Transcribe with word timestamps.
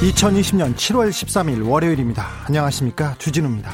2020년 0.00 0.74
7월 0.76 1.10
13일 1.10 1.68
월요일입니다. 1.68 2.26
안녕하십니까. 2.46 3.16
주진우입니다. 3.18 3.70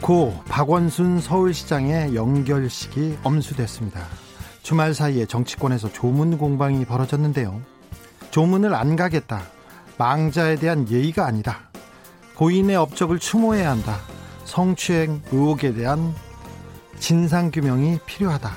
고 0.00 0.34
박원순 0.48 1.20
서울시장의 1.20 2.14
연결식이 2.14 3.18
엄수됐습니다. 3.22 4.06
주말 4.62 4.94
사이에 4.94 5.26
정치권에서 5.26 5.92
조문 5.92 6.38
공방이 6.38 6.86
벌어졌는데요. 6.86 7.60
조문을 8.30 8.74
안 8.74 8.96
가겠다. 8.96 9.42
망자에 9.98 10.56
대한 10.56 10.88
예의가 10.88 11.26
아니다. 11.26 11.68
고인의 12.36 12.76
업적을 12.76 13.18
추모해야 13.18 13.70
한다. 13.70 13.98
성추행 14.46 15.20
의혹에 15.30 15.74
대한 15.74 16.14
진상규명이 16.98 17.98
필요하다. 18.06 18.50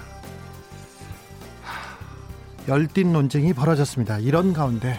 열띤 2.69 3.11
논쟁이 3.11 3.51
벌어졌습니다. 3.51 4.19
이런 4.19 4.53
가운데 4.53 4.97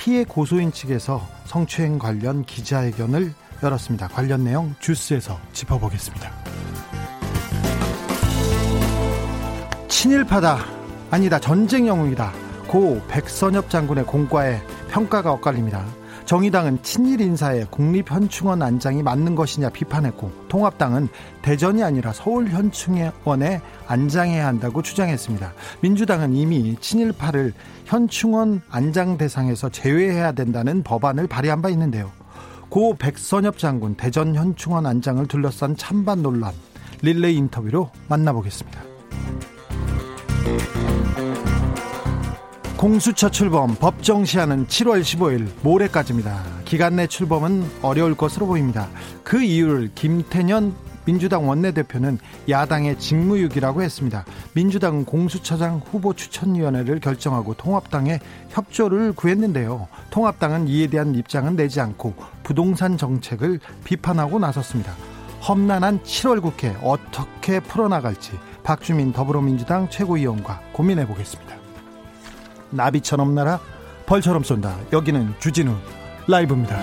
피해 0.00 0.24
고소인 0.24 0.72
측에서 0.72 1.20
성추행 1.44 1.98
관련 1.98 2.42
기자회견을 2.46 3.34
열었습니다. 3.62 4.08
관련 4.08 4.44
내용 4.44 4.74
주스에서 4.80 5.38
짚어보겠습니다. 5.52 6.32
친일파다 9.88 10.64
아니다 11.10 11.38
전쟁 11.38 11.86
영웅이다 11.86 12.32
고 12.66 13.02
백선엽 13.08 13.68
장군의 13.68 14.06
공과에 14.06 14.62
평가가 14.88 15.32
엇갈립니다. 15.32 15.84
정의당은 16.30 16.80
친일 16.84 17.20
인사에 17.22 17.64
국립현충원 17.70 18.62
안장이 18.62 19.02
맞는 19.02 19.34
것이냐 19.34 19.70
비판했고 19.70 20.30
통합당은 20.46 21.08
대전이 21.42 21.82
아니라 21.82 22.12
서울현충원에 22.12 23.60
안장해야 23.88 24.46
한다고 24.46 24.80
주장했습니다. 24.80 25.52
민주당은 25.80 26.32
이미 26.34 26.76
친일파를 26.78 27.52
현충원 27.84 28.62
안장 28.70 29.18
대상에서 29.18 29.70
제외해야 29.70 30.30
된다는 30.30 30.84
법안을 30.84 31.26
발의한 31.26 31.62
바 31.62 31.68
있는데요. 31.70 32.12
고 32.68 32.94
백선엽 32.94 33.58
장군 33.58 33.96
대전 33.96 34.36
현충원 34.36 34.86
안장을 34.86 35.26
둘러싼 35.26 35.76
찬반 35.76 36.22
논란 36.22 36.52
릴레이 37.02 37.38
인터뷰로 37.38 37.90
만나보겠습니다. 38.06 38.80
공수처 42.80 43.28
출범 43.28 43.74
법정 43.74 44.24
시한은 44.24 44.66
7월 44.66 45.02
15일 45.02 45.50
모레까지입니다. 45.62 46.42
기간 46.64 46.96
내 46.96 47.06
출범은 47.06 47.62
어려울 47.82 48.14
것으로 48.14 48.46
보입니다. 48.46 48.88
그 49.22 49.42
이유를 49.42 49.90
김태년 49.94 50.74
민주당 51.04 51.46
원내대표는 51.46 52.18
야당의 52.48 52.98
직무유기라고 52.98 53.82
했습니다. 53.82 54.24
민주당은 54.54 55.04
공수처장 55.04 55.82
후보 55.90 56.14
추천위원회를 56.14 57.00
결정하고 57.00 57.52
통합당의 57.52 58.18
협조를 58.48 59.12
구했는데요. 59.12 59.86
통합당은 60.08 60.66
이에 60.68 60.86
대한 60.86 61.14
입장은 61.14 61.56
내지 61.56 61.82
않고 61.82 62.14
부동산 62.42 62.96
정책을 62.96 63.60
비판하고 63.84 64.38
나섰습니다. 64.38 64.94
험난한 65.46 66.00
7월 66.00 66.40
국회 66.40 66.74
어떻게 66.82 67.60
풀어나갈지 67.60 68.32
박주민 68.62 69.12
더불어민주당 69.12 69.90
최고위원과 69.90 70.62
고민해 70.72 71.06
보겠습니다. 71.06 71.59
나비처럼 72.70 73.34
날아 73.34 73.60
벌처럼 74.06 74.42
쏜다. 74.42 74.76
여기는 74.92 75.34
주진우 75.38 75.74
라이브입니다. 76.26 76.76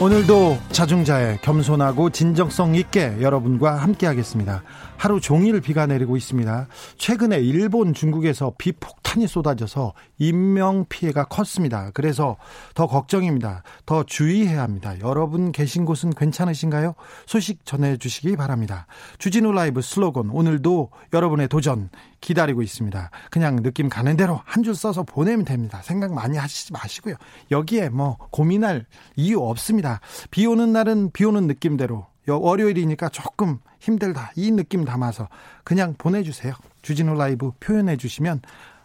오늘도 0.00 0.56
자중자애 0.72 1.40
겸손하고 1.42 2.08
진정성 2.08 2.74
있게 2.74 3.20
여러분과 3.20 3.76
함께하겠습니다. 3.76 4.62
하루 5.00 5.18
종일 5.18 5.62
비가 5.62 5.86
내리고 5.86 6.18
있습니다. 6.18 6.66
최근에 6.98 7.38
일본, 7.40 7.94
중국에서 7.94 8.52
비 8.58 8.70
폭탄이 8.72 9.26
쏟아져서 9.26 9.94
인명 10.18 10.84
피해가 10.90 11.24
컸습니다. 11.24 11.90
그래서 11.94 12.36
더 12.74 12.86
걱정입니다. 12.86 13.62
더 13.86 14.02
주의해야 14.02 14.60
합니다. 14.60 14.92
여러분 15.00 15.52
계신 15.52 15.86
곳은 15.86 16.10
괜찮으신가요? 16.10 16.92
소식 17.24 17.64
전해 17.64 17.96
주시기 17.96 18.36
바랍니다. 18.36 18.86
주진우 19.16 19.52
라이브 19.52 19.80
슬로건 19.80 20.28
오늘도 20.28 20.90
여러분의 21.14 21.48
도전 21.48 21.88
기다리고 22.20 22.60
있습니다. 22.60 23.10
그냥 23.30 23.62
느낌 23.62 23.88
가는 23.88 24.14
대로 24.18 24.42
한 24.44 24.60
줄 24.62 24.74
써서 24.74 25.02
보내면 25.02 25.46
됩니다. 25.46 25.80
생각 25.82 26.12
많이 26.12 26.36
하시지 26.36 26.74
마시고요. 26.74 27.14
여기에 27.50 27.88
뭐 27.88 28.18
고민할 28.30 28.84
이유 29.16 29.40
없습니다. 29.40 30.00
비 30.30 30.44
오는 30.44 30.70
날은 30.74 31.12
비 31.12 31.24
오는 31.24 31.46
느낌대로 31.46 32.09
월요일이니까 32.38 33.08
조금 33.10 33.58
힘들다 33.80 34.32
이 34.36 34.50
느낌 34.50 34.84
담아서 34.84 35.28
그냥 35.64 35.94
보내주세요. 35.96 36.54
주진우 36.82 37.14
라이브 37.14 37.52
표현해 37.60 37.96
주시면 37.96 38.42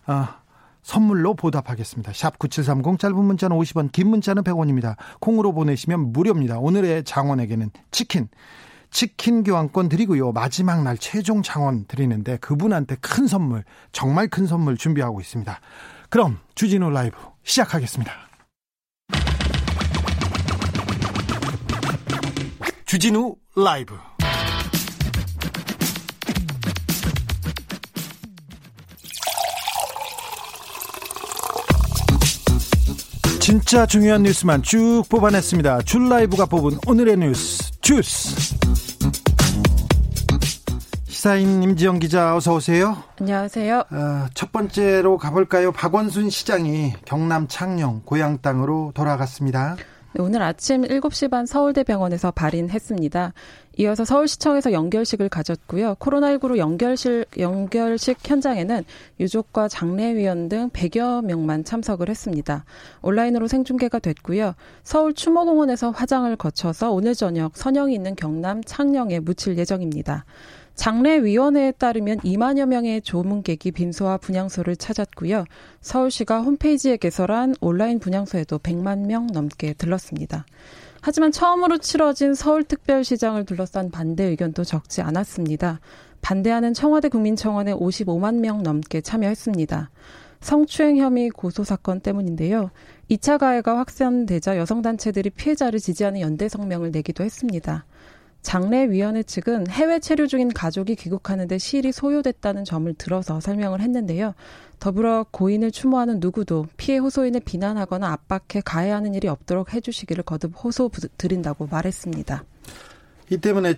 어, 0.07 0.27
선물로 0.83 1.33
보답하겠습니다. 1.33 2.13
샵 2.13 2.37
9730 2.37 2.99
짧은 2.99 3.15
문자는 3.15 3.57
50원 3.57 3.91
긴 3.91 4.09
문자는 4.09 4.43
100원입니다. 4.43 4.95
콩으로 5.19 5.51
보내시면 5.53 6.13
무료입니다. 6.13 6.59
오늘의 6.59 7.03
장원에게는 7.03 7.71
치킨 7.91 8.27
치킨 8.91 9.43
교환권 9.43 9.89
드리고요. 9.89 10.31
마지막 10.31 10.83
날 10.83 10.97
최종 10.97 11.41
장원 11.41 11.85
드리는데 11.85 12.37
그분한테 12.37 12.95
큰 13.01 13.27
선물, 13.27 13.63
정말 13.91 14.27
큰 14.29 14.47
선물 14.47 14.77
준비하고 14.77 15.19
있습니다. 15.19 15.59
그럼 16.09 16.39
주진우 16.53 16.91
라이브 16.91 17.17
시작하겠습니다. 17.43 18.13
주진우 22.95 23.35
라이브 23.57 23.93
진짜 33.41 33.85
중요한 33.85 34.23
뉴스만 34.23 34.63
쭉 34.63 35.03
뽑아냈습니다. 35.09 35.81
줄 35.81 36.07
라이브가 36.07 36.45
뽑은 36.45 36.79
오늘의 36.87 37.17
뉴스 37.17 37.69
주스. 37.81 38.55
시사인 41.03 41.63
임지영 41.63 41.99
기자 41.99 42.33
어서 42.37 42.53
오세요. 42.53 43.03
안녕하세요. 43.19 43.77
어, 43.91 44.27
첫 44.33 44.53
번째로 44.53 45.17
가볼까요? 45.17 45.73
박원순 45.73 46.29
시장이 46.29 46.93
경남 47.03 47.49
창녕 47.49 48.03
고향 48.05 48.37
땅으로 48.37 48.93
돌아갔습니다. 48.95 49.75
네, 50.17 50.21
오늘 50.21 50.41
아침 50.41 50.83
7시 50.83 51.29
반 51.29 51.45
서울대병원에서 51.45 52.31
발인했습니다. 52.31 53.33
이어서 53.79 54.05
서울시청에서 54.05 54.71
연결식을 54.71 55.27
가졌고요. 55.27 55.95
코로나19로 55.95 56.55
연결식, 56.57 57.25
연결식 57.37 58.19
현장에는 58.23 58.85
유족과 59.19 59.67
장례위원 59.67 60.47
등 60.47 60.69
100여 60.69 61.25
명만 61.25 61.65
참석을 61.65 62.07
했습니다. 62.07 62.63
온라인으로 63.01 63.47
생중계가 63.47 63.99
됐고요. 63.99 64.53
서울 64.83 65.13
추모공원에서 65.13 65.91
화장을 65.91 66.33
거쳐서 66.37 66.93
오늘 66.93 67.13
저녁 67.13 67.57
선영이 67.57 67.93
있는 67.93 68.15
경남 68.15 68.63
창녕에 68.63 69.19
묻힐 69.19 69.57
예정입니다. 69.57 70.23
장례위원회에 70.75 71.71
따르면 71.71 72.19
2만여 72.19 72.67
명의 72.67 73.01
조문객이 73.01 73.71
빈소와 73.71 74.17
분향소를 74.17 74.75
찾았고요. 74.75 75.45
서울시가 75.81 76.41
홈페이지에 76.41 76.97
개설한 76.97 77.55
온라인 77.61 77.99
분향소에도 77.99 78.59
100만 78.59 79.05
명 79.05 79.27
넘게 79.27 79.73
들렀습니다. 79.73 80.45
하지만 81.01 81.31
처음으로 81.31 81.77
치러진 81.77 82.33
서울특별시장을 82.33 83.45
둘러싼 83.45 83.91
반대 83.91 84.23
의견도 84.23 84.63
적지 84.63 85.01
않았습니다. 85.01 85.79
반대하는 86.21 86.73
청와대 86.73 87.09
국민청원에 87.09 87.73
55만 87.73 88.39
명 88.39 88.63
넘게 88.63 89.01
참여했습니다. 89.01 89.91
성추행 90.41 90.97
혐의 90.97 91.29
고소 91.29 91.63
사건 91.63 91.99
때문인데요. 91.99 92.71
2차 93.09 93.37
가해가 93.39 93.77
확산되자 93.77 94.57
여성단체들이 94.57 95.29
피해자를 95.31 95.79
지지하는 95.79 96.21
연대 96.21 96.49
성명을 96.49 96.91
내기도 96.91 97.23
했습니다. 97.23 97.85
장례위원회 98.45 99.23
측은 99.23 99.71
해외 99.71 99.99
체류 99.99 100.27
중인 100.27 100.53
가족이 100.53 100.95
귀국하는데 100.95 101.57
시일이 101.57 101.91
소요됐다는 101.91 102.63
점을 102.63 102.93
들어서 102.93 103.39
설명을 103.39 103.81
했는데요. 103.81 104.35
더불어 104.79 105.25
고인을 105.31 105.71
추모하는 105.71 106.19
누구도 106.19 106.67
피해 106.77 106.99
호소인을 106.99 107.41
비난하거나 107.41 108.07
압박해 108.07 108.61
가해하는 108.63 109.15
일이 109.15 109.27
없도록 109.27 109.73
해주시기를 109.73 110.23
거듭 110.23 110.53
호소 110.63 110.91
드린다고 111.17 111.67
말했습니다. 111.71 112.43
이 113.31 113.37
때문에 113.37 113.73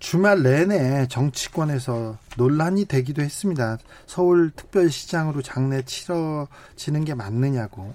주말 0.00 0.42
내내 0.42 1.06
정치권에서 1.06 2.18
논란이 2.36 2.86
되기도 2.86 3.22
했습니다. 3.22 3.78
서울특별시장으로 4.06 5.42
장례 5.42 5.82
치러지는 5.82 7.04
게 7.04 7.14
맞느냐고. 7.14 7.94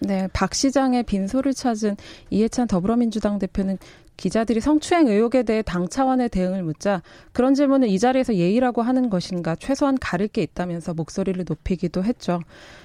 네, 0.00 0.28
박 0.34 0.54
시장의 0.54 1.04
빈소를 1.04 1.54
찾은 1.54 1.96
이해찬 2.28 2.68
더불어민주당 2.68 3.38
대표는 3.38 3.78
기자들이 4.16 4.60
성추행 4.60 5.08
의혹에 5.08 5.42
대해 5.42 5.62
당 5.62 5.88
차원의 5.88 6.30
대응을 6.30 6.62
묻자 6.62 7.02
그런 7.32 7.54
질문을 7.54 7.88
이 7.88 7.98
자리에서 7.98 8.34
예의라고 8.34 8.82
하는 8.82 9.10
것인가 9.10 9.56
최소한 9.56 9.98
가릴 9.98 10.28
게 10.28 10.42
있다면서 10.42 10.94
목소리를 10.94 11.44
높이기도 11.46 12.02
했죠. 12.02 12.40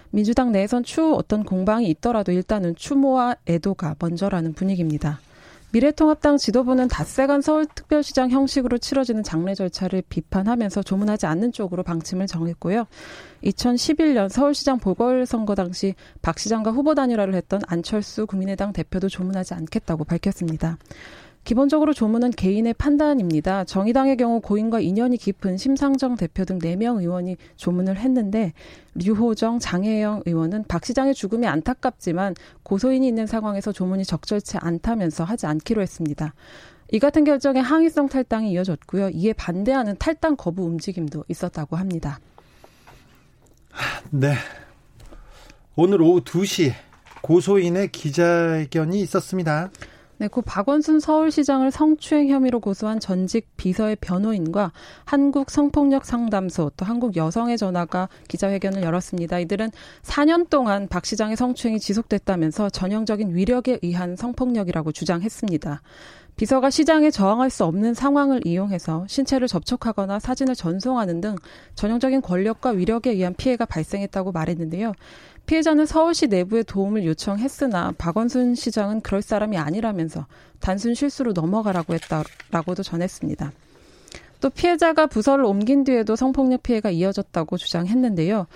민주당 0.09 0.51
내에선 0.51 0.83
추후 0.83 1.15
어떤 1.15 1.43
공방이 1.43 1.89
있더라도 1.89 2.31
일단은 2.31 2.75
추모와 2.75 3.35
애도가 3.47 3.95
먼저라는 3.99 4.53
분위기입니다. 4.53 5.19
미래통합당 5.73 6.35
지도부는 6.35 6.89
닷새간 6.89 7.41
서울특별시장 7.41 8.29
형식으로 8.29 8.77
치러지는 8.77 9.23
장례 9.23 9.55
절차를 9.55 10.03
비판하면서 10.09 10.83
조문하지 10.83 11.27
않는 11.27 11.53
쪽으로 11.53 11.83
방침을 11.83 12.27
정했고요. 12.27 12.87
2011년 13.45 14.27
서울시장 14.27 14.79
보궐선거 14.79 15.55
당시 15.55 15.95
박 16.21 16.39
시장과 16.39 16.71
후보 16.71 16.93
단일화를 16.93 17.35
했던 17.35 17.61
안철수 17.67 18.25
국민의당 18.25 18.73
대표도 18.73 19.07
조문하지 19.07 19.53
않겠다고 19.53 20.03
밝혔습니다. 20.03 20.77
기본적으로 21.43 21.93
조문은 21.93 22.31
개인의 22.31 22.75
판단입니다. 22.75 23.63
정의당의 23.63 24.17
경우 24.17 24.41
고인과 24.41 24.79
인연이 24.79 25.17
깊은 25.17 25.57
심상정 25.57 26.15
대표 26.15 26.45
등 26.45 26.59
4명 26.59 26.99
의원이 26.99 27.37
조문을 27.55 27.97
했는데 27.97 28.53
류호정, 28.95 29.59
장혜영 29.59 30.23
의원은 30.25 30.65
박 30.67 30.85
시장의 30.85 31.13
죽음이 31.13 31.47
안타깝지만 31.47 32.35
고소인이 32.63 33.07
있는 33.07 33.25
상황에서 33.25 33.71
조문이 33.71 34.05
적절치 34.05 34.57
않다면서 34.59 35.23
하지 35.23 35.47
않기로 35.47 35.81
했습니다. 35.81 36.33
이 36.91 36.99
같은 36.99 37.23
결정에 37.23 37.59
항의성 37.59 38.09
탈당이 38.09 38.51
이어졌고요. 38.51 39.09
이에 39.09 39.33
반대하는 39.33 39.95
탈당 39.97 40.35
거부 40.35 40.63
움직임도 40.63 41.23
있었다고 41.27 41.77
합니다. 41.77 42.19
네. 44.09 44.35
오늘 45.75 46.01
오후 46.01 46.21
2시 46.21 46.73
고소인의 47.21 47.93
기자회견이 47.93 48.99
있었습니다. 49.01 49.71
네, 50.21 50.27
고 50.27 50.43
박원순 50.43 50.99
서울시장을 50.99 51.71
성추행 51.71 52.29
혐의로 52.29 52.59
고소한 52.59 52.99
전직 52.99 53.57
비서의 53.57 53.97
변호인과 54.01 54.71
한국 55.03 55.49
성폭력 55.49 56.05
상담소 56.05 56.73
또 56.77 56.85
한국 56.85 57.15
여성의 57.15 57.57
전화가 57.57 58.07
기자회견을 58.27 58.83
열었습니다. 58.83 59.39
이들은 59.39 59.71
4년 60.03 60.47
동안 60.47 60.87
박 60.87 61.07
시장의 61.07 61.37
성추행이 61.37 61.79
지속됐다면서 61.79 62.69
전형적인 62.69 63.33
위력에 63.35 63.79
의한 63.81 64.15
성폭력이라고 64.15 64.91
주장했습니다. 64.91 65.81
비서가 66.35 66.69
시장에 66.69 67.11
저항할 67.11 67.49
수 67.49 67.65
없는 67.65 67.93
상황을 67.93 68.45
이용해서 68.45 69.05
신체를 69.07 69.47
접촉하거나 69.47 70.19
사진을 70.19 70.55
전송하는 70.55 71.21
등 71.21 71.35
전형적인 71.75 72.21
권력과 72.21 72.71
위력에 72.71 73.11
의한 73.11 73.33
피해가 73.35 73.65
발생했다고 73.65 74.31
말했는데요. 74.31 74.93
피해자는 75.51 75.85
서울시 75.85 76.27
내부에 76.27 76.63
도움을 76.63 77.03
요청했으나 77.03 77.91
박원순 77.97 78.55
시장은 78.55 79.01
그럴 79.01 79.21
사람이 79.21 79.57
아니라면서 79.57 80.25
단순 80.61 80.93
실수로 80.93 81.33
넘어가라고 81.33 81.93
했다라고도 81.93 82.83
전했습니다. 82.83 83.51
또 84.39 84.49
피해자가 84.49 85.07
부서를 85.07 85.43
옮긴 85.43 85.83
뒤에도 85.83 86.15
성폭력 86.15 86.63
피해가 86.63 86.91
이어졌다고 86.91 87.57
주장했는데요. 87.57 88.47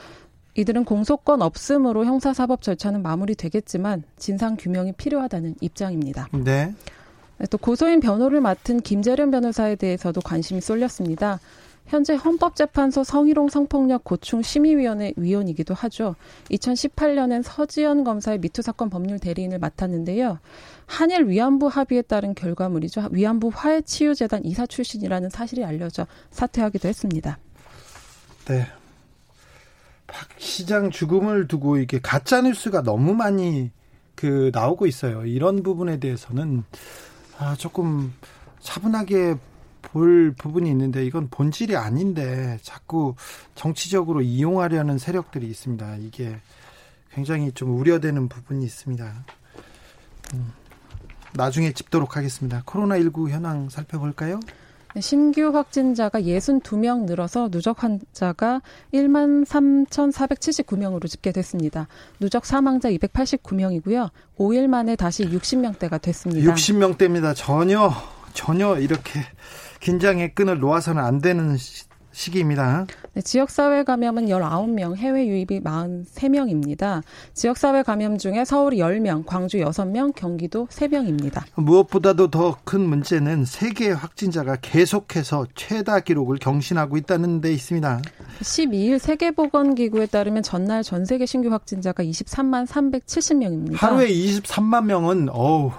이들은 0.53 0.85
공소권 0.85 1.41
없음으로 1.41 2.05
형사사법 2.05 2.61
절차는 2.61 3.01
마무리되겠지만 3.01 4.03
진상 4.15 4.55
규명이 4.55 4.93
필요하다는 4.93 5.55
입장입니다. 5.59 6.29
네. 6.31 6.73
또 7.49 7.57
고소인 7.57 7.99
변호를 7.99 8.39
맡은 8.39 8.79
김재련 8.79 9.31
변호사에 9.31 9.75
대해서도 9.75 10.21
관심이 10.21 10.61
쏠렸습니다. 10.61 11.41
현재 11.85 12.15
헌법재판소 12.15 13.03
성희롱 13.03 13.49
성폭력 13.49 14.03
고충 14.03 14.41
심의위원회 14.41 15.13
위원이기도 15.17 15.73
하죠. 15.75 16.15
2018년엔 16.49 17.43
서지현 17.43 18.03
검사의 18.03 18.39
미투 18.39 18.61
사건 18.61 18.89
법률 18.89 19.19
대리인을 19.19 19.59
맡았는데요. 19.59 20.39
한일 20.87 21.29
위안부 21.29 21.67
합의에 21.67 22.01
따른 22.01 22.33
결과물이죠. 22.33 23.09
위안부 23.11 23.51
화해치유재단 23.53 24.45
이사 24.45 24.65
출신이라는 24.65 25.29
사실이 25.29 25.63
알려져 25.63 26.07
사퇴하기도 26.31 26.87
했습니다. 26.87 27.37
네. 28.45 28.67
박 30.07 30.27
시장 30.37 30.91
죽음을 30.91 31.47
두고 31.47 31.77
이게 31.77 31.99
가짜 31.99 32.41
뉴스가 32.41 32.83
너무 32.83 33.13
많이 33.13 33.71
그 34.15 34.49
나오고 34.53 34.87
있어요. 34.87 35.25
이런 35.25 35.61
부분에 35.61 35.99
대해서는 35.99 36.63
아 37.37 37.55
조금 37.55 38.13
차분하게 38.61 39.35
볼 39.85 40.33
부분이 40.37 40.69
있는데 40.71 41.05
이건 41.05 41.29
본질이 41.29 41.75
아닌데 41.75 42.57
자꾸 42.61 43.15
정치적으로 43.55 44.21
이용하려는 44.21 44.97
세력들이 44.97 45.47
있습니다. 45.47 45.97
이게 45.97 46.37
굉장히 47.13 47.51
좀 47.51 47.79
우려되는 47.79 48.27
부분이 48.27 48.65
있습니다. 48.65 49.25
음, 50.33 50.51
나중에 51.33 51.71
짚도록 51.71 52.17
하겠습니다. 52.17 52.61
코로나19 52.65 53.29
현황 53.29 53.69
살펴볼까요? 53.69 54.39
네, 54.95 55.01
신규 55.01 55.49
확진자가 55.53 56.21
62명 56.21 57.03
늘어서 57.03 57.49
누적 57.49 57.83
환자가 57.83 58.61
1만 58.93 59.45
3,479명으로 59.45 61.09
집계됐습니다. 61.09 61.87
누적 62.19 62.45
사망자 62.45 62.89
289명이고요. 62.89 64.09
5일 64.37 64.67
만에 64.67 64.95
다시 64.95 65.25
60명대가 65.25 66.01
됐습니다. 66.01 66.53
60명대입니다. 66.53 67.33
전혀 67.35 67.91
전혀 68.33 68.77
이렇게 68.77 69.21
긴장의 69.85 70.33
끈을 70.33 70.59
놓아서는 70.59 71.03
안 71.03 71.21
되는 71.21 71.55
시기입니다. 72.11 72.87
네, 73.13 73.21
지역사회 73.21 73.83
감염은 73.83 74.25
19명, 74.25 74.95
해외 74.95 75.27
유입이 75.27 75.59
43명입니다. 75.61 77.03
지역사회 77.35 77.83
감염 77.83 78.17
중에 78.17 78.45
서울이 78.45 78.77
10명, 78.77 79.27
광주 79.27 79.57
6명, 79.59 80.15
경기도 80.15 80.65
3명입니다. 80.71 81.43
무엇보다도 81.53 82.31
더 82.31 82.57
큰 82.63 82.81
문제는 82.81 83.45
세계 83.45 83.91
확진자가 83.91 84.55
계속해서 84.59 85.45
최다 85.53 85.99
기록을 85.99 86.37
경신하고 86.39 86.97
있다는 86.97 87.41
데 87.41 87.53
있습니다. 87.53 88.01
12일 88.41 88.97
세계보건기구에 88.97 90.07
따르면 90.07 90.41
전날 90.41 90.81
전 90.81 91.05
세계 91.05 91.27
신규 91.27 91.51
확진자가 91.51 92.03
23만 92.03 92.65
370명입니다. 92.65 93.75
하루에 93.75 94.07
23만 94.07 94.85
명은 94.85 95.29
어우 95.29 95.71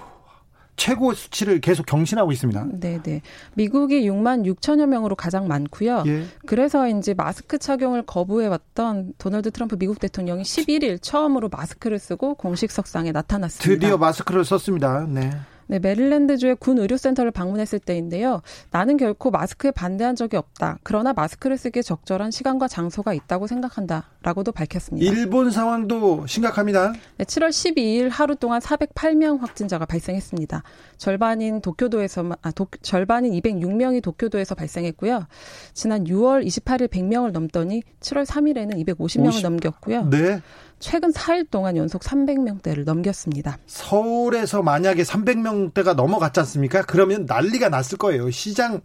최고 0.77 1.15
수치를 1.15 1.61
계속 1.61 1.87
경신하고 1.87 2.33
있습니다. 2.33 2.67
네, 2.75 3.01
네. 3.03 3.23
미국이 3.55 4.09
6만 4.09 4.45
6천여 4.45 4.87
명으로 4.87 5.17
가장 5.17 5.49
많고요. 5.49 6.05
예. 6.07 6.25
그래서 6.47 6.89
이제 6.89 7.15
마스크 7.15 7.59
착용을 7.59 8.03
거부해 8.03 8.47
왔던 8.47 9.15
도널드 9.19 9.51
트럼프 9.51 9.77
미국 9.77 9.99
대통령이 9.99 10.43
11일 10.43 11.01
처음으로 11.01 11.49
마스크를 11.49 11.99
쓰고 11.99 12.35
공식 12.35 12.71
석상에 12.71 13.13
나타났습니다. 13.13 13.81
드디어 13.81 13.97
마스크를 13.97 14.45
썼습니다. 14.45 15.07
네. 15.09 15.31
네, 15.69 15.79
메릴랜드주의 15.79 16.57
군 16.57 16.79
의료센터를 16.79 17.31
방문했을 17.31 17.79
때인데요. 17.79 18.43
나는 18.71 18.97
결코 18.97 19.31
마스크에 19.31 19.71
반대한 19.71 20.15
적이 20.15 20.37
없다. 20.37 20.79
그러나 20.83 21.13
마스크를 21.13 21.59
쓰기에 21.59 21.83
적절한 21.83 22.31
시간과 22.31 22.69
장소가 22.69 23.15
있다고 23.15 23.47
생각한다 23.47 24.11
라고도 24.23 24.53
밝혔습니다. 24.53 25.11
일본 25.11 25.51
상황도 25.51 26.27
심각합니다. 26.27 26.93
네, 27.19 27.25
7월 27.25 27.49
12일 27.49 28.11
하루 28.11 28.37
동안 28.37 28.61
408명 28.61 29.41
확진자가 29.41 29.87
발생했습니다. 29.87 30.63
절반인 30.97 31.61
도쿄도에서 31.61 32.37
아, 32.43 32.51
도, 32.53 32.67
절반인 32.83 33.33
206명이 33.33 34.03
도쿄도에서 34.03 34.55
발생했고요. 34.55 35.27
지난 35.75 36.05
6월 36.05 36.47
28일 36.47 36.89
100명을 36.89 37.33
넘더니 37.33 37.83
7월 38.01 38.25
3일에는 38.25 38.85
250명을 38.85 39.29
50... 39.29 39.43
넘겼고요. 39.43 40.11
네. 40.11 40.41
최근 40.79 41.11
4일 41.13 41.51
동안 41.51 41.77
연속 41.77 42.03
300명대를 42.03 42.85
넘겼습니다. 42.85 43.59
서울에서 43.67 44.63
만약에 44.63 45.03
300명대가 45.03 45.95
넘어갔지 45.95 46.41
않습니까? 46.41 46.83
그러면 46.83 47.25
난리가 47.27 47.69
났을 47.69 47.99
거예요. 47.99 48.31
시장 48.31 48.81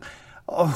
어, 0.47 0.67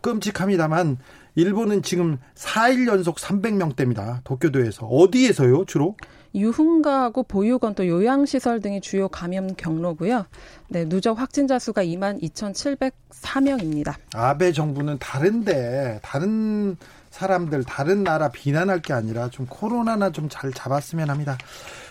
끔찍합니다만 0.00 0.98
일본은 1.34 1.82
지금 1.82 2.18
4일 2.34 2.86
연속 2.88 3.16
300명대입니다. 3.16 4.22
도쿄도에서. 4.24 4.86
어디에서요, 4.86 5.64
주로? 5.64 5.96
유흥가하고 6.34 7.24
보육원 7.24 7.74
또 7.74 7.86
요양시설 7.86 8.60
등이 8.60 8.80
주요 8.80 9.08
감염 9.08 9.54
경로고요. 9.54 10.26
네, 10.68 10.84
누적 10.86 11.18
확진자 11.18 11.58
수가 11.58 11.84
2만 11.84 12.22
2,704명입니다. 12.22 13.94
아베 14.14 14.52
정부는 14.52 14.98
다른데 14.98 16.00
다른 16.02 16.76
사람들 17.12 17.64
다른 17.64 18.02
나라 18.02 18.30
비난할 18.30 18.80
게 18.80 18.92
아니라 18.92 19.28
좀 19.28 19.46
코로나나 19.46 20.10
좀 20.10 20.28
잘 20.28 20.50
잡았으면 20.52 21.10
합니다. 21.10 21.36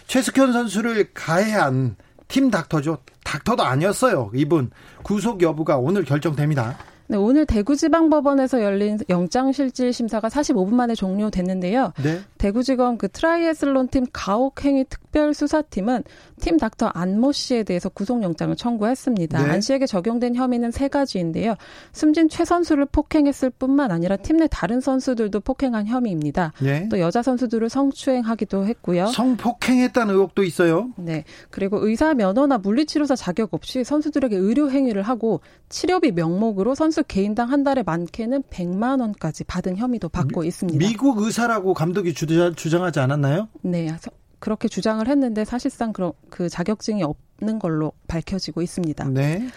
최숙현 0.07 0.51
선수를 0.51 1.13
가해한 1.13 1.95
팀 2.27 2.49
닥터죠. 2.49 2.97
닥터도 3.23 3.63
아니었어요. 3.63 4.31
이분 4.33 4.71
구속 5.03 5.41
여부가 5.43 5.77
오늘 5.77 6.03
결정됩니다. 6.05 6.75
네, 7.07 7.17
오늘 7.17 7.45
대구지방법원에서 7.45 8.63
열린 8.63 8.97
영장실질 9.09 9.91
심사가 9.93 10.29
45분 10.29 10.73
만에 10.73 10.95
종료됐는데요. 10.95 11.91
네. 12.01 12.21
대구지검 12.41 12.97
그 12.97 13.07
트라이애슬론 13.07 13.87
팀 13.87 14.05
가혹행위 14.11 14.85
특별수사팀은 14.89 16.03
팀 16.41 16.57
닥터 16.57 16.87
안모 16.87 17.31
씨에 17.31 17.61
대해서 17.63 17.87
구속영장을 17.87 18.55
청구했습니다. 18.55 19.43
네. 19.43 19.49
안 19.51 19.61
씨에게 19.61 19.85
적용된 19.85 20.33
혐의는 20.33 20.71
세 20.71 20.87
가지인데요. 20.87 21.53
숨진 21.93 22.29
최 22.29 22.43
선수를 22.43 22.85
폭행했을 22.85 23.51
뿐만 23.51 23.91
아니라 23.91 24.17
팀 24.17 24.41
내 24.41 24.47
다른 24.49 24.81
선수들도 24.81 25.41
폭행한 25.41 25.85
혐의입니다. 25.85 26.53
네. 26.63 26.87
또 26.89 26.99
여자 26.99 27.21
선수들을 27.21 27.69
성추행하기도 27.69 28.65
했고요. 28.65 29.05
성폭행했다는 29.05 30.15
의혹도 30.15 30.43
있어요. 30.43 30.89
네. 30.95 31.25
그리고 31.51 31.85
의사 31.85 32.15
면허나 32.15 32.57
물리치료사 32.57 33.15
자격 33.15 33.53
없이 33.53 33.83
선수들에게 33.83 34.35
의료 34.35 34.71
행위를 34.71 35.03
하고 35.03 35.41
치료비 35.69 36.13
명목으로 36.13 36.73
선수 36.73 37.03
개인당 37.03 37.51
한 37.51 37.63
달에 37.63 37.83
많게는 37.83 38.41
100만 38.49 38.99
원까지 38.99 39.43
받은 39.43 39.77
혐의도 39.77 40.09
받고 40.09 40.41
미, 40.41 40.47
있습니다. 40.47 40.79
미국 40.79 41.21
의사라고 41.21 41.75
감독이 41.75 42.15
주장, 42.15 42.30
주장하지 42.55 42.99
않았나요? 42.99 43.47
네. 43.61 43.95
그렇게 44.39 44.67
주장을 44.67 45.07
했는데 45.07 45.45
사실상 45.45 45.93
그 46.29 46.49
자격증이 46.49 47.03
없는 47.03 47.59
걸로 47.59 47.91
밝혀지고 48.07 48.61
있습니다. 48.61 49.09
네. 49.09 49.47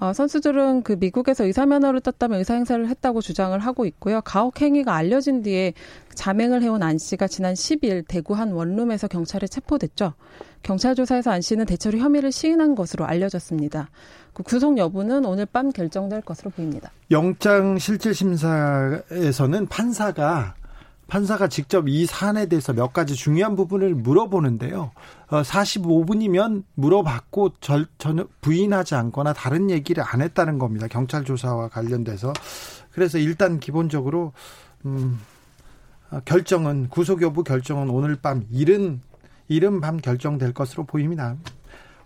어, 0.00 0.12
선수들은 0.12 0.84
그 0.84 0.92
미국에서 0.92 1.44
의사 1.44 1.66
면허를 1.66 2.00
땄다면 2.00 2.38
의사 2.38 2.54
행사를 2.54 2.88
했다고 2.88 3.20
주장을 3.20 3.58
하고 3.58 3.84
있고요. 3.86 4.20
가혹 4.20 4.60
행위가 4.60 4.94
알려진 4.94 5.42
뒤에 5.42 5.72
자맹을 6.14 6.62
해온 6.62 6.84
안 6.84 6.98
씨가 6.98 7.26
지난 7.26 7.54
10일 7.54 8.04
대구 8.06 8.34
한 8.34 8.52
원룸에서 8.52 9.08
경찰에 9.08 9.48
체포됐죠. 9.48 10.14
경찰 10.62 10.94
조사에서 10.94 11.32
안 11.32 11.40
씨는 11.40 11.66
대체로 11.66 11.98
혐의를 11.98 12.30
시인한 12.30 12.76
것으로 12.76 13.06
알려졌습니다. 13.06 13.90
그 14.32 14.44
구속 14.44 14.78
여부는 14.78 15.24
오늘 15.24 15.46
밤 15.46 15.70
결정될 15.70 16.22
것으로 16.22 16.50
보입니다. 16.50 16.92
영장 17.10 17.78
실질 17.78 18.14
심사에서는 18.14 19.66
판사가 19.66 20.54
판사가 21.08 21.48
직접 21.48 21.88
이 21.88 22.04
사안에 22.04 22.46
대해서 22.46 22.72
몇 22.74 22.92
가지 22.92 23.14
중요한 23.14 23.56
부분을 23.56 23.94
물어보는데요. 23.94 24.92
어, 25.28 25.42
45분이면 25.42 26.64
물어봤고 26.74 27.54
절, 27.60 27.86
전혀 27.96 28.28
부인하지 28.42 28.94
않거나 28.94 29.32
다른 29.32 29.70
얘기를 29.70 30.04
안 30.06 30.20
했다는 30.20 30.58
겁니다. 30.58 30.86
경찰 30.86 31.24
조사와 31.24 31.68
관련돼서. 31.68 32.32
그래서 32.92 33.16
일단 33.18 33.58
기본적으로 33.58 34.32
음, 34.84 35.18
어, 36.10 36.20
결정은 36.26 36.88
구속 36.90 37.22
여부 37.22 37.42
결정은 37.42 37.88
오늘 37.88 38.16
밤 38.16 38.46
이른 38.52 39.00
이른 39.48 39.80
밤 39.80 39.96
결정될 39.96 40.52
것으로 40.52 40.84
보입니다. 40.84 41.36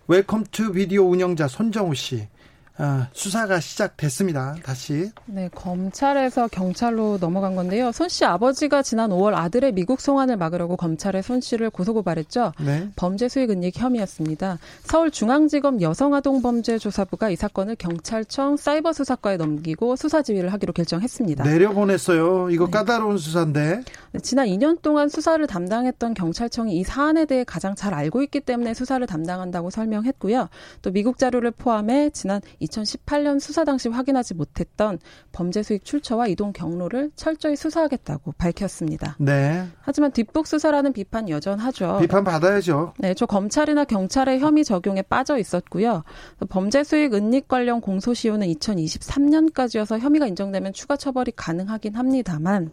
웰컴 0.07 0.45
투 0.51 0.71
비디오 0.71 1.09
운영자 1.09 1.49
손정우 1.49 1.93
씨. 1.93 2.29
아, 2.77 3.07
수사가 3.13 3.59
시작됐습니다. 3.59 4.55
다시. 4.63 5.11
네, 5.25 5.47
검찰에서 5.53 6.47
경찰로 6.47 7.17
넘어간 7.19 7.55
건데요. 7.55 7.91
손 7.91 8.09
씨 8.09 8.25
아버지가 8.25 8.81
지난 8.83 9.09
5월 9.11 9.33
아들의 9.35 9.71
미국 9.73 9.99
송환을 10.01 10.37
막으려고 10.37 10.75
검찰에 10.77 11.21
손 11.21 11.41
씨를 11.41 11.69
고소고발했죠. 11.69 12.53
네. 12.63 12.89
범죄 12.95 13.27
수익 13.29 13.49
은닉 13.49 13.75
혐의였습니다. 13.77 14.59
서울중앙지검 14.83 15.81
여성아동범죄조사부가 15.81 17.29
이 17.29 17.35
사건을 17.35 17.75
경찰청 17.75 18.57
사이버수사과에 18.57 19.37
넘기고 19.37 19.95
수사 19.95 20.21
지휘를 20.21 20.51
하기로 20.53 20.73
결정했습니다. 20.73 21.43
내려보냈어요. 21.43 22.49
이거 22.49 22.65
네. 22.65 22.71
까다로운 22.71 23.17
수사인데. 23.17 23.81
네, 24.11 24.19
지난 24.19 24.47
2년 24.47 24.81
동안 24.81 25.09
수사를 25.09 25.45
담당했던 25.47 26.13
경찰청이 26.13 26.75
이 26.77 26.83
사안에 26.83 27.25
대해 27.25 27.43
가장 27.43 27.73
잘 27.75 27.93
알고 27.93 28.21
있기 28.23 28.41
때문에 28.41 28.73
수사를 28.73 29.05
담당한다고 29.07 29.69
설명했고요. 29.69 30.49
또 30.81 30.91
미국 30.91 31.17
자료를 31.17 31.51
포함해 31.51 32.09
지난 32.11 32.41
2018년 32.65 33.39
수사 33.39 33.63
당시 33.63 33.89
확인하지 33.89 34.33
못했던 34.33 34.99
범죄 35.31 35.63
수익 35.63 35.85
출처와 35.85 36.27
이동 36.27 36.53
경로를 36.53 37.11
철저히 37.15 37.55
수사하겠다고 37.55 38.33
밝혔습니다. 38.37 39.15
네. 39.19 39.65
하지만 39.81 40.11
뒷북 40.11 40.47
수사라는 40.47 40.93
비판 40.93 41.29
여전하죠. 41.29 41.99
비판 42.01 42.23
받아야죠. 42.23 42.93
네, 42.99 43.13
저 43.13 43.25
검찰이나 43.25 43.85
경찰의 43.85 44.39
혐의 44.39 44.63
적용에 44.63 45.01
빠져 45.01 45.37
있었고요. 45.37 46.03
범죄 46.49 46.83
수익 46.83 47.13
은닉 47.13 47.47
관련 47.47 47.81
공소시효는 47.81 48.47
2023년까지여서 48.47 49.99
혐의가 49.99 50.27
인정되면 50.27 50.73
추가 50.73 50.95
처벌이 50.95 51.31
가능하긴 51.35 51.95
합니다만 51.95 52.71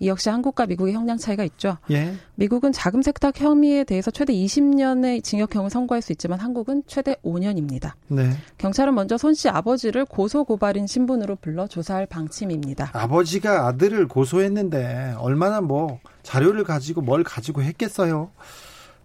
이 0.00 0.08
역시 0.08 0.28
한국과 0.28 0.66
미국의 0.66 0.94
형량 0.94 1.16
차이가 1.16 1.42
있죠. 1.44 1.78
예. 1.90 2.14
미국은 2.34 2.72
자금 2.72 3.02
세탁 3.02 3.40
혐의에 3.40 3.84
대해서 3.84 4.10
최대 4.10 4.32
20년의 4.32 5.24
징역형을 5.24 5.70
선고할 5.70 6.02
수 6.02 6.12
있지만 6.12 6.38
한국은 6.38 6.82
최대 6.86 7.16
5년입니다. 7.24 7.92
네. 8.08 8.30
경찰은 8.58 8.94
먼저 8.94 9.16
손 9.16 9.34
씨 9.38 9.48
아버지를 9.48 10.04
고소 10.04 10.42
고발인 10.44 10.86
신분으로 10.88 11.36
불러 11.36 11.68
조사할 11.68 12.06
방침입니다. 12.06 12.90
아버지가 12.92 13.68
아들을 13.68 14.08
고소했는데 14.08 15.14
얼마나 15.18 15.60
뭐 15.60 16.00
자료를 16.24 16.64
가지고 16.64 17.02
뭘 17.02 17.22
가지고 17.22 17.62
했겠어요. 17.62 18.30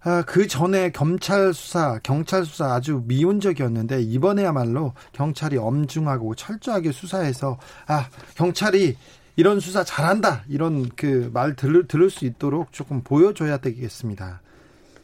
아, 0.05 0.23
그 0.25 0.47
전에 0.47 0.91
검찰 0.91 1.53
수사, 1.53 1.99
경찰 2.03 2.43
수사 2.45 2.73
아주 2.73 3.03
미온적이었는데 3.05 4.01
이번에야말로 4.01 4.93
경찰이 5.13 5.57
엄중하고 5.57 6.35
철저하게 6.35 6.91
수사해서 6.91 7.57
아 7.87 8.07
경찰이 8.35 8.97
이런 9.35 9.59
수사 9.59 9.83
잘한다 9.83 10.43
이런 10.47 10.89
그 10.89 11.29
말 11.33 11.55
들을 11.55 11.87
들을 11.87 12.09
수 12.09 12.25
있도록 12.25 12.71
조금 12.71 13.01
보여줘야 13.03 13.57
되겠습니다. 13.57 14.41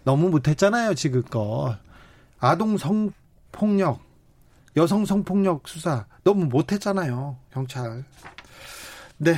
너무 0.03 0.29
못했잖아요 0.29 0.93
지금껏 0.95 1.77
아동 2.39 2.77
성폭력, 2.77 3.99
여성 4.77 5.05
성폭력 5.05 5.67
수사 5.67 6.05
너무 6.23 6.45
못했잖아요 6.45 7.37
경찰. 7.51 8.03
네. 9.17 9.35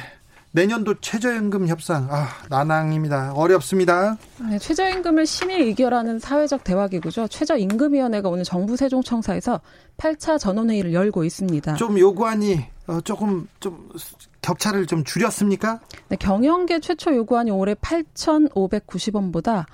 내년도 0.53 0.96
최저임금 1.00 1.67
협상 1.67 2.08
아 2.12 2.27
난항입니다. 2.50 3.34
어렵습니다. 3.34 4.17
네, 4.50 4.60
최저임금을 4.60 5.25
심의 5.25 5.62
의결하는 5.62 6.20
사회적 6.20 6.63
대화기구죠. 6.63 7.27
최저임금위원회가 7.29 8.27
오늘 8.27 8.43
정부 8.43 8.75
세종청사에서 8.75 9.62
8차 9.98 10.38
전원회의를 10.39 10.93
열고 10.93 11.24
있습니다. 11.24 11.75
좀 11.75 11.98
요구안이 11.98 12.65
어, 12.88 13.00
조금 13.01 13.48
좀 13.62 13.89
격차를 14.41 14.88
좀 14.88 15.03
줄였습니까? 15.05 15.79
네, 16.10 16.17
경영계 16.17 16.79
최초 16.81 17.15
요구안이 17.15 17.51
올해 17.51 17.74
8,590원보다 17.75 19.65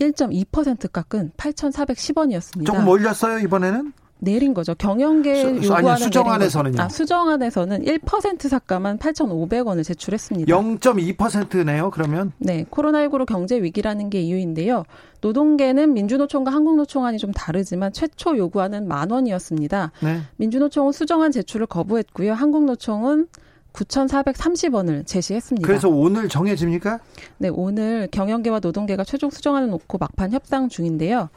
1.2% 0.00 0.90
깎은 0.90 1.32
8,410원이었습니다. 1.36 2.66
조금 2.66 2.88
올렸어요, 2.88 3.38
이번에는? 3.38 3.92
내린 4.20 4.54
거죠. 4.54 4.74
경영계 4.74 5.36
수, 5.36 5.48
요구하는 5.56 5.90
아니, 5.90 6.02
수정안에서는요. 6.02 6.82
아, 6.82 6.88
수정안에서는 6.88 7.84
1% 7.84 8.48
삭감한 8.48 8.98
8,500원을 8.98 9.84
제출했습니다. 9.84 10.52
0.2%네요. 10.52 11.90
그러면? 11.90 12.32
네, 12.38 12.64
코로나19로 12.70 13.26
경제 13.26 13.62
위기라는 13.62 14.10
게 14.10 14.20
이유인데요. 14.20 14.84
노동계는 15.20 15.94
민주노총과 15.94 16.52
한국노총안이 16.52 17.18
좀 17.18 17.32
다르지만 17.32 17.92
최초 17.92 18.36
요구안은 18.36 18.88
만 18.88 19.10
원이었습니다. 19.10 19.92
네. 20.02 20.20
민주노총은 20.36 20.92
수정안 20.92 21.30
제출을 21.30 21.66
거부했고요. 21.66 22.32
한국노총은 22.32 23.28
9,430원을 23.72 25.06
제시했습니다. 25.06 25.66
그래서 25.66 25.88
오늘 25.88 26.28
정해집니까? 26.28 26.98
네, 27.38 27.48
오늘 27.48 28.08
경영계와 28.10 28.58
노동계가 28.60 29.04
최종 29.04 29.30
수정안을 29.30 29.68
놓고 29.70 29.98
막판 29.98 30.32
협상 30.32 30.68
중인데요. 30.68 31.28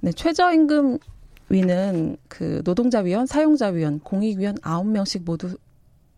네, 0.00 0.12
최저임금 0.12 0.98
위는 1.48 2.16
그 2.28 2.62
노동자 2.64 3.00
위원, 3.00 3.26
사용자 3.26 3.68
위원, 3.68 4.00
공익 4.00 4.38
위원 4.38 4.56
9명씩 4.56 5.24
모두 5.24 5.56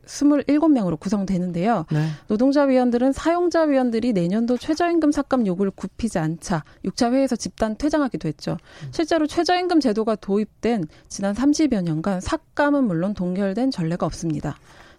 27명으로 0.06 0.98
구성되는데요. 0.98 1.84
네. 1.90 2.06
노동자위원들은 2.28 3.12
사용자위원들이 3.12 4.12
내년도 4.12 4.56
최저임금 4.56 5.12
삭감 5.12 5.46
요구를 5.46 5.72
굽히지 5.72 6.18
않자 6.18 6.64
6차 6.84 7.12
회의에서 7.12 7.36
집단 7.36 7.76
퇴장하기도 7.76 8.28
했죠. 8.28 8.56
실제로 8.92 9.26
최저임금 9.26 9.80
제도가 9.80 10.16
도입된 10.16 10.86
지난 11.08 11.34
30여 11.34 11.82
년간 11.82 12.20
삭감은 12.20 12.84
물론 12.84 13.14
동결된 13.14 13.70
전례가 13.70 14.06
없습니다. 14.06 14.56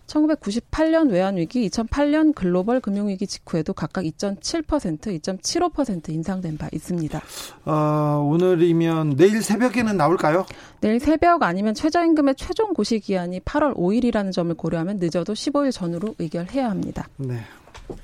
1998년 0.08 1.12
외환위기, 1.12 1.70
2008년 1.70 2.34
글로벌 2.34 2.80
금융위기 2.80 3.28
직후에도 3.28 3.74
각각 3.74 4.04
2.7%, 4.04 5.22
2.75% 5.22 6.10
인상된 6.10 6.58
바 6.58 6.70
있습니다. 6.72 7.22
어, 7.66 8.26
오늘이면 8.26 9.18
내일 9.18 9.42
새벽에는 9.44 9.96
나올까요? 9.98 10.46
내일 10.80 11.00
새벽 11.00 11.44
아니면 11.44 11.74
최저임금의 11.74 12.36
최종 12.36 12.74
고시 12.74 13.00
기한이 13.00 13.40
8월 13.42 13.76
5일이라는 13.76 14.32
점을 14.32 14.54
고려하면 14.56 14.98
늦어도 15.00 15.34
15일 15.34 15.72
전후로 15.72 16.16
의결해야 16.18 16.70
합니다. 16.70 17.08
네. 17.18 17.42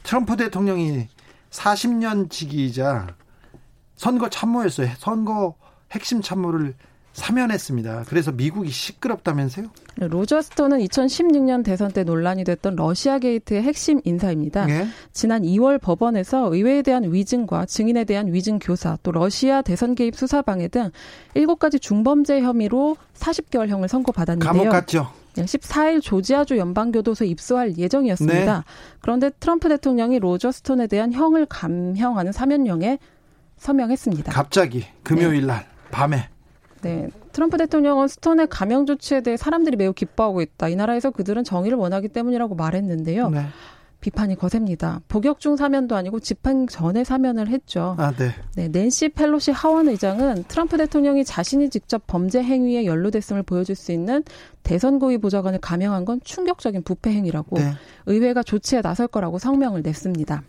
트럼프 0.03 0.36
대통령이 0.38 1.07
40년 1.50 2.29
지기이자 2.29 3.07
선거 3.95 4.29
참모였어요. 4.29 4.89
선거 4.98 5.55
핵심 5.91 6.22
참모를 6.22 6.74
사면했습니다. 7.13 8.05
그래서 8.08 8.32
미국이 8.32 8.70
시끄럽다면서요? 8.70 9.67
네, 9.98 10.08
로저 10.08 10.41
스톤은 10.41 10.79
2016년 10.79 11.63
대선 11.63 11.91
때 11.91 12.03
논란이 12.03 12.43
됐던 12.43 12.75
러시아 12.75 13.20
게이트의 13.20 13.62
핵심 13.62 14.01
인사입니다. 14.03 14.65
네. 14.65 14.88
지난 15.12 15.43
2월 15.43 15.79
법원에서 15.79 16.53
의회에 16.53 16.82
대한 16.82 17.13
위증과 17.13 17.67
증인에 17.67 18.03
대한 18.03 18.34
위증 18.34 18.58
교사, 18.60 18.98
또 19.03 19.12
러시아 19.12 19.62
대선 19.62 19.93
개입 19.93 20.15
수사 20.15 20.41
방해 20.41 20.67
등 20.67 20.89
7가지 21.36 21.79
중범죄 21.79 22.41
혐의로 22.41 22.98
40개월형을 23.13 23.88
선고받았는데요. 23.88 24.51
감옥 24.51 24.70
갔죠. 24.70 25.08
14일 25.36 26.01
조지아주 26.01 26.58
연방교도소에 26.58 27.27
입소할 27.27 27.77
예정이었습니다. 27.77 28.58
네. 28.58 28.63
그런데 29.01 29.29
트럼프 29.39 29.70
대통령이 29.70 30.20
로저 30.20 30.51
스톤에 30.51 30.88
대한 30.88 31.12
형을 31.12 31.46
감형하는 31.48 32.32
사면령에 32.32 33.00
서명했습니다. 33.58 34.32
갑자기 34.32 34.86
금요일 35.03 35.46
날 35.48 35.60
네. 35.60 35.65
밤에 35.91 36.29
네. 36.84 37.10
트럼프 37.32 37.58
대통령은 37.58 38.08
스톤의 38.08 38.48
감형 38.50 38.86
조치에 38.86 39.22
대해 39.22 39.38
사람들이 39.38 39.75
매우 39.78 39.94
기뻐하고 39.94 40.42
있다. 40.42 40.70
이 40.70 40.75
나라에서 40.75 41.12
그들은 41.12 41.44
정의를 41.44 41.78
원하기 41.78 42.10
때문이라고 42.10 42.56
말했는데요. 42.56 43.30
네. 43.30 43.46
비판이 44.04 44.36
거셉니다. 44.36 45.00
복역 45.08 45.40
중 45.40 45.56
사면도 45.56 45.96
아니고 45.96 46.20
집행 46.20 46.68
전에 46.68 47.06
사면을 47.06 47.48
했죠. 47.48 47.96
아, 47.98 48.12
네. 48.12 48.32
네, 48.56 48.68
낸시 48.68 49.08
펠로시 49.10 49.52
하원 49.52 49.88
의장은 49.88 50.44
트럼프 50.50 50.78
대통령이 50.78 51.24
자신이 51.24 51.70
직접 51.70 52.06
범죄 52.06 52.44
행위에 52.44 52.86
연루됐음을 52.86 53.44
보여줄 53.44 53.75
수 53.75 53.94
있는 53.94 54.24
대선 54.62 55.00
고위 55.00 55.18
보좌관을 55.18 55.60
감형한 55.60 56.04
건 56.04 56.20
충격적인 56.22 56.84
부패 56.84 57.12
행위라고 57.12 57.58
네. 57.58 57.72
의회가 58.06 58.44
조치에 58.44 58.82
나설 58.82 59.08
거라고 59.08 59.40
성명을 59.40 59.84
냈습니다. 59.84 60.44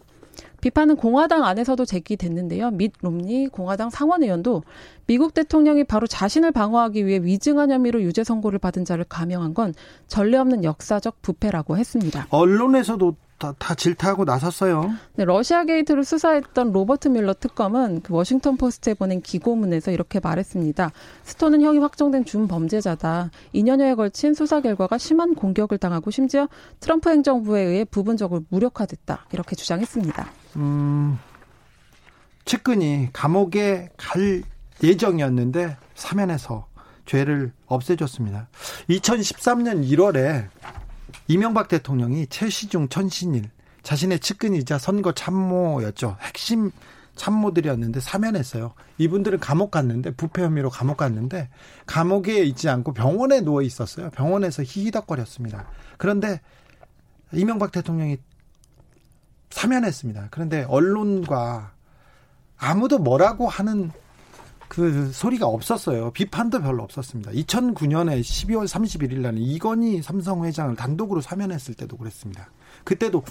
비판은 0.65 0.97
공화당 0.97 1.45
안에서도 1.45 1.85
제기됐는데요. 1.85 2.71
밋 2.71 2.93
롬니 3.03 3.49
공화당 3.49 3.91
상원의원도 3.91 4.63
미국 5.07 5.35
대통령이 5.35 5.85
바로 5.85 6.07
자신을 6.07 6.53
방어하기 6.53 7.05
위해 7.05 7.21
위증한 7.23 7.71
혐의로 7.71 8.01
유죄 8.01 8.25
선고를 8.25 8.59
받은 8.59 8.87
자를 8.87 9.05
감형한 9.07 9.53
건 9.53 9.75
전례 10.07 10.39
없는 10.39 10.65
역사적 10.65 11.21
부패라고 11.21 11.77
했습니다. 11.77 12.29
언론에서도 12.31 13.15
다, 13.45 13.55
다 13.59 13.75
질타하고 13.75 14.25
나섰어요. 14.25 14.95
네, 15.17 15.25
러시아 15.25 15.65
게이트를 15.65 16.05
수사했던 16.05 16.73
로버트 16.73 17.09
뮬러 17.09 17.35
특검은 17.35 18.01
그 18.01 18.15
워싱턴 18.15 18.57
포스트에 18.57 18.95
보낸 18.95 19.21
기고문에서 19.21 19.91
이렇게 19.91 20.21
말했습니다. 20.21 20.91
스톤은 21.25 21.61
형이 21.61 21.79
확정된 21.79 22.25
준 22.25 22.49
범죄자다. 22.49 23.31
2년여에 23.55 23.97
걸친 23.97 24.33
수사 24.33 24.61
결과가 24.61 24.97
심한 24.97 25.35
공격을 25.35 25.77
당하고 25.79 26.11
심지어 26.11 26.49
트럼프 26.81 27.11
행정부에 27.11 27.61
의해 27.61 27.85
부분적으로 27.85 28.45
무력화됐다. 28.49 29.27
이렇게 29.33 29.57
주장했습니다. 29.57 30.27
음, 30.57 31.19
측근이 32.47 33.11
감옥에 33.13 33.91
갈 33.97 34.43
예정이었는데 34.83 35.77
사면해서 35.95 36.67
죄를 37.05 37.53
없애줬습니다. 37.67 38.49
2013년 38.89 39.87
1월에 39.87 40.49
이명박 41.29 41.69
대통령이 41.69 42.27
최시중 42.27 42.89
천신일 42.89 43.51
자신의 43.83 44.21
측근이자 44.21 44.79
선거 44.79 45.13
참모였죠. 45.13 46.17
핵심 46.21 46.71
참모들이었는데 47.17 48.01
사면했어요. 48.01 48.75
이분들은 48.99 49.39
감옥 49.39 49.71
갔는데 49.71 50.13
부패 50.13 50.43
혐의로 50.43 50.71
감옥 50.71 50.97
갔는데 50.97 51.49
감옥에 51.87 52.43
있지 52.43 52.69
않고 52.69 52.93
병원에 52.93 53.41
누워 53.41 53.63
있었어요. 53.63 54.11
병원에서 54.11 54.63
히히덕거렸습니다. 54.65 55.67
그런데 55.97 56.41
이명박 57.33 57.73
대통령이 57.73 58.19
사면했습니다. 59.51 60.29
그런데 60.31 60.65
언론과 60.65 61.73
아무도 62.57 62.99
뭐라고 62.99 63.49
하는 63.49 63.93
그 64.75 65.13
소리가 65.13 65.47
없었어요. 65.47 66.11
비판도 66.11 66.61
별로 66.61 66.83
없었습니다. 66.83 67.31
2009년에 67.31 68.21
12월 68.21 68.67
31일 68.67 69.19
날 69.21 69.39
이건희 69.39 70.03
삼성 70.03 70.45
회장을 70.45 70.75
단독으로 70.75 71.21
사면했을 71.21 71.75
때도 71.75 71.97
그랬습니다. 71.97 72.51
그때도 72.83 73.23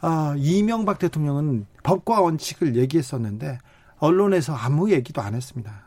아, 0.00 0.34
이명박 0.38 0.98
대통령은 0.98 1.66
법과 1.82 2.22
원칙을 2.22 2.76
얘기했었는데 2.76 3.58
언론에서 3.98 4.54
아무 4.54 4.90
얘기도 4.90 5.20
안 5.20 5.34
했습니다. 5.34 5.82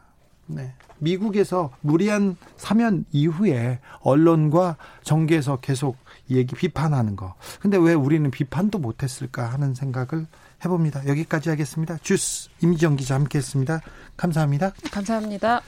네. 0.46 0.74
미국에서 1.00 1.72
무리한 1.82 2.36
사면 2.58 3.06
이후에 3.12 3.80
언론과 4.02 4.78
정계에서 5.04 5.58
계속 5.62 5.98
얘기 6.30 6.56
비판하는 6.56 7.16
거. 7.16 7.34
근데 7.60 7.78
왜 7.78 7.94
우리는 7.94 8.30
비판도 8.30 8.78
못했을까 8.78 9.48
하는 9.48 9.74
생각을 9.74 10.28
해봅니다. 10.64 11.08
여기까지 11.08 11.50
하겠습니다. 11.50 11.98
주스 12.02 12.50
임지영 12.62 12.96
기자 12.96 13.16
함께했습니다. 13.16 13.82
감사합니다. 14.18 14.72
감사합니다. 14.92 15.62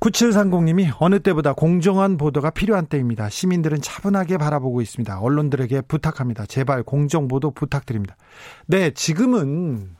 9730님이 0.00 0.94
어느 0.98 1.20
때보다 1.20 1.54
공정한 1.54 2.16
보도가 2.18 2.50
필요한 2.50 2.86
때입니다. 2.86 3.30
시민들은 3.30 3.80
차분하게 3.80 4.36
바라보고 4.36 4.82
있습니다. 4.82 5.18
언론들에게 5.20 5.82
부탁합니다. 5.82 6.44
제발 6.46 6.82
공정 6.82 7.28
보도 7.28 7.50
부탁드립니다. 7.50 8.16
네, 8.66 8.90
지금은 8.90 9.96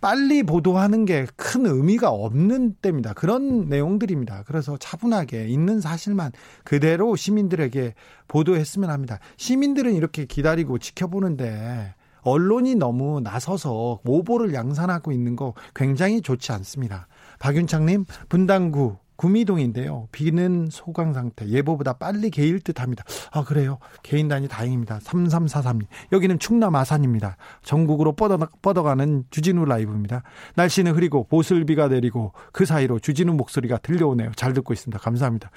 빨리 0.00 0.42
보도하는 0.42 1.04
게 1.04 1.26
큰 1.36 1.66
의미가 1.66 2.10
없는 2.10 2.76
때입니다. 2.80 3.12
그런 3.12 3.68
내용들입니다. 3.68 4.44
그래서 4.46 4.76
차분하게 4.76 5.48
있는 5.48 5.80
사실만 5.80 6.32
그대로 6.64 7.16
시민들에게 7.16 7.94
보도했으면 8.28 8.90
합니다. 8.90 9.18
시민들은 9.36 9.94
이렇게 9.94 10.26
기다리고 10.26 10.78
지켜보는데 10.78 11.94
언론이 12.22 12.74
너무 12.76 13.20
나서서 13.20 14.00
오보를 14.04 14.54
양산하고 14.54 15.12
있는 15.12 15.36
거 15.36 15.54
굉장히 15.74 16.20
좋지 16.20 16.52
않습니다. 16.52 17.06
박윤창님, 17.38 18.04
분당구 18.28 18.96
구미동인데요. 19.20 20.08
비는 20.12 20.68
소강 20.70 21.12
상태. 21.12 21.46
예보보다 21.46 21.92
빨리 21.92 22.30
개일 22.30 22.58
듯 22.58 22.80
합니다. 22.80 23.04
아, 23.30 23.44
그래요. 23.44 23.78
개인 24.02 24.28
단위 24.28 24.48
다행입니다. 24.48 24.98
3343님. 25.00 25.82
여기는 26.10 26.38
충남 26.38 26.74
아산입니다. 26.74 27.36
전국으로 27.62 28.12
뻗어, 28.12 28.38
뻗어가는 28.62 29.24
주진우 29.28 29.66
라이브입니다. 29.66 30.22
날씨는 30.54 30.94
흐리고 30.94 31.24
보슬비가 31.24 31.88
내리고 31.88 32.32
그 32.52 32.64
사이로 32.64 32.98
주진우 32.98 33.34
목소리가 33.34 33.76
들려오네요. 33.76 34.32
잘 34.36 34.54
듣고 34.54 34.72
있습니다. 34.72 34.98
감사합니다. 34.98 35.50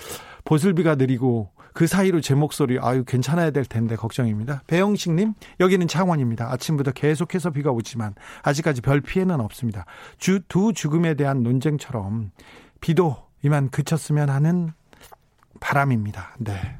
보슬비가 0.43 0.95
내리고 0.95 1.51
그 1.73 1.87
사이로 1.87 2.21
제 2.21 2.35
목소리 2.35 2.77
아유 2.79 3.03
괜찮아야 3.05 3.51
될 3.51 3.65
텐데 3.65 3.95
걱정입니다. 3.95 4.63
배영식님 4.67 5.33
여기는 5.59 5.87
창원입니다. 5.87 6.51
아침부터 6.51 6.91
계속해서 6.91 7.49
비가 7.51 7.71
오지만 7.71 8.13
아직까지 8.43 8.81
별 8.81 9.01
피해는 9.01 9.39
없습니다. 9.41 9.85
주 10.17 10.39
두 10.47 10.71
죽음에 10.73 11.15
대한 11.15 11.41
논쟁처럼 11.41 12.31
비도 12.79 13.17
이만 13.43 13.69
그쳤으면 13.69 14.29
하는 14.29 14.71
바람입니다. 15.59 16.35
네. 16.39 16.77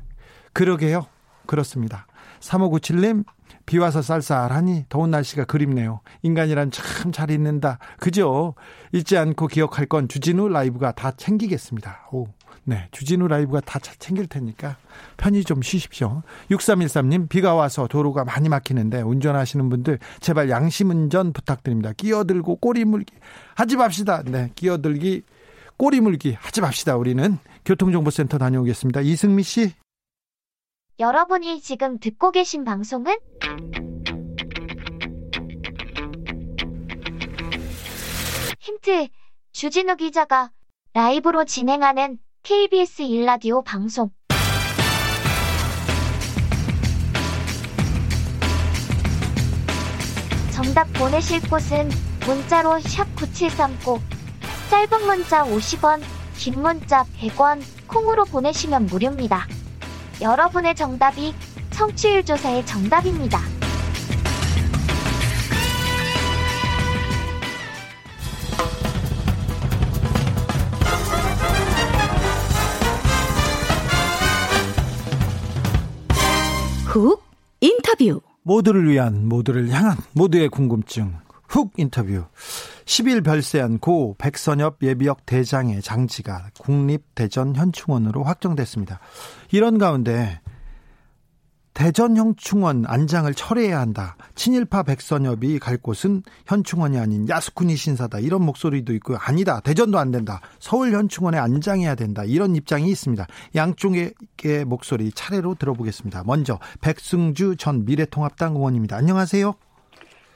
그러게요. 0.53 1.07
그렇습니다. 1.45 2.05
3597님, 2.39 3.25
비 3.65 3.77
와서 3.77 4.01
쌀쌀하니 4.01 4.85
더운 4.89 5.11
날씨가 5.11 5.45
그립네요. 5.45 6.01
인간이란 6.21 6.71
참 6.71 7.11
잘 7.13 7.31
있는다. 7.31 7.79
그죠? 7.99 8.55
잊지 8.91 9.17
않고 9.17 9.47
기억할 9.47 9.85
건 9.85 10.07
주진우 10.07 10.49
라이브가 10.49 10.91
다 10.93 11.11
챙기겠습니다. 11.11 12.07
오. 12.11 12.27
네. 12.65 12.87
주진우 12.91 13.27
라이브가 13.27 13.59
다 13.61 13.79
챙길 13.79 14.27
테니까 14.27 14.77
편히 15.17 15.43
좀 15.43 15.61
쉬십시오. 15.61 16.23
6313님, 16.49 17.27
비가 17.27 17.55
와서 17.55 17.87
도로가 17.87 18.23
많이 18.23 18.47
막히는데 18.49 19.01
운전하시는 19.01 19.69
분들 19.69 19.99
제발 20.21 20.49
양심 20.49 20.89
운전 20.89 21.33
부탁드립니다. 21.33 21.91
끼어들고 21.95 22.57
꼬리 22.57 22.85
물기 22.85 23.13
하지 23.55 23.75
맙시다. 23.75 24.23
네. 24.23 24.51
끼어들기 24.55 25.23
꼬리 25.77 25.99
물기 25.99 26.37
하지 26.39 26.61
맙시다. 26.61 26.95
우리는 26.95 27.37
교통정보센터 27.65 28.37
다녀오겠습니다. 28.37 29.01
이승미 29.01 29.43
씨. 29.43 29.73
여러분이 30.99 31.59
지금 31.61 31.97
듣고 31.97 32.31
계신 32.31 32.63
방송은? 32.63 33.17
힌트 38.59 39.07
주진우 39.51 39.95
기자가 39.95 40.51
라이브로 40.93 41.45
진행하는 41.45 42.19
KBS 42.43 43.01
일라디오 43.01 43.63
방송. 43.63 44.11
정답 50.53 50.85
보내실 50.93 51.41
곳은 51.49 51.89
문자로 52.27 52.79
샵 52.81 53.07
9730 53.15 53.99
짧은 54.69 55.05
문자 55.07 55.43
50원, 55.43 56.01
긴 56.37 56.61
문자 56.61 57.03
100원, 57.19 57.61
콩으로 57.87 58.25
보내시면 58.25 58.85
무료입니다. 58.85 59.47
여러분의 60.23 60.73
정답이 60.73 61.33
청취율 61.71 62.23
조사의 62.23 62.65
정답입니다. 62.65 63.39
훅 76.85 77.21
인터뷰. 77.59 78.21
모두를 78.43 78.87
위한 78.89 79.27
모두를 79.27 79.69
향한 79.71 79.97
모두의 80.13 80.47
궁금증. 80.47 81.15
훅 81.49 81.73
인터뷰 81.75 82.23
10일 82.85 83.23
별세한 83.23 83.79
고 83.79 84.15
백선엽 84.17 84.77
예비역 84.81 85.25
대장의 85.25 85.81
장지가 85.81 86.49
국립대전 86.59 87.55
현충원으로 87.55 88.23
확정됐습니다. 88.23 88.99
이런 89.51 89.77
가운데 89.77 90.39
대전 91.73 92.15
현충원 92.15 92.85
안장을 92.85 93.33
철회해야 93.33 93.79
한다. 93.79 94.15
친일파 94.35 94.83
백선엽이 94.83 95.57
갈 95.57 95.77
곳은 95.77 96.21
현충원이 96.45 96.99
아닌 96.99 97.27
야스쿠니 97.27 97.75
신사다. 97.75 98.19
이런 98.19 98.43
목소리도 98.43 98.93
있고요. 98.95 99.17
아니다. 99.19 99.59
대전도 99.59 99.97
안 99.97 100.11
된다. 100.11 100.39
서울 100.59 100.93
현충원에 100.93 101.39
안장해야 101.39 101.95
된다. 101.95 102.23
이런 102.25 102.55
입장이 102.55 102.89
있습니다. 102.91 103.25
양쪽의 103.55 104.13
목소리 104.67 105.11
차례로 105.11 105.55
들어보겠습니다. 105.55 106.23
먼저 106.25 106.59
백승주 106.81 107.55
전 107.57 107.85
미래통합당 107.85 108.55
의원입니다. 108.55 108.95
안녕하세요. 108.95 109.55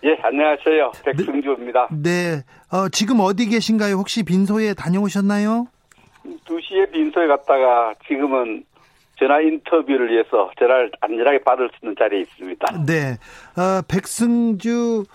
예, 0.03 0.17
안녕하세요. 0.21 0.91
백승주입니다. 1.05 1.87
네. 1.91 1.97
네. 2.03 2.43
어, 2.71 2.89
지금 2.89 3.19
어디 3.19 3.47
계신가요? 3.47 3.95
혹시 3.95 4.23
빈소에 4.23 4.73
다녀오셨나요? 4.75 5.67
2시에 6.45 6.91
빈소에 6.91 7.27
갔다가 7.27 7.93
지금은 8.07 8.63
전화 9.17 9.41
인터뷰를 9.41 10.11
위해서 10.11 10.51
전화를 10.59 10.91
안전하게 11.01 11.39
받을 11.43 11.69
수 11.69 11.85
있는 11.85 11.95
자리에 11.97 12.21
있습니다. 12.21 12.83
네. 12.85 13.17
어, 13.59 13.81
백승주 13.87 15.05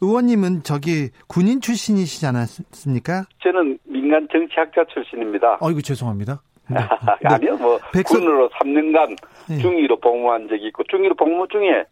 의원님은 0.00 0.62
저기 0.64 1.10
군인 1.28 1.60
출신이시지 1.60 2.26
않았습니까? 2.26 3.24
저는 3.42 3.78
민간 3.84 4.26
정치학자 4.32 4.84
출신입니다. 4.92 5.58
어이구 5.60 5.82
죄송합니다. 5.82 6.42
네. 6.70 6.78
아니요, 7.24 7.56
뭐 7.56 7.78
백승... 7.92 8.20
군으로 8.20 8.50
3년간 8.50 9.16
네. 9.48 9.58
중위로 9.58 9.98
복무한 10.00 10.48
적이 10.48 10.66
있고 10.68 10.82
중위로 10.84 11.14
복무 11.14 11.46
중에 11.48 11.84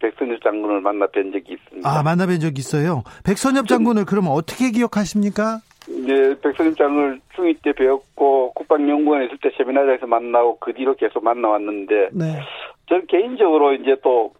백선엽 0.00 0.42
장군을 0.42 0.80
만나 0.80 1.06
뵌 1.06 1.30
적이 1.30 1.54
있습니다. 1.54 1.88
아, 1.88 2.02
만나 2.02 2.26
뵌 2.26 2.40
적이 2.40 2.58
있어요? 2.58 3.02
백선엽 3.24 3.68
장군을 3.68 4.04
그러면 4.06 4.32
어떻게 4.32 4.70
기억하십니까? 4.70 5.60
네, 5.88 6.38
백선엽 6.40 6.76
장군을 6.76 7.20
중2 7.36 7.62
때 7.62 7.72
배웠고 7.72 8.52
국방연구원에 8.54 9.26
있을 9.26 9.38
때 9.38 9.50
세미나장에서 9.56 10.06
만나고 10.06 10.58
그 10.58 10.72
뒤로 10.72 10.94
계속 10.96 11.22
만나왔는데 11.22 12.10
네. 12.12 12.40
저는 12.88 13.06
개인적으로 13.06 13.74
이제 13.74 13.96
또 14.02 14.32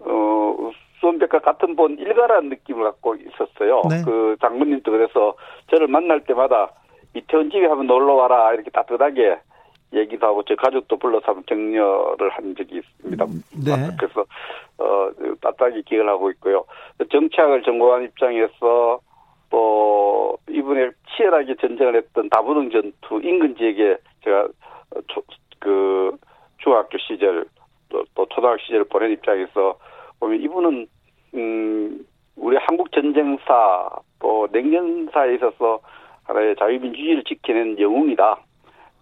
어, 0.00 0.70
수원백과 1.00 1.40
같은 1.40 1.76
본 1.76 1.98
일가라는 1.98 2.48
느낌을 2.50 2.84
갖고 2.84 3.14
있었어요. 3.16 3.82
네. 3.90 4.02
그 4.04 4.36
장군님도 4.40 4.90
그래서 4.90 5.34
저를 5.70 5.88
만날 5.88 6.24
때마다 6.24 6.70
이태원 7.14 7.50
집에 7.50 7.66
한번 7.66 7.86
놀러 7.86 8.14
와라 8.14 8.52
이렇게 8.54 8.70
따뜻하게 8.70 9.38
얘기도 9.92 10.26
하고 10.26 10.42
저 10.44 10.54
가족도 10.56 10.96
불러서 10.96 11.26
한번 11.26 11.44
격려를 11.46 12.30
한 12.30 12.54
적이 12.56 12.78
있습니다. 12.78 13.24
네. 13.26 13.96
그래서 13.98 14.24
어 14.78 15.10
따뜻하게 15.40 15.82
기억을 15.82 16.08
하고 16.08 16.30
있고요. 16.32 16.64
정치학을 17.10 17.62
전공한 17.62 18.02
입장에서 18.04 19.00
또 19.50 20.36
이분에 20.48 20.90
치열하게 21.14 21.54
전쟁을 21.56 21.96
했던 21.96 22.28
다부동 22.28 22.70
전투 22.70 23.20
인근 23.22 23.56
지역에 23.56 23.96
제가 24.24 24.48
초, 25.08 25.22
그 25.60 26.16
중학교 26.58 26.98
시절 26.98 27.44
또, 27.88 28.04
또 28.14 28.26
초등학교 28.26 28.60
시절을 28.62 28.84
보낸 28.86 29.12
입장에서 29.12 29.78
보면 30.18 30.40
이분은 30.40 30.86
음 31.34 32.06
우리 32.36 32.56
한국 32.56 32.90
전쟁사 32.90 33.88
또 34.18 34.48
냉전사에 34.50 35.34
있어서 35.34 35.80
하나의 36.24 36.56
자유민주주의를 36.56 37.24
지켜낸 37.24 37.78
영웅이다. 37.78 38.38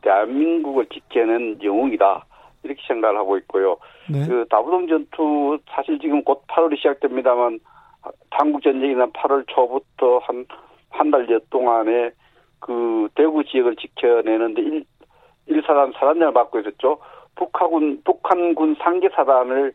대한민국을 0.02 0.86
지켜낸 0.86 1.58
영웅이다. 1.62 2.26
이렇게 2.64 2.80
생각을 2.86 3.16
하고 3.18 3.36
있고요. 3.38 3.76
네. 4.10 4.24
그 4.26 4.46
다부동 4.48 4.86
전투 4.86 5.58
사실 5.68 5.98
지금 5.98 6.22
곧 6.22 6.44
8월이 6.46 6.76
시작됩니다만 6.76 7.58
한국 8.30 8.62
전쟁이 8.62 8.94
난 8.94 9.10
8월 9.12 9.44
초부터 9.48 10.18
한 10.18 10.44
한 10.92 11.10
달여 11.10 11.40
동안에 11.50 12.12
그 12.60 13.08
대구 13.14 13.44
지역을 13.44 13.76
지켜내는데 13.76 14.62
1, 14.62 14.84
1사단 15.48 15.92
사단장을 15.94 16.32
맡고 16.32 16.60
있었죠. 16.60 16.98
북한군 17.34 18.02
북한군 18.04 18.76
상계 18.80 19.08
사단을 19.10 19.72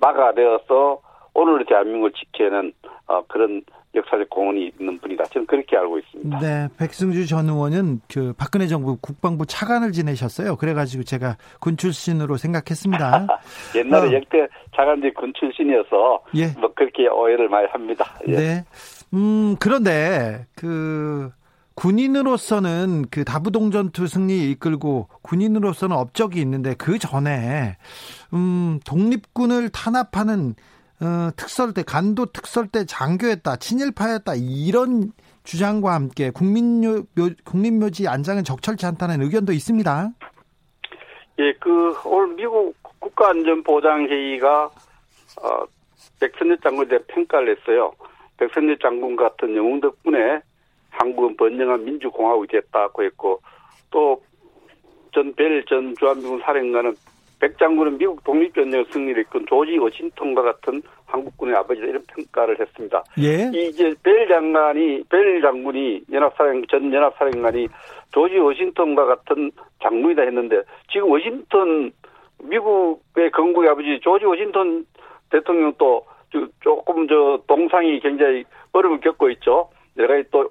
막아내어서 0.00 1.02
오늘의 1.34 1.66
대한민국을 1.66 2.12
지켜내는 2.12 2.72
어, 3.08 3.22
그런 3.28 3.62
역사적 3.94 4.30
공헌이 4.30 4.72
있는 4.78 4.98
분이다. 5.00 5.24
저는 5.24 5.46
그렇게 5.46 5.76
알고 5.76 5.98
있습니다. 5.98 6.38
네, 6.38 6.68
백승주 6.78 7.26
전 7.26 7.48
의원은 7.48 8.00
그 8.08 8.32
박근혜 8.38 8.66
정부 8.66 8.96
국방부 9.00 9.46
차관을 9.46 9.92
지내셨어요. 9.92 10.56
그래가지고 10.56 11.02
제가 11.02 11.36
군 11.58 11.76
출신으로 11.76 12.36
생각했습니다. 12.36 13.26
옛날에 13.74 14.08
어. 14.08 14.12
역대 14.12 14.46
차관들이 14.76 15.12
군 15.14 15.32
출신이어서 15.38 16.22
예. 16.36 16.48
뭐 16.58 16.72
그렇게 16.74 17.08
오해를 17.08 17.48
많이 17.48 17.66
합니다. 17.68 18.06
예. 18.28 18.36
네. 18.36 18.64
음 19.12 19.56
그런데 19.58 20.46
그 20.54 21.30
군인으로서는 21.74 23.06
그 23.10 23.24
다부동 23.24 23.70
전투 23.70 24.06
승리 24.06 24.50
이끌고 24.50 25.08
군인으로서는 25.22 25.96
업적이 25.96 26.40
있는데 26.42 26.74
그 26.74 26.98
전에 26.98 27.76
음 28.34 28.78
독립군을 28.84 29.70
탄압하는 29.70 30.54
어, 31.02 31.30
특설대 31.36 31.82
간도 31.82 32.26
특설대 32.26 32.84
장교였다 32.84 33.56
친일파였다 33.56 34.34
이런 34.36 35.12
주장과 35.44 35.94
함께 35.94 36.30
국민묘 36.30 37.04
국립묘지 37.44 38.06
안장은 38.06 38.44
적절치 38.44 38.84
않다는 38.86 39.22
의견도 39.22 39.52
있습니다. 39.52 40.10
예, 41.38 41.52
그 41.58 41.96
오늘 42.04 42.34
미국 42.34 42.74
국가안전보장회의가 42.82 44.64
어, 44.64 45.64
백선엽 46.20 46.62
장군에 46.62 46.88
대해 46.88 47.00
평가를 47.08 47.56
했어요. 47.56 47.92
백선엽 48.36 48.80
장군 48.80 49.16
같은 49.16 49.56
영웅 49.56 49.80
덕분에 49.80 50.40
한국은 50.90 51.36
번영한 51.36 51.84
민주공화국이 51.84 52.48
됐다고 52.48 53.04
했고 53.04 53.40
또 53.90 54.20
전 55.12 55.34
벨전 55.34 55.94
주한미군 55.98 56.40
사령관은 56.40 56.94
백 57.40 57.58
장군은 57.58 57.98
미국 57.98 58.22
독립전쟁 58.24 58.84
승리를 58.90 59.22
이끈 59.22 59.46
조지 59.46 59.78
워싱턴과 59.78 60.42
같은 60.42 60.82
한국군의 61.06 61.56
아버지다 61.56 61.86
이런 61.86 62.02
평가를 62.06 62.60
했습니다. 62.60 63.02
예. 63.18 63.50
이제 63.52 63.94
벨 64.02 64.28
장관이 64.28 65.04
벨 65.08 65.40
장군이 65.40 66.02
연합사령 66.12 66.66
전 66.66 66.92
연합사령관이 66.92 67.68
조지 68.12 68.38
워싱턴과 68.38 69.06
같은 69.06 69.50
장군이다 69.82 70.22
했는데 70.22 70.62
지금 70.92 71.10
워싱턴 71.10 71.90
미국의 72.42 73.30
건국의 73.32 73.70
아버지 73.70 73.98
조지 74.00 74.24
워싱턴 74.24 74.86
대통령도 75.30 76.06
조금 76.60 77.08
저 77.08 77.40
동상이 77.46 78.00
굉장히 78.00 78.44
어려움을 78.72 79.00
겪고 79.00 79.30
있죠. 79.30 79.70
내가 79.96 80.22
또 80.30 80.46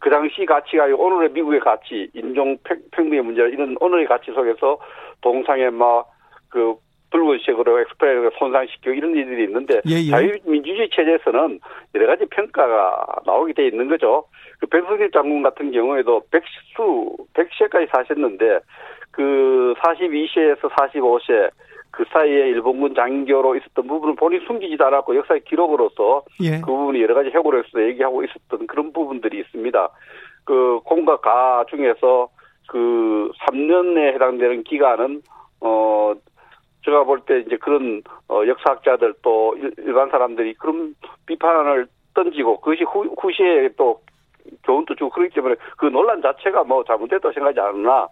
그 0.00 0.10
당시 0.10 0.46
가치가 0.46 0.84
오늘의 0.86 1.30
미국의 1.32 1.60
가치, 1.60 2.08
인종 2.14 2.56
평등의 2.92 3.22
문제 3.22 3.42
이런 3.42 3.76
오늘의 3.80 4.06
가치 4.06 4.30
속에서 4.32 4.78
동상에 5.20 5.70
막 5.70 6.08
그 6.48 6.76
붉은색으로 7.10 7.80
엑스프레이를 7.80 8.30
손상시키고 8.38 8.90
이런 8.90 9.14
일들이 9.14 9.44
있는데 9.44 9.80
예, 9.88 9.94
예. 9.94 10.10
자유민주주의 10.10 10.90
체제에서는 10.90 11.60
여러 11.94 12.06
가지 12.06 12.26
평가가 12.26 13.20
나오게 13.24 13.54
돼 13.54 13.66
있는 13.66 13.88
거죠. 13.88 14.24
그 14.60 14.66
백승진 14.66 15.10
장군 15.12 15.42
같은 15.42 15.72
경우에도 15.72 16.22
백수, 16.30 17.16
백세까지 17.34 17.86
사셨는데 17.92 18.60
그 19.10 19.74
42세에서 19.78 20.70
45세 20.70 21.50
그 21.90 22.04
사이에 22.12 22.48
일본군 22.50 22.94
장교로 22.94 23.56
있었던 23.56 23.86
부분을 23.86 24.14
본인이 24.14 24.44
숨기지도 24.46 24.84
않았고 24.86 25.16
역사의 25.16 25.44
기록으로서 25.44 26.22
예. 26.42 26.60
그 26.60 26.66
부분이 26.66 27.02
여러 27.02 27.14
가지 27.14 27.30
해고로서 27.30 27.82
얘기하고 27.88 28.22
있었던 28.24 28.66
그런 28.66 28.92
부분들이 28.92 29.40
있습니다. 29.40 29.88
그 30.44 30.80
공과 30.84 31.16
가 31.20 31.64
중에서 31.70 32.28
그 32.68 33.30
3년에 33.40 34.14
해당되는 34.14 34.64
기간은 34.64 35.22
어 35.60 36.14
제가 36.88 37.04
볼 37.04 37.20
때 37.20 37.40
이제 37.40 37.56
그런 37.56 38.02
어 38.28 38.46
역사학자들 38.46 39.14
또 39.22 39.54
일반 39.76 40.08
사람들이 40.08 40.54
그런 40.54 40.94
비판을 41.26 41.86
던지고 42.14 42.60
그것이 42.60 42.84
후, 42.84 43.14
후시에 43.20 43.68
또 43.76 44.00
교훈도 44.64 44.94
주고 44.94 45.10
그렇기 45.10 45.34
때문에 45.34 45.56
그 45.76 45.86
논란 45.86 46.22
자체가 46.22 46.64
뭐 46.64 46.82
잘못됐다고 46.84 47.32
생각하지 47.32 47.60
않으나 47.60 48.08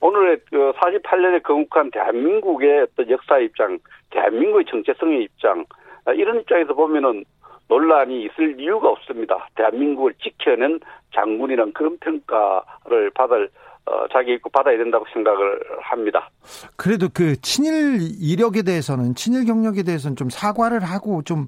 오늘의 0.00 0.40
그 0.50 0.72
48년에 0.72 1.42
건국한 1.44 1.90
대한민국의 1.90 2.82
어떤 2.82 3.08
역사 3.10 3.38
입장, 3.38 3.78
대한민국의 4.10 4.66
정체성의 4.66 5.22
입장 5.22 5.64
아, 6.04 6.12
이런 6.12 6.40
입장에서 6.40 6.74
보면은 6.74 7.24
논란이 7.68 8.24
있을 8.24 8.60
이유가 8.60 8.90
없습니다. 8.90 9.48
대한민국을 9.54 10.14
지켜낸 10.14 10.80
장군이란 11.14 11.72
그런 11.72 11.96
평가를 11.98 13.10
받을 13.14 13.48
어, 13.86 14.06
자기 14.12 14.34
있고 14.34 14.50
받아야 14.50 14.76
된다고 14.76 15.04
생각을 15.12 15.60
합니다. 15.80 16.28
그래도 16.76 17.08
그 17.12 17.40
친일 17.40 18.00
이력에 18.20 18.62
대해서는 18.62 19.14
친일 19.14 19.44
경력에 19.44 19.84
대해서는 19.84 20.16
좀 20.16 20.28
사과를 20.28 20.82
하고 20.82 21.22
좀 21.22 21.46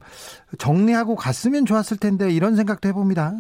정리하고 0.59 1.17
갔으면 1.17 1.67
좋았을 1.67 1.99
텐데 1.99 2.31
이런 2.31 2.55
생각도 2.55 2.89
해봅니다. 2.89 3.33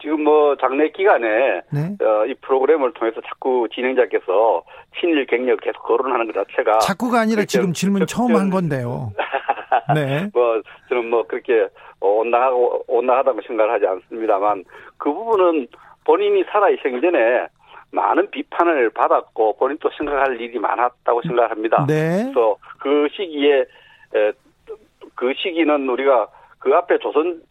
지금 0.00 0.22
뭐 0.22 0.56
장례 0.56 0.90
기간에 0.92 1.62
네. 1.72 1.96
어, 2.00 2.24
이 2.26 2.34
프로그램을 2.34 2.92
통해서 2.94 3.20
자꾸 3.22 3.68
진행자께서 3.74 4.62
친일 5.00 5.26
경력 5.26 5.60
계속 5.60 5.82
거론하는 5.82 6.30
것 6.30 6.34
자체가 6.34 6.78
자꾸가 6.78 7.20
아니라 7.20 7.44
지금 7.44 7.72
질문 7.72 8.06
처음 8.06 8.36
한 8.36 8.50
건데요. 8.50 9.12
네. 9.94 10.30
뭐 10.32 10.62
저는 10.88 11.10
뭐 11.10 11.26
그렇게 11.26 11.66
온당하고 12.00 12.84
온당하다고 12.86 13.40
생각을 13.48 13.72
하지 13.72 13.86
않습니다만 13.86 14.64
그 14.98 15.12
부분은 15.12 15.66
본인이 16.04 16.44
살아 16.50 16.70
있기 16.70 17.00
전에 17.00 17.48
많은 17.90 18.30
비판을 18.30 18.90
받았고 18.90 19.56
본인도 19.56 19.90
생각할 19.96 20.40
일이 20.40 20.58
많았다고 20.58 21.22
생각합니다. 21.22 21.86
네. 21.86 22.24
그래서 22.24 22.56
그 22.78 23.08
시기에 23.12 23.60
에, 23.60 24.32
그 25.14 25.32
시기는 25.34 25.88
우리가 25.88 26.28
그 26.58 26.74
앞에 26.74 26.98
조선 26.98 27.42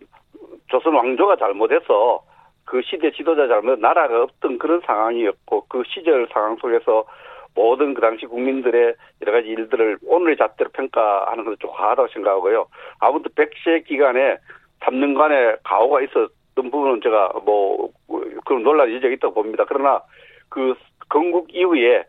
조선 0.67 0.93
왕조가 0.93 1.37
잘못해서 1.37 2.23
그 2.65 2.81
시대 2.83 3.11
지도자 3.11 3.47
잘못 3.47 3.79
나라가 3.79 4.23
없던 4.23 4.57
그런 4.59 4.81
상황이었고 4.85 5.65
그 5.69 5.83
시절 5.87 6.27
상황 6.31 6.57
속에서 6.57 7.05
모든 7.55 7.93
그 7.93 8.01
당시 8.01 8.25
국민들의 8.25 8.93
여러 9.21 9.31
가지 9.31 9.47
일들을 9.47 9.97
오늘의 10.05 10.37
잣대로 10.37 10.69
평가하는 10.71 11.43
것도 11.45 11.55
좀 11.55 11.71
과하다고 11.71 12.09
생각하고요. 12.09 12.67
아무튼 12.99 13.31
백세 13.35 13.81
기간에 13.87 14.37
3년간의 14.81 15.59
가오가 15.63 16.01
있었던 16.01 16.29
부분은 16.55 17.01
제가 17.01 17.33
뭐 17.43 17.89
그런 18.45 18.63
논란이 18.63 18.97
이제 18.97 19.07
있다고 19.07 19.33
봅니다. 19.33 19.65
그러나 19.67 20.01
그 20.57 20.73
건국 21.07 21.53
이후에 21.53 22.03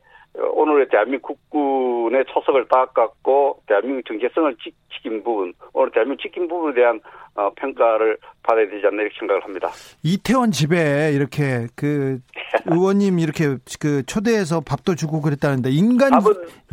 오늘의 0.55 0.89
대한민국 0.89 1.39
국군의 1.51 2.25
초석을 2.33 2.67
닦았고 2.69 3.63
대한민국 3.67 4.07
정체성을 4.07 4.57
지킨 4.91 5.23
부분, 5.23 5.53
오늘 5.75 5.91
대한민국 5.91 6.23
지킨 6.23 6.49
부분에 6.49 6.75
대한 6.75 6.99
어, 7.35 7.51
평가를 7.57 8.17
받아야 8.43 8.67
되지 8.69 8.87
않나 8.87 9.03
이렇게 9.03 9.17
생각을 9.19 9.45
합니다. 9.45 9.69
이태원 10.03 10.51
집에 10.51 11.13
이렇게 11.13 11.67
그 11.77 12.21
의원님 12.67 13.19
이렇게 13.19 13.57
그 13.81 14.03
초대해서 14.07 14.63
밥도 14.67 14.95
주고 14.95 15.21
그랬다는데 15.21 15.69
인간 15.71 16.11
밥은 16.11 16.33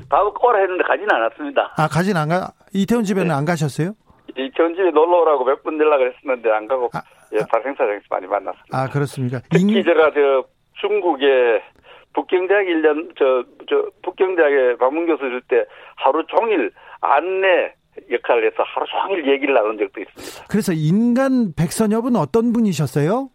밥은 0.09 0.33
꼬라 0.33 0.59
했는데 0.59 0.83
가지는 0.83 1.11
않았습니다. 1.11 1.73
아 1.77 1.87
가진 1.89 2.15
안 2.15 2.29
가? 2.29 2.53
이태원 2.73 3.03
집에는 3.03 3.27
네. 3.27 3.33
안 3.33 3.43
가셨어요? 3.43 3.93
이태원 4.37 4.75
집에 4.75 4.91
놀러 4.91 5.21
오라고 5.21 5.43
몇번 5.43 5.77
연락을 5.79 6.13
했었는데 6.13 6.49
안 6.51 6.67
가고 6.67 6.89
아, 6.93 7.01
예, 7.33 7.39
발행사장에서 7.51 8.05
많이 8.09 8.27
만났습니다. 8.27 8.77
아 8.77 8.87
그렇습니까? 8.87 9.41
특히 9.49 9.77
인, 9.77 9.83
제가 9.83 10.11
저 10.13 10.54
중국에 10.81 11.61
북경대학 12.13 12.65
1년 12.65 13.11
저, 13.17 13.43
저 13.69 13.89
북경대학에 14.03 14.77
방문 14.77 15.05
교수 15.05 15.25
있을 15.25 15.41
때 15.47 15.65
하루 15.95 16.25
종일 16.27 16.71
안내 17.01 17.73
역할을 18.09 18.45
해서 18.47 18.63
하루 18.63 18.85
종일 18.87 19.27
얘기를 19.31 19.53
나눈 19.53 19.77
적도 19.77 20.01
있습니다. 20.01 20.47
그래서 20.49 20.73
인간 20.73 21.53
백선엽은 21.55 22.15
어떤 22.15 22.53
분이셨어요? 22.53 23.29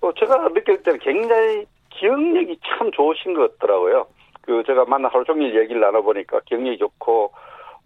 어, 0.00 0.12
제가 0.14 0.48
느낄 0.50 0.82
때는 0.82 0.98
굉장히 1.00 1.66
기억력이 1.90 2.58
참 2.64 2.90
좋으신 2.92 3.34
것 3.34 3.58
같더라고요. 3.58 4.06
그 4.42 4.62
제가 4.66 4.84
만나 4.86 5.08
하루 5.08 5.24
종일 5.24 5.54
얘기를 5.58 5.80
나눠보니까 5.80 6.40
기억력이 6.46 6.78
좋고 6.78 7.32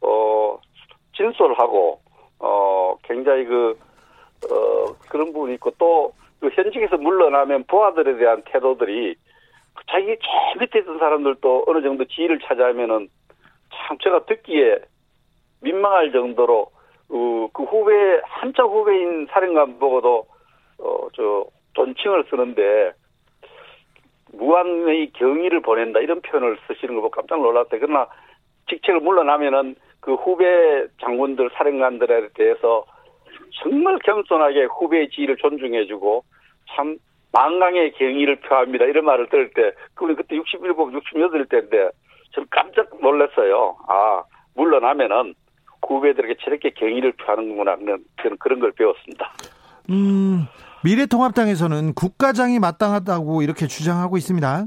어 0.03 0.59
진솔하고 1.17 2.01
어 2.39 2.97
굉장히 3.03 3.45
그 3.45 3.77
어, 4.51 4.93
그런 5.09 5.33
부분이 5.33 5.55
있고 5.55 5.71
또 5.79 6.13
그 6.43 6.49
현직에서 6.49 6.97
물러나면 6.97 7.65
부하들에 7.69 8.17
대한 8.17 8.43
태도들이 8.47 9.15
자기 9.89 10.07
제일 10.07 10.59
밑에 10.59 10.81
있던 10.81 10.99
사람들도 10.99 11.65
어느 11.69 11.83
정도 11.83 12.05
지위를 12.05 12.41
차지하면은 12.41 13.09
참 13.71 13.97
제가 14.03 14.27
듣기에 14.27 14.81
민망할 15.61 16.11
정도로 16.11 16.67
어, 17.11 17.49
그 17.53 17.63
후배 17.63 18.21
한참 18.25 18.67
후배인 18.67 19.29
사령관 19.31 19.79
보고도 19.79 20.27
어 20.79 21.09
저 21.15 21.47
존칭을 21.75 22.25
쓰는데 22.29 22.93
무한의 24.33 25.13
경의를 25.13 25.61
보낸다 25.61 26.01
이런 26.01 26.21
표현을 26.23 26.59
쓰시는 26.67 26.97
거 26.97 27.03
보고 27.03 27.11
깜짝 27.11 27.41
놀랐대. 27.41 27.79
그러나 27.79 28.09
직책을 28.69 29.01
물러나면은 29.01 29.77
그 30.01 30.15
후배 30.15 30.87
장군들 31.01 31.51
사령관들에 31.55 32.31
대해서 32.35 32.85
정말 33.63 33.99
겸손하게 33.99 34.65
후배의 34.65 35.11
지위를 35.11 35.37
존중해주고 35.37 36.25
참 36.71 36.97
만강의 37.33 37.93
경의를 37.93 38.37
표합니다. 38.37 38.85
이런 38.85 39.05
말을 39.05 39.29
들을 39.29 39.51
때, 39.51 39.73
그분이 39.95 40.17
그때 40.17 40.37
67, 40.37 40.69
68 40.69 41.47
때인데, 41.47 41.91
좀 42.31 42.45
깜짝 42.51 42.89
놀랐어요. 43.01 43.77
아, 43.89 44.23
물러나면은 44.55 45.35
후배들에게 45.87 46.37
저렇게 46.43 46.71
경의를 46.71 47.13
표하는구나. 47.13 47.77
저는 48.23 48.37
그런 48.39 48.61
걸 48.61 48.73
배웠습니다. 48.73 49.33
음, 49.91 50.47
미래통합당에서는 50.85 51.95
국가장이 51.95 52.59
마땅하다고 52.59 53.43
이렇게 53.43 53.67
주장하고 53.67 54.17
있습니다. 54.17 54.65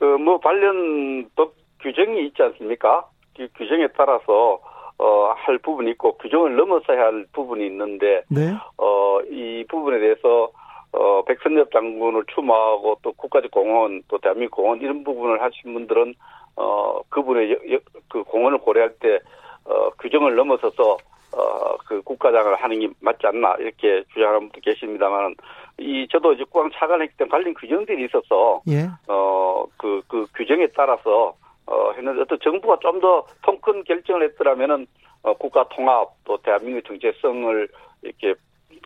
어, 0.00 0.04
뭐, 0.18 0.38
관련 0.40 1.28
법 1.34 1.54
규정이 1.80 2.26
있지 2.26 2.42
않습니까? 2.42 3.06
그 3.36 3.48
규정에 3.56 3.88
따라서, 3.96 4.60
어, 4.98 5.32
할 5.36 5.58
부분이 5.58 5.90
있고, 5.92 6.18
규정을 6.18 6.56
넘어서야 6.56 6.98
할 7.00 7.26
부분이 7.32 7.66
있는데, 7.66 8.22
네. 8.28 8.52
어, 8.76 9.20
이 9.30 9.64
부분에 9.68 9.98
대해서 9.98 10.50
어, 10.92 11.22
백선엽 11.24 11.70
장군을 11.70 12.24
추모하고 12.34 12.98
또 13.02 13.12
국가적 13.12 13.50
공헌 13.50 14.02
또 14.08 14.18
대한민국 14.18 14.56
공헌 14.56 14.80
이런 14.80 15.04
부분을 15.04 15.42
하신 15.42 15.74
분들은 15.74 16.14
어, 16.56 17.00
그분의 17.10 17.52
여, 17.52 17.74
여, 17.74 17.78
그 18.08 18.24
공헌을 18.24 18.58
고려할 18.58 18.94
때 18.98 19.20
어, 19.64 19.90
규정을 20.00 20.34
넘어서서 20.34 20.96
어, 21.32 21.76
그 21.86 22.00
국가장을 22.02 22.54
하는 22.56 22.80
게 22.80 22.88
맞지 23.00 23.26
않나 23.26 23.56
이렇게 23.58 24.02
주장하는 24.14 24.40
분도 24.48 24.60
계십니다만 24.62 25.34
이 25.78 26.08
저도 26.10 26.32
이제 26.32 26.44
국방 26.44 26.70
차관했기 26.72 27.16
때문에 27.18 27.30
관련 27.30 27.54
규정들이 27.54 28.06
있어서 28.06 28.62
예. 28.68 28.88
어, 29.08 29.66
그, 29.76 30.02
그 30.08 30.26
규정에 30.34 30.68
따라서 30.74 31.34
어, 31.68 31.92
했는데 31.92 32.22
어떤 32.22 32.38
정부가 32.42 32.78
좀 32.80 33.00
더 33.00 33.24
통 33.42 33.60
큰 33.60 33.84
결정을 33.84 34.22
했더라면은 34.30 34.86
어, 35.22 35.34
국가 35.36 35.68
통합 35.68 36.08
또 36.24 36.38
대한민국 36.42 36.84
정체성을 36.86 37.68
이렇게 38.02 38.34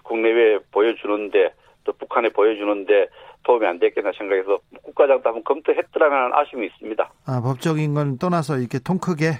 국내외에 0.05 0.59
보여주는데 0.73 1.53
또 1.85 1.92
북한에 1.92 2.29
보여주는데 2.31 3.09
도움이 3.45 3.66
안 3.66 3.79
됐겠나 3.79 4.12
생각해서 4.16 4.59
국가장도 4.83 5.29
한번 5.29 5.45
검토했더라면 5.45 6.33
아쉬움이 6.35 6.66
있습니다. 6.68 7.11
아, 7.27 7.40
법적인 7.42 7.95
건 7.95 8.18
떠나서 8.18 8.59
이렇게 8.59 8.79
통 8.79 8.99
크게 8.99 9.33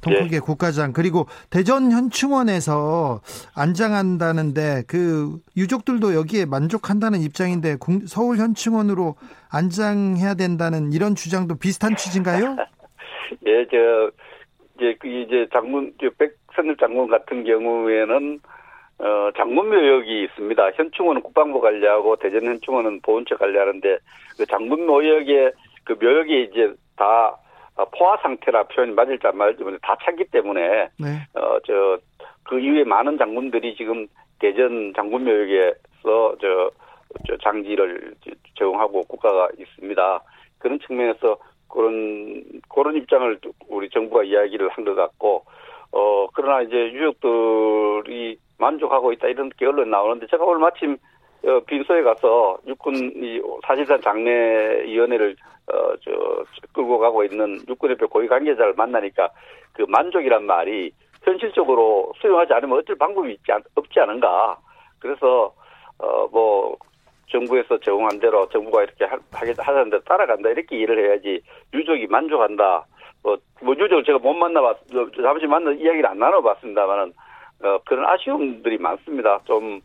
통 0.00 0.12
예. 0.14 0.18
크게 0.20 0.38
국가장 0.38 0.92
그리고 0.92 1.26
대전 1.50 1.90
현충원에서 1.90 3.20
안장한다는데 3.54 4.84
그 4.86 5.38
유족들도 5.56 6.14
여기에 6.14 6.44
만족한다는 6.46 7.20
입장인데 7.20 7.76
국- 7.76 8.06
서울 8.06 8.36
현충원으로 8.38 9.16
안장해야 9.50 10.34
된다는 10.34 10.92
이런 10.92 11.14
주장도 11.14 11.56
비슷한 11.56 11.96
취지인가요? 11.96 12.56
예, 13.46 13.66
저 13.66 14.10
이제 14.76 14.96
그 14.98 15.08
이제 15.08 15.46
장군 15.52 15.92
저 16.00 16.10
백선엽 16.18 16.78
장군 16.78 17.08
같은 17.08 17.44
경우에는 17.44 18.40
어 18.98 19.30
장군묘역이 19.36 20.24
있습니다. 20.24 20.70
현충원은 20.72 21.22
국방부 21.22 21.60
관리하고 21.60 22.16
대전 22.16 22.44
현충원은 22.46 23.00
보훈처 23.02 23.36
관리하는데 23.36 23.98
그 24.36 24.46
장군묘역에 24.46 25.52
그 25.84 25.92
묘역이 26.00 26.50
이제 26.50 26.74
다 26.96 27.36
포화 27.96 28.16
상태라 28.18 28.64
표현이 28.64 28.92
맞을지 28.92 29.26
안 29.26 29.36
맞을지 29.36 29.62
다 29.82 29.96
찼기 30.04 30.24
때문에 30.32 30.88
네. 30.98 31.26
어 31.34 31.60
저 31.60 31.98
그 32.48 32.58
이후에 32.58 32.82
많은 32.84 33.18
장군들이 33.18 33.76
지금 33.76 34.06
대전 34.38 34.92
장군묘역에서 34.96 36.36
저, 36.40 36.70
저 37.26 37.36
장지를 37.42 38.14
제공하고 38.58 39.02
국가가 39.04 39.48
있습니다. 39.58 40.22
그런 40.58 40.80
측면에서 40.80 41.36
그런 41.68 42.44
그런 42.68 42.96
입장을 42.96 43.38
우리 43.68 43.88
정부가 43.90 44.24
이야기를 44.24 44.68
한 44.70 44.84
것 44.84 44.94
같고 44.94 45.44
어 45.92 46.26
그러나 46.34 46.62
이제 46.62 46.76
유족들이 46.92 48.38
만족하고 48.58 49.12
있다 49.12 49.28
이런 49.28 49.50
게 49.50 49.66
언론 49.66 49.90
나오는데 49.90 50.26
제가 50.30 50.44
오늘 50.44 50.60
마침 50.60 50.96
어, 51.44 51.60
빈소에 51.66 52.02
가서 52.02 52.58
육군 52.66 52.94
이 53.16 53.40
사실상 53.66 54.00
장례위원회를 54.00 55.36
어 55.72 55.96
저 56.02 56.44
끌고 56.72 56.98
가고 56.98 57.24
있는 57.24 57.60
육군대표 57.68 58.08
고위 58.08 58.26
관계자를 58.28 58.74
만나니까 58.74 59.28
그 59.74 59.84
만족이란 59.88 60.44
말이 60.44 60.90
현실적으로 61.22 62.12
수용하지 62.20 62.52
않으면 62.54 62.78
어쩔 62.78 62.96
방법이 62.96 63.32
있지 63.32 63.52
않, 63.52 63.62
없지 63.74 64.00
않은가. 64.00 64.56
그래서 64.98 65.52
어 65.98 66.26
뭐 66.32 66.76
정부에서 67.30 67.78
제공한 67.80 68.18
대로 68.18 68.48
정부가 68.48 68.82
이렇게 68.82 69.04
하, 69.04 69.18
하자는 69.30 69.90
대로 69.90 70.02
따라간다 70.02 70.50
이렇게 70.50 70.76
일을 70.76 70.98
해야지 70.98 71.40
유족이 71.74 72.06
만족한다. 72.08 72.86
뭐, 73.22 73.36
뭐 73.60 73.74
유족을 73.74 74.04
제가 74.04 74.18
못 74.18 74.34
만나봤 74.34 74.78
잠시 75.22 75.46
만나 75.46 75.72
이야기를 75.72 76.06
안 76.06 76.18
나눠봤습니다만은 76.18 77.12
어 77.60 77.78
그런 77.84 78.04
아쉬움들이 78.06 78.78
많습니다. 78.78 79.40
좀 79.44 79.80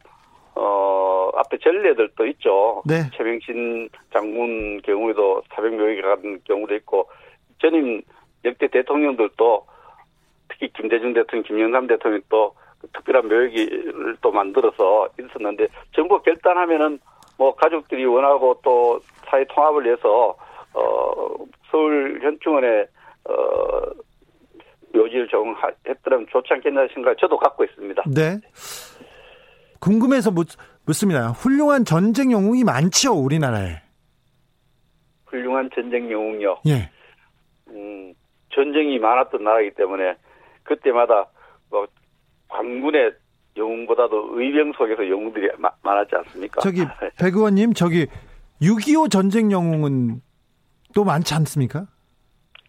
어, 0.56 1.32
앞에 1.36 1.58
전례들도 1.58 2.26
있죠. 2.28 2.84
네. 2.86 3.10
최병신 3.16 3.90
장군 4.12 4.82
경우에도 4.82 5.42
사백묘역에 5.54 6.02
간 6.02 6.40
경우도 6.44 6.76
있고, 6.76 7.10
전임 7.60 8.02
역대 8.46 8.68
대통령들도 8.68 9.66
특히 10.50 10.72
김대중 10.74 11.14
대통령, 11.14 11.44
김영삼 11.44 11.88
대통령 11.88 12.22
또 12.30 12.54
특별한 12.94 13.28
묘역을 13.28 14.18
또 14.22 14.32
만들어서 14.32 15.08
있었는데, 15.20 15.70
정부가 15.96 16.22
결단하면은 16.22 17.00
뭐 17.38 17.54
가족들이 17.56 18.06
원하고 18.06 18.60
또 18.64 19.00
사회 19.26 19.46
통합을 19.46 19.86
위해서, 19.86 20.36
어, 20.74 21.36
서울 21.72 22.20
현충원에, 22.22 22.86
어, 23.26 23.34
묘지를 24.94 25.28
적응했더라면 25.28 26.28
좋지 26.32 26.54
않겠나 26.54 26.88
생각 26.94 27.18
저도 27.18 27.38
갖고 27.38 27.64
있습니다. 27.64 28.04
네. 28.14 28.40
궁금해서 29.80 30.32
묻, 30.32 30.48
묻습니다. 30.86 31.30
훌륭한 31.30 31.84
전쟁 31.84 32.32
영웅이 32.32 32.64
많죠, 32.64 33.14
우리나라에. 33.14 33.82
훌륭한 35.26 35.70
전쟁 35.74 36.12
영웅요. 36.12 36.60
예. 36.68 36.90
음, 37.70 38.14
전쟁이 38.54 39.00
많았던 39.00 39.44
나라이기 39.44 39.76
때문에 39.76 40.16
그때마다 40.64 41.26
뭐 41.70 41.88
관군의 42.48 43.14
영웅보다도 43.56 44.40
의병 44.40 44.74
속에서 44.74 45.08
영웅들이 45.10 45.50
마, 45.58 45.70
많았지 45.82 46.16
않습니까? 46.16 46.62
저기 46.62 46.86
백 47.18 47.36
의원님 47.36 47.74
저기 47.74 48.08
6.25 48.62 49.12
전쟁 49.12 49.52
영웅은 49.52 50.22
또 50.96 51.04
많지 51.04 51.34
않습니까? 51.36 51.88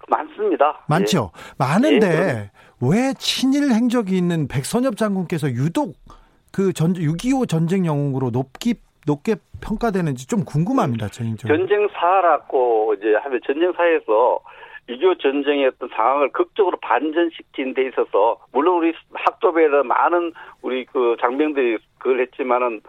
많습니다. 0.09 0.85
많죠. 0.89 1.31
예. 1.35 1.55
많은데 1.59 2.07
예, 2.07 2.51
왜 2.81 3.15
친일 3.19 3.71
행적이 3.71 4.17
있는 4.19 4.49
백선엽 4.49 4.97
장군께서 4.97 5.51
유독 5.51 5.95
그 6.53 6.73
전, 6.73 6.93
6.25 6.93 7.49
전쟁 7.49 7.87
영웅으로 7.87 8.31
높기 8.31 8.75
높게 9.07 9.37
평가되는지 9.61 10.27
좀 10.27 10.45
궁금합니다, 10.45 11.09
개인적으로. 11.09 11.57
전쟁 11.57 11.89
사라고 11.89 12.95
이제 12.95 13.15
하면 13.23 13.41
전쟁 13.47 13.73
사에서 13.73 14.41
6.25 14.89 15.21
전쟁의 15.21 15.67
어떤 15.67 15.89
상황을 15.91 16.31
극적으로 16.33 16.77
반전시킨 16.79 17.75
데 17.75 17.89
있어서, 17.89 18.39
물론 18.53 18.79
우리 18.79 18.95
학도배에 19.13 19.69
많은 19.83 20.33
우리 20.63 20.85
그 20.85 21.17
장병들이 21.21 21.79
그걸 21.99 22.21
했지만은, 22.21 22.81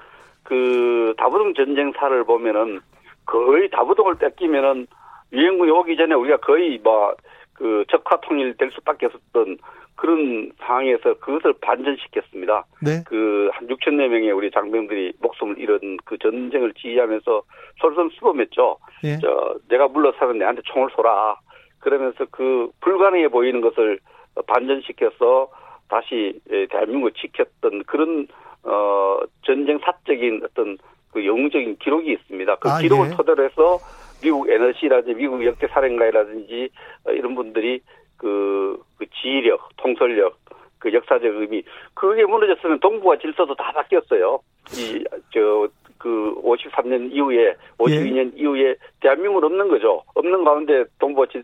그 0.43 1.13
다부동 1.17 1.53
전쟁사를 1.53 2.23
보면은 2.25 2.81
거의 3.25 3.69
다부동을 3.69 4.15
뺏기면은 4.15 4.87
유엔군이 5.33 5.71
오기 5.71 5.97
전에 5.97 6.13
우리가 6.13 6.37
거의 6.37 6.79
뭐 6.83 7.15
그 7.55 7.85
적화 7.89 8.17
통일 8.21 8.55
될 8.57 8.69
수밖에 8.71 9.07
없었던 9.07 9.57
그런 9.95 10.51
상황에서 10.59 11.13
그것을 11.19 11.53
반전시켰습니다. 11.61 12.65
네. 12.81 13.01
그한 13.05 13.67
6천여 13.67 14.07
명의 14.09 14.31
우리 14.31 14.51
장병들이 14.51 15.13
목숨을 15.21 15.57
잃은 15.57 15.97
그 16.03 16.17
전쟁을 16.17 16.73
지휘하면서 16.73 17.41
솔선수범했죠. 17.79 18.77
네. 19.03 19.17
저 19.21 19.55
내가 19.69 19.87
물러서면 19.87 20.37
내한테 20.37 20.61
총을 20.65 20.89
쏘라. 20.95 21.37
그러면서 21.85 22.25
그 22.31 22.71
불가능해 22.81 23.27
보이는 23.27 23.61
것을 23.61 23.99
반전시켜서 24.47 25.51
다시 25.87 26.39
대한민국을 26.71 27.11
지켰던 27.11 27.83
그런 27.85 28.27
어 28.63 29.19
전쟁 29.43 29.77
사적인 29.77 30.41
어떤 30.43 30.79
그 31.11 31.23
영웅적인 31.23 31.77
기록이 31.77 32.11
있습니다. 32.11 32.55
그 32.55 32.69
아, 32.69 32.79
기록을 32.79 33.11
예. 33.11 33.15
토대로 33.15 33.43
해서 33.43 33.77
미국 34.23 34.49
NRC라든지 34.49 35.13
미국 35.13 35.45
역대 35.45 35.67
사령가라든지 35.67 36.69
이런 37.09 37.35
분들이 37.35 37.81
그, 38.17 38.81
그 38.97 39.05
지휘력, 39.21 39.69
통솔력, 39.77 40.39
그 40.79 40.91
역사적 40.91 41.23
의미, 41.23 41.63
그게 41.93 42.25
무너졌으면 42.25 42.79
동북아 42.79 43.17
질서도 43.19 43.53
다 43.53 43.71
바뀌었어요. 43.73 44.39
이, 44.73 45.03
저, 45.31 45.67
그 46.05 46.35
53년 46.43 47.11
이후에, 47.11 47.55
52년 47.79 48.31
예. 48.35 48.39
이후에 48.39 48.75
대한민국은 48.99 49.43
없는 49.45 49.69
거죠. 49.69 50.03
없는 50.13 50.43
가운데 50.43 50.83
동북아 50.99 51.25
지, 51.31 51.41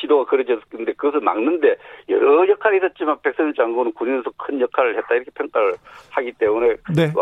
지도가 0.00 0.28
그려졌는데 0.28 0.94
그것을 0.94 1.20
막는데 1.20 1.76
여러 2.08 2.48
역할이 2.48 2.78
있었지만 2.78 3.18
백선일 3.22 3.54
장군은 3.54 3.92
군인에서 3.94 4.32
큰 4.36 4.60
역할을 4.60 4.96
했다 4.98 5.14
이렇게 5.14 5.30
평가를 5.32 5.74
하기 6.10 6.32
때문에 6.32 6.74
네. 6.92 7.12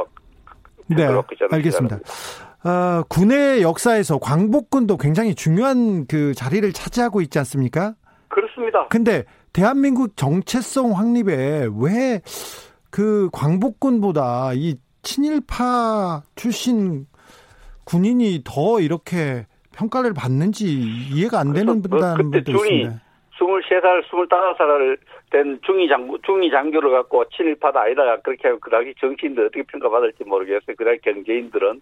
네, 0.86 1.06
알겠습니다. 1.50 1.96
어, 2.64 3.02
군의 3.10 3.60
역사에서 3.60 4.18
광복군도 4.18 4.96
굉장히 4.96 5.34
중요한 5.34 6.06
그 6.06 6.32
자리를 6.32 6.72
차지하고 6.72 7.20
있지 7.20 7.38
않습니까? 7.38 7.96
그렇습니다. 8.28 8.86
근데 8.88 9.24
대한민국 9.52 10.16
정체성 10.16 10.92
확립에 10.92 11.68
왜 11.78 12.22
그 12.90 13.28
광복군보다 13.32 14.52
이 14.54 14.76
친일파 15.02 16.22
출신 16.34 17.06
군인이 17.84 18.42
더 18.44 18.80
이렇게 18.80 19.46
평가를 19.74 20.12
받는지 20.12 20.66
이해가 20.66 21.38
안 21.38 21.52
되는 21.52 21.80
분단 21.82 22.16
분도 22.16 22.38
있습니다. 22.38 23.00
23살, 23.38 24.02
25살 24.10 24.98
된 25.30 25.60
중위 25.64 25.88
장교, 25.88 26.18
중위 26.22 26.50
장교를 26.50 26.90
갖고 26.90 27.24
친일파다 27.28 27.82
아니다. 27.82 28.16
그렇게 28.22 28.48
하고 28.48 28.60
그다기 28.60 28.94
정치인들 28.98 29.46
어떻게 29.46 29.62
평가받을지 29.62 30.24
모르겠어요. 30.24 30.74
그다기 30.76 30.98
경제인들은. 31.02 31.80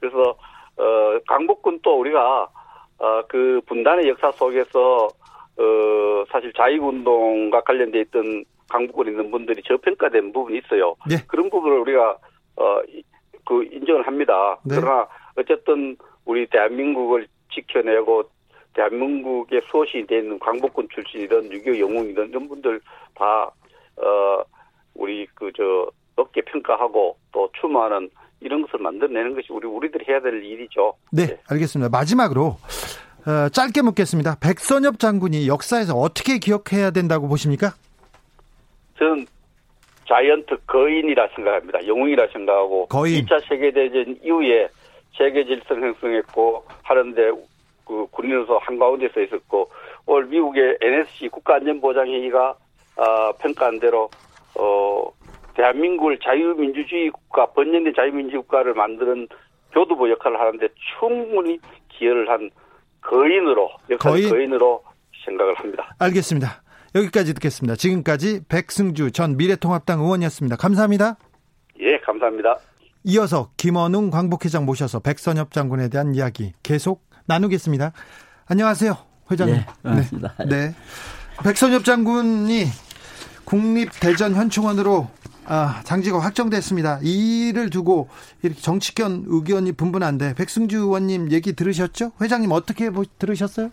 그래서, 0.00 0.36
어, 0.76 1.18
강복군 1.26 1.80
또 1.82 1.98
우리가, 1.98 2.48
어, 2.98 3.22
그 3.28 3.60
분단의 3.66 4.08
역사 4.08 4.30
속에서 4.32 5.08
어, 5.58 6.24
사실 6.30 6.52
자유운동과 6.52 7.62
관련돼 7.62 8.00
있던 8.02 8.44
강북군에 8.70 9.10
있는 9.10 9.30
분들이 9.30 9.60
저평가된 9.64 10.32
부분이 10.32 10.58
있어요. 10.58 10.94
네. 11.08 11.16
그런 11.26 11.50
부분을 11.50 11.78
우리가, 11.80 12.16
어, 12.58 12.80
그 13.46 13.64
인정을 13.64 14.06
합니다. 14.06 14.58
네. 14.64 14.76
그러나 14.76 15.06
어쨌든 15.36 15.96
우리 16.24 16.46
대한민국을 16.46 17.26
지켜내고 17.52 18.24
대한민국의 18.74 19.62
수호신이 19.70 20.06
되는 20.06 20.38
광복군 20.38 20.88
출신이든 20.94 21.50
6.25 21.50 21.80
영웅이든 21.80 22.28
이런 22.28 22.48
분들 22.48 22.80
다, 23.14 23.50
어, 23.96 24.44
우리 24.94 25.26
그, 25.34 25.50
저, 25.56 25.90
높게 26.16 26.42
평가하고 26.42 27.16
또 27.32 27.48
추모하는 27.60 28.10
이런 28.40 28.62
것을 28.62 28.80
만들어내는 28.80 29.34
것이 29.34 29.46
우리, 29.50 29.66
우리들이 29.66 30.04
해야 30.08 30.20
될 30.20 30.42
일이죠. 30.44 30.94
네, 31.12 31.26
네. 31.26 31.40
알겠습니다. 31.48 31.88
마지막으로 31.90 32.56
어, 33.26 33.48
짧게 33.50 33.82
묻겠습니다. 33.82 34.36
백선엽 34.40 34.98
장군이 34.98 35.48
역사에서 35.48 35.94
어떻게 35.94 36.38
기억해야 36.38 36.90
된다고 36.90 37.28
보십니까? 37.28 37.72
저는 38.98 39.26
자이언트 40.08 40.56
거인이라 40.66 41.28
생각합니다. 41.34 41.86
영웅이라 41.86 42.28
생각하고 42.32 42.86
거인. 42.86 43.24
2차 43.24 43.46
세계대전 43.48 44.18
이후에 44.24 44.68
세계 45.16 45.44
질서 45.44 45.74
형성했고 45.74 46.64
하는데 46.82 47.30
그 47.86 48.06
군인으로서 48.10 48.58
한가운데 48.58 49.08
서 49.08 49.20
있었고 49.20 49.70
오늘 50.06 50.26
미국의 50.26 50.78
NSC 50.80 51.28
국가안전보장회의가 51.28 52.54
어, 52.96 53.32
평가한 53.40 53.78
대로 53.80 54.10
어, 54.54 55.10
대한민국을 55.54 56.18
자유민주주의 56.18 57.10
국가 57.10 57.46
번영된 57.46 57.92
자유민주주의 57.94 58.42
국가를 58.42 58.74
만드는 58.74 59.28
교두보 59.72 60.10
역할을 60.10 60.40
하는데 60.40 60.68
충분히 60.98 61.58
기여를 61.88 62.28
한 62.28 62.50
거인으로 63.02 63.70
역할 63.90 64.12
거인. 64.12 64.28
거인으로 64.28 64.82
생각을 65.24 65.54
합니다. 65.54 65.94
알겠습니다. 65.98 66.62
여기까지 66.94 67.34
듣겠습니다. 67.34 67.76
지금까지 67.76 68.42
백승주 68.48 69.12
전 69.12 69.36
미래통합당 69.36 70.00
의원이었습니다. 70.00 70.56
감사합니다. 70.56 71.16
예, 71.80 71.98
감사합니다. 71.98 72.56
이어서 73.04 73.50
김원웅 73.56 74.10
광복회장 74.10 74.64
모셔서 74.64 75.00
백선엽 75.00 75.52
장군에 75.52 75.88
대한 75.88 76.14
이야기 76.14 76.52
계속 76.62 77.08
나누겠습니다. 77.26 77.92
안녕하세요, 78.46 78.96
회장님. 79.30 79.56
네, 79.56 79.66
반갑습니다. 79.82 80.34
네. 80.40 80.46
네. 80.46 80.74
백선엽 81.44 81.84
장군이 81.84 82.66
국립대전 83.44 84.34
현충원으로 84.34 85.08
아, 85.46 85.80
장지가 85.84 86.18
확정됐습니다. 86.18 87.00
이 87.02 87.48
일을 87.48 87.70
두고 87.70 88.08
이렇게 88.42 88.60
정치권 88.60 89.24
의견이 89.28 89.72
분분한데 89.72 90.34
백승주 90.34 90.76
의원님 90.76 91.32
얘기 91.32 91.54
들으셨죠? 91.54 92.12
회장님 92.20 92.52
어떻게 92.52 92.90
들으셨어요? 93.18 93.70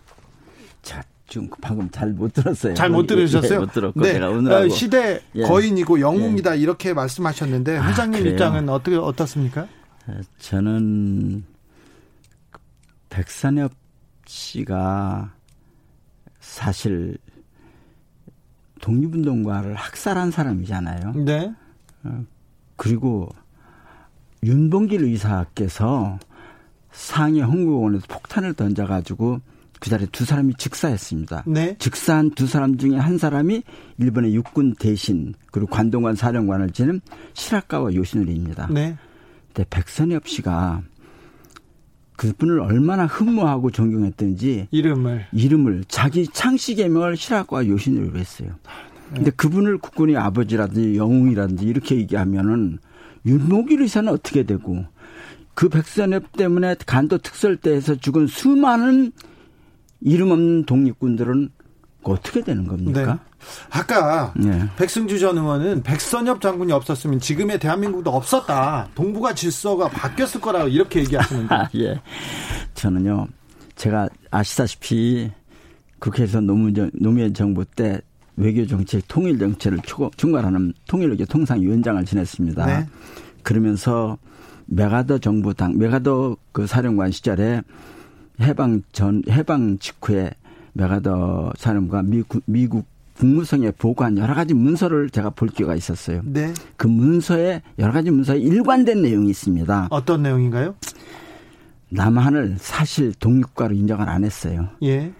자, 0.80 1.02
지금 1.28 1.48
방금 1.60 1.90
잘 1.90 2.12
못 2.12 2.32
들었어요. 2.32 2.74
잘 2.74 2.90
못 2.90 3.06
들으셨어요? 3.06 3.60
못 3.60 3.72
들었고 3.72 4.00
네. 4.00 4.12
제가 4.14 4.28
오늘 4.30 4.52
어, 4.52 4.68
시대 4.68 5.20
예. 5.34 5.42
거인이고 5.42 6.00
영웅이다 6.00 6.56
예. 6.56 6.60
이렇게 6.60 6.94
말씀하셨는데 6.94 7.78
아, 7.78 7.88
회장님 7.88 8.24
아, 8.24 8.28
입장은 8.28 8.68
어떻게 8.68 8.96
어떻습니까? 8.96 9.66
어, 10.06 10.20
저는 10.38 11.44
백선엽 13.10 13.72
씨가 14.26 15.32
사실 16.40 17.18
독립운동가를 18.80 19.74
학살한 19.74 20.30
사람이잖아요. 20.30 21.12
네. 21.24 21.52
그리고 22.76 23.28
윤봉길 24.44 25.02
의사께서 25.02 26.18
상해 26.92 27.40
홍구공원에서 27.40 28.06
폭탄을 28.08 28.54
던져가지고 28.54 29.40
그 29.80 29.90
자리에 29.90 30.06
두 30.12 30.24
사람이 30.24 30.54
즉사했습니다. 30.54 31.44
네. 31.46 31.76
즉사한 31.78 32.30
두 32.30 32.46
사람 32.46 32.76
중에 32.78 32.96
한 32.96 33.18
사람이 33.18 33.62
일본의 33.98 34.34
육군 34.34 34.74
대신 34.78 35.34
그리고 35.50 35.68
관동관 35.68 36.14
사령관을 36.14 36.70
지낸 36.70 37.00
시라카와 37.34 37.94
요시노리입니다. 37.94 38.68
네. 38.70 38.96
근데 39.52 39.66
백선엽 39.70 40.28
씨가 40.28 40.82
그분을 42.16 42.60
얼마나 42.60 43.06
흠모하고 43.06 43.70
존경했던지 43.70 44.68
이름을 44.70 45.26
이름을 45.32 45.84
자기 45.88 46.26
창씨 46.26 46.76
개명을 46.76 47.16
시라카와 47.16 47.66
요시노리로 47.66 48.18
했어요. 48.18 48.54
근데 49.14 49.30
그분을 49.30 49.78
국군의 49.78 50.16
아버지라든지 50.16 50.96
영웅이라든지 50.96 51.64
이렇게 51.64 51.96
얘기하면은 51.96 52.78
윤목일 53.24 53.82
의사는 53.82 54.10
어떻게 54.10 54.42
되고 54.42 54.84
그 55.54 55.68
백선엽 55.68 56.32
때문에 56.32 56.76
간도 56.86 57.18
특설대에서 57.18 57.96
죽은 57.96 58.26
수많은 58.26 59.12
이름 60.06 60.30
없는 60.30 60.64
독립군들은 60.66 61.50
그 62.04 62.12
어떻게 62.12 62.40
되는 62.40 62.64
겁니까? 62.64 63.04
네. 63.04 63.20
아까 63.70 64.32
네. 64.36 64.62
백승주 64.76 65.18
전 65.18 65.36
의원은 65.36 65.82
백선엽 65.82 66.40
장군이 66.40 66.70
없었으면 66.70 67.18
지금의 67.18 67.58
대한민국도 67.58 68.10
없었다. 68.10 68.88
동북아 68.94 69.34
질서가 69.34 69.88
바뀌었을 69.88 70.40
거라고 70.40 70.68
이렇게 70.68 71.00
얘기하시는데. 71.00 71.52
아, 71.52 71.68
예. 71.74 72.00
저는요. 72.74 73.26
제가 73.74 74.08
아시다시피 74.30 75.32
국회에서 75.98 76.40
노무현, 76.40 76.92
노무현 76.94 77.34
정부 77.34 77.64
때 77.64 78.00
외교 78.36 78.64
정책 78.64 79.02
통일 79.08 79.40
정책을 79.40 79.80
총괄하는 80.16 80.72
통일외교 80.86 81.24
통상위원장을 81.24 82.04
지냈습니다. 82.04 82.66
네. 82.66 82.86
그러면서 83.42 84.18
메가더 84.66 85.18
정부 85.18 85.52
당 85.52 85.76
메가더 85.76 86.36
그 86.52 86.68
사령관 86.68 87.10
시절에 87.10 87.62
해방 88.40 88.82
전 88.92 89.22
해방 89.28 89.78
직후에 89.78 90.30
메가더 90.72 91.52
사령관 91.56 92.10
미국 92.10 92.42
미국 92.46 92.86
국무성에 93.16 93.70
보고한 93.70 94.18
여러 94.18 94.34
가지 94.34 94.52
문서를 94.52 95.08
제가 95.10 95.30
볼 95.30 95.48
기회가 95.48 95.74
있었어요. 95.74 96.20
네. 96.24 96.52
그 96.76 96.86
문서에 96.86 97.62
여러 97.78 97.92
가지 97.92 98.10
문서에 98.10 98.38
일관된 98.38 99.02
내용이 99.02 99.30
있습니다. 99.30 99.88
어떤 99.90 100.22
내용인가요? 100.22 100.74
남한을 101.88 102.56
사실 102.58 103.14
독립국가로 103.14 103.74
인정을 103.74 104.08
안 104.08 104.24
했어요. 104.24 104.68
예. 104.82 105.12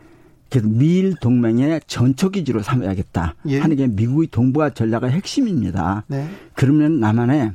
그래서 0.51 0.69
미일 0.69 1.14
동맹의 1.21 1.81
전초기지로 1.87 2.62
삼아야겠다 2.62 3.35
예. 3.49 3.61
하는 3.61 3.77
게 3.77 3.87
미국의 3.87 4.29
동북아 4.29 4.71
전략의 4.71 5.11
핵심입니다. 5.12 6.05
네. 6.07 6.29
그러면 6.55 7.01
남한에 7.01 7.53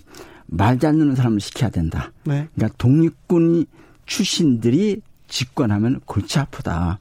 말지 0.47 0.88
않는 0.88 1.16
사람을 1.16 1.39
시켜야 1.39 1.70
된다. 1.70 2.12
네. 2.26 2.47
그러니까 2.55 2.76
독립군 2.78 3.66
출신들이 4.05 5.01
집권하면 5.32 6.01
골치 6.05 6.39
아프다. 6.39 6.99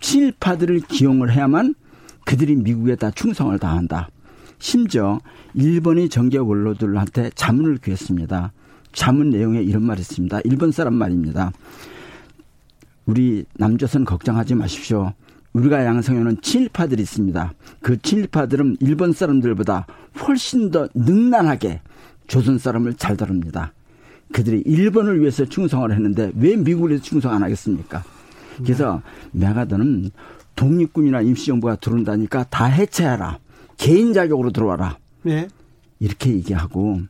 친일파들을 0.00 0.80
기용을 0.80 1.32
해야만 1.32 1.74
그들이 2.24 2.54
미국에 2.56 2.96
다 2.96 3.10
충성을 3.10 3.56
다한다. 3.58 4.08
심지어 4.58 5.20
일본의 5.54 6.08
정계 6.08 6.38
원로들한테 6.38 7.30
자문을 7.34 7.78
구했습니다. 7.78 8.52
자문 8.92 9.30
내용에 9.30 9.60
이런 9.62 9.82
말이 9.82 10.00
있습니다. 10.00 10.40
일본 10.44 10.72
사람 10.72 10.94
말입니다. 10.94 11.52
우리 13.04 13.44
남조선 13.54 14.04
걱정하지 14.04 14.54
마십시오. 14.54 15.12
우리가 15.52 15.84
양성해놓은 15.84 16.40
친일파들이 16.42 17.02
있습니다. 17.02 17.52
그 17.80 18.00
친일파들은 18.00 18.78
일본 18.80 19.12
사람들보다 19.12 19.86
훨씬 20.26 20.70
더 20.70 20.88
능란하게 20.94 21.80
조선 22.26 22.58
사람을 22.58 22.94
잘 22.94 23.16
다룹니다. 23.16 23.72
그들이 24.32 24.62
일본을 24.66 25.20
위해서 25.20 25.44
충성을 25.44 25.90
했는데 25.92 26.32
왜 26.34 26.56
미국을 26.56 26.90
위해서 26.90 27.04
충성 27.04 27.32
안 27.32 27.42
하겠습니까? 27.42 28.02
그래서 28.58 29.02
메가더는 29.32 30.10
독립군이나 30.56 31.20
임시정부가 31.20 31.76
들어온다니까 31.76 32.44
다 32.44 32.64
해체하라. 32.64 33.38
개인 33.76 34.12
자격으로 34.12 34.50
들어와라. 34.50 34.98
네. 35.22 35.48
이렇게 36.00 36.30
얘기하고 36.30 37.00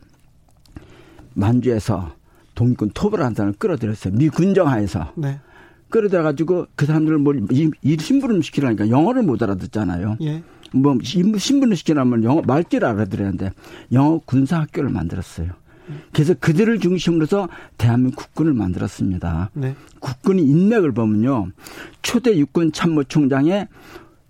만주에서 1.34 2.14
독립군 2.54 2.90
토벌 2.94 3.22
한 3.22 3.34
사람을 3.34 3.54
끌어들였어요. 3.58 4.14
미 4.14 4.28
군정하에서. 4.28 5.12
네. 5.16 5.40
끌어들여가지고 5.88 6.66
그 6.74 6.86
사람들을 6.86 7.18
뭘, 7.18 7.46
이, 7.50 7.96
신분을 7.98 8.42
시키라니까 8.42 8.90
영어를 8.90 9.22
못 9.22 9.42
알아듣잖아요. 9.42 10.16
예. 10.22 10.42
뭐, 10.72 10.98
신분을 11.00 11.76
시키려면 11.76 12.24
영어, 12.24 12.42
말귀를 12.42 12.86
알아들어야 12.88 13.28
하는데 13.28 13.52
영어 13.92 14.20
군사학교를 14.24 14.90
만들었어요. 14.90 15.52
그래서 16.12 16.34
그들을 16.34 16.78
중심으로서 16.80 17.48
대한민국 17.78 18.16
국군을 18.16 18.52
만들었습니다. 18.54 19.50
네. 19.54 19.74
국군의 20.00 20.44
인맥을 20.44 20.92
보면요. 20.92 21.50
초대 22.02 22.36
육군 22.36 22.72
참모총장의 22.72 23.68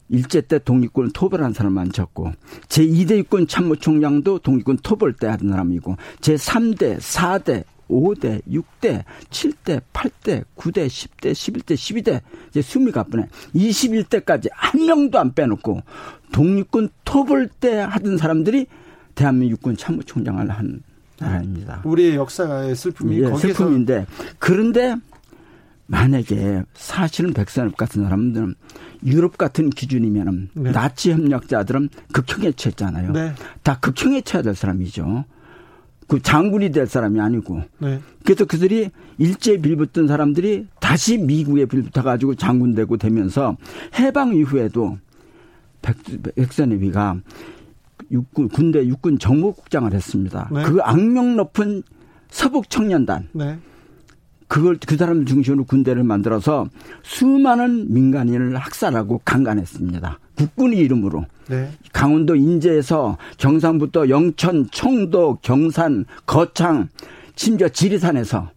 일제 0.09 0.41
때 0.41 0.59
독립군 0.59 1.11
토벌한 1.13 1.53
사람 1.53 1.73
많쳤고 1.73 2.33
제2대 2.69 3.19
육군 3.19 3.49
참모총장도 3.49 4.39
독립군 4.39 4.79
토벌 4.83 5.15
때 5.15 5.27
하던 5.27 5.49
사람이고 5.49 5.97
제3대, 6.21 6.99
4대, 6.99 7.65
5대, 7.89 8.43
6대, 8.49 9.05
7대, 9.31 9.81
8대, 9.93 10.45
9대, 10.57 10.87
10대, 10.87 11.33
11대, 11.33 11.75
12대 11.75 12.21
이제 12.49 12.63
숨이 12.63 12.93
가쁘네. 12.93 13.29
21대까지 13.55 14.49
한 14.53 14.87
명도 14.87 15.19
안 15.19 15.35
빼놓고 15.35 15.83
독립군 16.33 16.91
토벌 17.05 17.49
때 17.49 17.79
하던 17.79 18.19
사람들이 18.19 18.67
대한민국 19.15 19.53
육군 19.53 19.77
참모총장을 19.77 20.51
한 20.51 20.83
나라입니다. 21.19 21.83
우리의 21.85 22.17
역사의 22.17 22.75
슬픔이 22.77 23.21
예, 23.21 23.35
슬픔인데 23.37 24.07
그런데 24.39 24.97
만약에 25.87 26.65
사실은 26.75 27.33
백선엽 27.33 27.77
같은 27.77 28.03
사람들은 28.05 28.55
유럽 29.05 29.39
같은 29.39 29.71
기준이면은 29.71 30.51
네. 30.55 30.73
나치 30.73 31.13
협력자들은 31.13 31.91
극형에 32.13 32.53
처했잖아요. 32.53 33.13
네. 33.13 33.33
다 33.63 33.79
극형에 33.81 34.23
처해야 34.23 34.43
될 34.43 34.55
사람이죠. 34.55 35.25
그 36.09 36.21
장군이 36.23 36.71
될 36.71 36.87
사람이 36.87 37.21
아니고. 37.21 37.63
네. 37.79 38.01
그래서 38.25 38.45
그들이 38.45 38.91
일제 39.19 39.59
빌붙던 39.59 40.07
사람들이 40.07 40.67
다시 40.81 41.19
미국에 41.19 41.67
빌붙어 41.67 42.03
가지고 42.03 42.35
장군 42.35 42.75
되고 42.75 42.97
되면서 42.97 43.57
해방 43.99 44.35
이후에도 44.35 44.99
백, 45.83 45.97
백선엽이가 46.35 47.21
육군 48.11 48.49
군대 48.49 48.87
육군 48.87 49.19
정보국장을 49.19 49.93
했습니다. 49.93 50.49
네. 50.53 50.63
그 50.65 50.79
악명 50.83 51.37
높은 51.37 51.83
서북 52.29 52.71
청년단. 52.71 53.29
네. 53.33 53.59
그걸 54.49 54.79
그 54.87 54.97
사람들 54.97 55.27
중심으로 55.27 55.65
군대를 55.65 56.05
만들어서 56.05 56.69
수많은 57.03 57.93
민간인을 57.93 58.57
학살하고 58.57 59.23
강간했습니다. 59.25 60.19
국군의 60.37 60.79
이름으로. 60.81 61.25
네. 61.49 61.71
강원도 61.93 62.37
인제에서 62.37 63.19
경상부터 63.39 64.09
영천, 64.09 64.69
청도, 64.71 65.39
경산, 65.43 66.05
거창, 66.27 66.89
심지어 67.35 67.69
지리산에서 67.69 68.51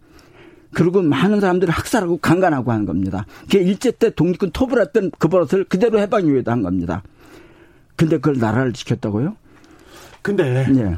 그리고 0.72 1.02
많은 1.02 1.40
사람들을 1.40 1.72
학살하고 1.72 2.18
강간하고 2.18 2.70
하는 2.70 2.86
겁니다. 2.86 3.26
그게 3.42 3.60
일제 3.60 3.90
때 3.90 4.10
독립군 4.10 4.52
토벌했던 4.52 5.10
그 5.18 5.28
버릇을 5.28 5.64
그대로 5.64 5.98
해방 5.98 6.26
이후에도 6.26 6.52
한 6.52 6.62
겁니다. 6.62 7.02
근데 8.00 8.16
그걸 8.16 8.38
나라를 8.38 8.72
지켰다고요? 8.72 9.36
근데 10.22 10.66
예. 10.74 10.96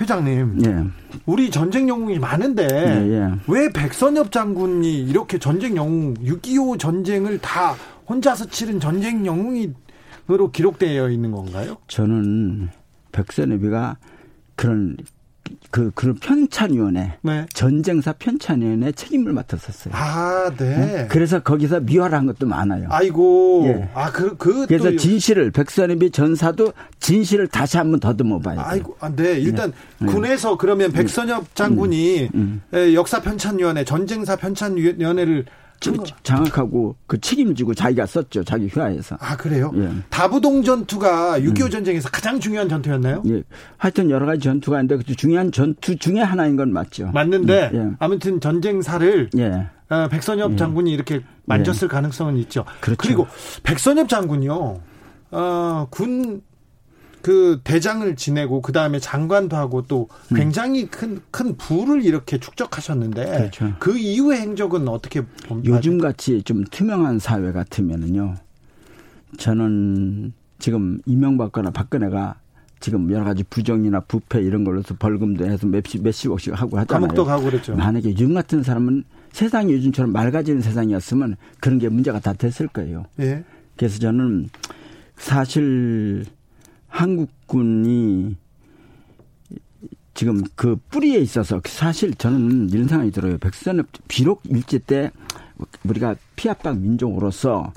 회장님, 0.00 0.62
예. 0.64 0.84
우리 1.26 1.50
전쟁 1.50 1.86
영웅이 1.86 2.18
많은데 2.18 2.66
예, 2.66 3.12
예. 3.12 3.30
왜 3.46 3.68
백선엽 3.68 4.32
장군이 4.32 5.02
이렇게 5.02 5.36
전쟁 5.36 5.76
영웅 5.76 6.14
6.25 6.14 6.78
전쟁을 6.78 7.40
다 7.40 7.74
혼자서 8.08 8.46
치른 8.46 8.80
전쟁 8.80 9.26
영웅으로 9.26 10.50
기록되어 10.50 11.10
있는 11.10 11.30
건가요? 11.30 11.76
저는 11.88 12.70
백선엽이가 13.12 13.98
그런 14.56 14.96
그, 15.70 15.90
그 15.94 16.14
편찬위원회, 16.14 17.18
네. 17.22 17.46
전쟁사 17.54 18.12
편찬위원회 18.12 18.92
책임을 18.92 19.32
맡았었어요. 19.32 19.94
아, 19.94 20.50
네. 20.56 20.76
네? 20.76 21.06
그래서 21.08 21.40
거기서 21.40 21.80
미화한 21.80 22.26
것도 22.26 22.46
많아요. 22.46 22.88
아이고. 22.90 23.64
예. 23.66 23.88
아, 23.94 24.10
그, 24.10 24.36
그. 24.36 24.66
그래서 24.66 24.96
진실을, 24.96 25.50
백선엽이 25.50 26.10
전사도 26.10 26.72
진실을 26.98 27.48
다시 27.48 27.76
한번 27.76 28.00
더듬어 28.00 28.40
봐야 28.40 28.56
돼요. 28.56 28.64
아이고, 28.66 28.96
아, 29.00 29.10
네. 29.14 29.38
일단 29.38 29.72
네. 29.98 30.06
군에서 30.06 30.56
그러면 30.56 30.92
백선엽 30.92 31.54
장군이 31.54 32.30
음, 32.34 32.62
음. 32.72 32.94
역사 32.94 33.20
편찬위원회, 33.20 33.84
전쟁사 33.84 34.36
편찬위원회를 34.36 35.44
장악하고 36.22 36.96
그 37.06 37.20
책임지고 37.20 37.74
자기가 37.74 38.06
썼죠. 38.06 38.44
자기 38.44 38.68
휴하에서. 38.68 39.16
아, 39.18 39.36
그래요? 39.36 39.72
예. 39.76 39.90
다부동 40.10 40.62
전투가 40.62 41.40
6.25 41.40 41.64
음. 41.64 41.70
전쟁에서 41.70 42.08
가장 42.10 42.38
중요한 42.38 42.68
전투였나요? 42.68 43.22
예. 43.28 43.42
하여튼 43.78 44.10
여러 44.10 44.26
가지 44.26 44.42
전투가 44.42 44.80
있는데 44.80 45.02
그 45.04 45.16
중요한 45.16 45.50
전투 45.50 45.96
중에 45.96 46.20
하나인 46.20 46.56
건 46.56 46.72
맞죠. 46.72 47.10
맞는데, 47.12 47.70
음. 47.72 47.90
예. 47.92 47.96
아무튼 47.98 48.40
전쟁사를 48.40 49.30
예. 49.38 49.68
어, 49.88 50.08
백선엽 50.08 50.52
예. 50.52 50.56
장군이 50.56 50.92
이렇게 50.92 51.20
만졌을 51.46 51.86
예. 51.86 51.88
가능성은 51.88 52.36
있죠. 52.38 52.64
그렇죠. 52.80 52.98
그리고 52.98 53.26
백선엽 53.62 54.08
장군요, 54.08 54.80
어, 55.32 55.86
군 55.90 56.42
그 57.22 57.60
대장을 57.64 58.16
지내고 58.16 58.62
그 58.62 58.72
다음에 58.72 58.98
장관도 58.98 59.56
하고 59.56 59.82
또 59.82 60.08
음. 60.32 60.36
굉장히 60.36 60.86
큰큰 60.86 61.56
부를 61.56 62.04
이렇게 62.04 62.38
축적하셨는데 62.38 63.24
그렇죠. 63.24 63.72
그 63.78 63.98
이후의 63.98 64.40
행적은 64.40 64.88
어떻게 64.88 65.20
봅니까? 65.20 65.76
요즘 65.76 65.98
같이 65.98 66.42
좀 66.42 66.64
투명한 66.64 67.18
사회 67.18 67.52
같으면은요. 67.52 68.36
저는 69.38 70.32
지금 70.58 71.00
이명박거나 71.06 71.70
박근혜가 71.70 72.36
지금 72.80 73.10
여러 73.12 73.24
가지 73.24 73.44
부정이나 73.44 74.00
부패 74.00 74.40
이런 74.40 74.64
걸로서 74.64 74.94
벌금도 74.98 75.44
해서 75.46 75.66
몇십, 75.66 76.02
몇십억씩 76.02 76.58
하고 76.58 76.78
하잖아요. 76.78 77.00
감옥도 77.00 77.24
가고 77.26 77.44
그랬죠. 77.44 77.76
만약에 77.76 78.10
요즘 78.10 78.32
같은 78.32 78.62
사람은 78.62 79.04
세상이 79.32 79.72
요즘처럼 79.74 80.12
맑아지는 80.12 80.62
세상이었으면 80.62 81.36
그런 81.60 81.78
게 81.78 81.88
문제가 81.88 82.18
다 82.20 82.32
됐을 82.32 82.68
거예요. 82.68 83.04
예. 83.20 83.44
그래서 83.76 83.98
저는 83.98 84.48
사실 85.16 86.24
한국군이 86.90 88.36
지금 90.12 90.42
그 90.54 90.76
뿌리에 90.90 91.18
있어서 91.20 91.62
사실 91.64 92.14
저는 92.14 92.68
이런 92.70 92.86
생각이 92.88 93.10
들어요. 93.10 93.38
백선엽 93.38 93.86
비록 94.06 94.42
일제 94.44 94.78
때 94.78 95.10
우리가 95.84 96.16
피압박 96.36 96.78
민족으로서 96.78 97.72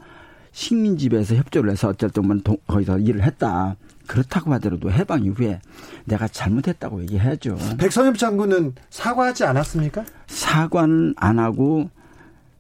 식민지배에서 0.51 1.36
협조를 1.36 1.72
해서 1.72 1.88
어쨌든 1.88 2.41
거기서 2.68 2.99
일을 2.99 3.24
했다. 3.24 3.78
그렇다고 4.07 4.51
하더라도 4.53 4.91
해방 4.91 5.24
이후에 5.24 5.61
내가 6.03 6.28
잘못했다고 6.28 7.03
얘기해야죠. 7.03 7.57
백선엽 7.78 8.18
장군은 8.18 8.74
사과하지 8.89 9.45
않았습니까? 9.45 10.03
사과는 10.28 11.14
안 11.16 11.39
하고 11.39 11.89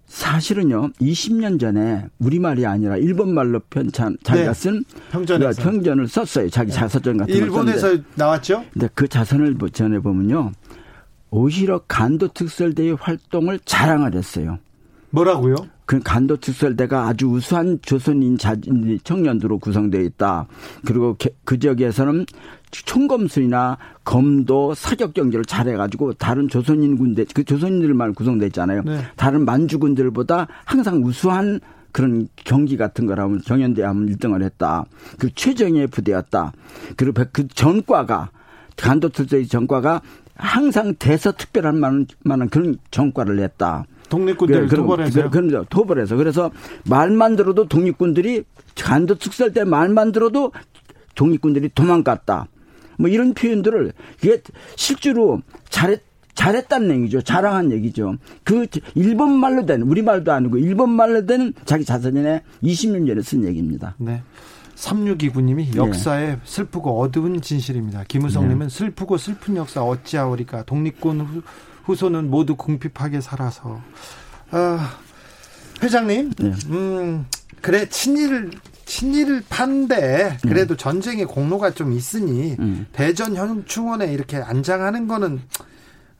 사실은요, 0.05 0.91
20년 1.01 1.59
전에 1.59 2.05
우리말이 2.19 2.65
아니라 2.65 2.97
일본말로 2.97 3.61
편찬, 3.69 4.17
자기가 4.23 4.47
네. 4.47 4.53
쓴 4.53 4.83
평전에서. 5.11 5.61
평전을 5.61 6.07
썼어요. 6.07 6.49
자기 6.49 6.71
네. 6.71 6.77
자서전 6.77 7.17
같은 7.17 7.33
걸 7.33 7.43
일본에서 7.43 7.97
나왔죠? 8.15 8.63
근데 8.73 8.89
그 8.93 9.07
자선을 9.07 9.57
전해보면요, 9.71 10.51
오히려 11.31 11.79
간도 11.87 12.27
특설대의 12.27 12.97
활동을 12.99 13.59
자랑을 13.65 14.13
했어요. 14.13 14.59
뭐라고요? 15.09 15.55
그 15.85 15.99
간도 15.99 16.37
특설대가 16.37 17.07
아주 17.07 17.27
우수한 17.27 17.79
조선인 17.81 18.37
청년들로 19.03 19.59
구성되어 19.59 20.01
있다. 20.01 20.47
그리고 20.85 21.17
그 21.43 21.59
지역에서는 21.59 22.25
총검술이나 22.71 23.77
검도 24.03 24.73
사격 24.73 25.13
경기를 25.13 25.45
잘해가지고 25.45 26.13
다른 26.13 26.47
조선인 26.47 26.97
군대 26.97 27.25
그 27.33 27.43
조선인들만 27.43 28.13
구성돼 28.15 28.47
있잖아요. 28.47 28.81
네. 28.83 29.01
다른 29.15 29.45
만주군들보다 29.45 30.47
항상 30.65 31.03
우수한 31.03 31.59
그런 31.91 32.27
경기 32.35 32.75
같은 32.75 33.05
거라면 33.05 33.41
정연대 33.43 33.83
하면 33.83 34.07
1등을 34.07 34.41
했다. 34.41 34.85
그 35.19 35.29
최정예 35.35 35.87
부대였다. 35.87 36.51
그리고 36.97 37.23
그 37.31 37.47
전과가 37.47 38.31
간도특전의 38.77 39.47
전과가 39.47 40.01
항상 40.35 40.95
대서 40.97 41.31
특별한 41.31 41.79
만한 41.79 42.49
그런 42.49 42.77
전과를 42.89 43.35
냈다. 43.35 43.85
독립군들 44.13 44.67
그, 44.67 44.75
도벌해서 44.75 45.29
그런 45.29 45.65
도벌해서 45.69 46.15
그래서 46.15 46.51
말만 46.87 47.35
들어도 47.35 47.67
독립군들이 47.67 48.43
간도 48.75 49.15
특설 49.15 49.51
때 49.53 49.63
말만 49.63 50.11
들어도 50.11 50.51
독립군들이 51.15 51.69
도망갔다. 51.73 52.47
뭐 52.99 53.09
이런 53.09 53.33
표현들을 53.33 53.91
이게 54.21 54.41
실제로 54.75 55.41
잘했 55.69 56.01
잘했다는 56.35 57.01
얘기죠. 57.01 57.21
자랑한 57.21 57.71
얘기죠. 57.71 58.15
그 58.43 58.65
일본 58.95 59.33
말로 59.33 59.65
된 59.65 59.81
우리 59.81 60.01
말도 60.01 60.31
아니고 60.31 60.57
일본 60.57 60.89
말로 60.89 61.25
된 61.25 61.53
자기 61.65 61.85
자서전에 61.85 62.41
20년 62.63 63.07
전에 63.07 63.21
쓴 63.21 63.43
얘기입니다. 63.43 63.95
네. 63.99 64.21
3629님이 64.75 65.75
역사의 65.75 66.39
슬프고 66.43 66.99
어두운 66.99 67.39
진실입니다. 67.39 68.03
김우성님은 68.07 68.67
네. 68.67 68.69
슬프고 68.69 69.17
슬픈 69.17 69.55
역사 69.55 69.83
어찌하오리까 69.83 70.63
독립군 70.63 71.21
후 71.21 71.41
손은 71.95 72.29
모두 72.29 72.55
궁핍하게 72.55 73.21
살아서. 73.21 73.81
아, 74.51 74.97
회장님, 75.81 76.33
네. 76.39 76.53
음, 76.69 77.25
그래, 77.61 77.87
친일, 77.89 78.51
친일 78.85 79.43
판데, 79.49 80.37
그래도 80.43 80.75
네. 80.75 80.83
전쟁의 80.83 81.25
공로가 81.25 81.71
좀 81.71 81.91
있으니, 81.91 82.55
음. 82.59 82.87
대전 82.93 83.35
현충원에 83.35 84.11
이렇게 84.13 84.37
안장하는 84.37 85.07
거는, 85.07 85.41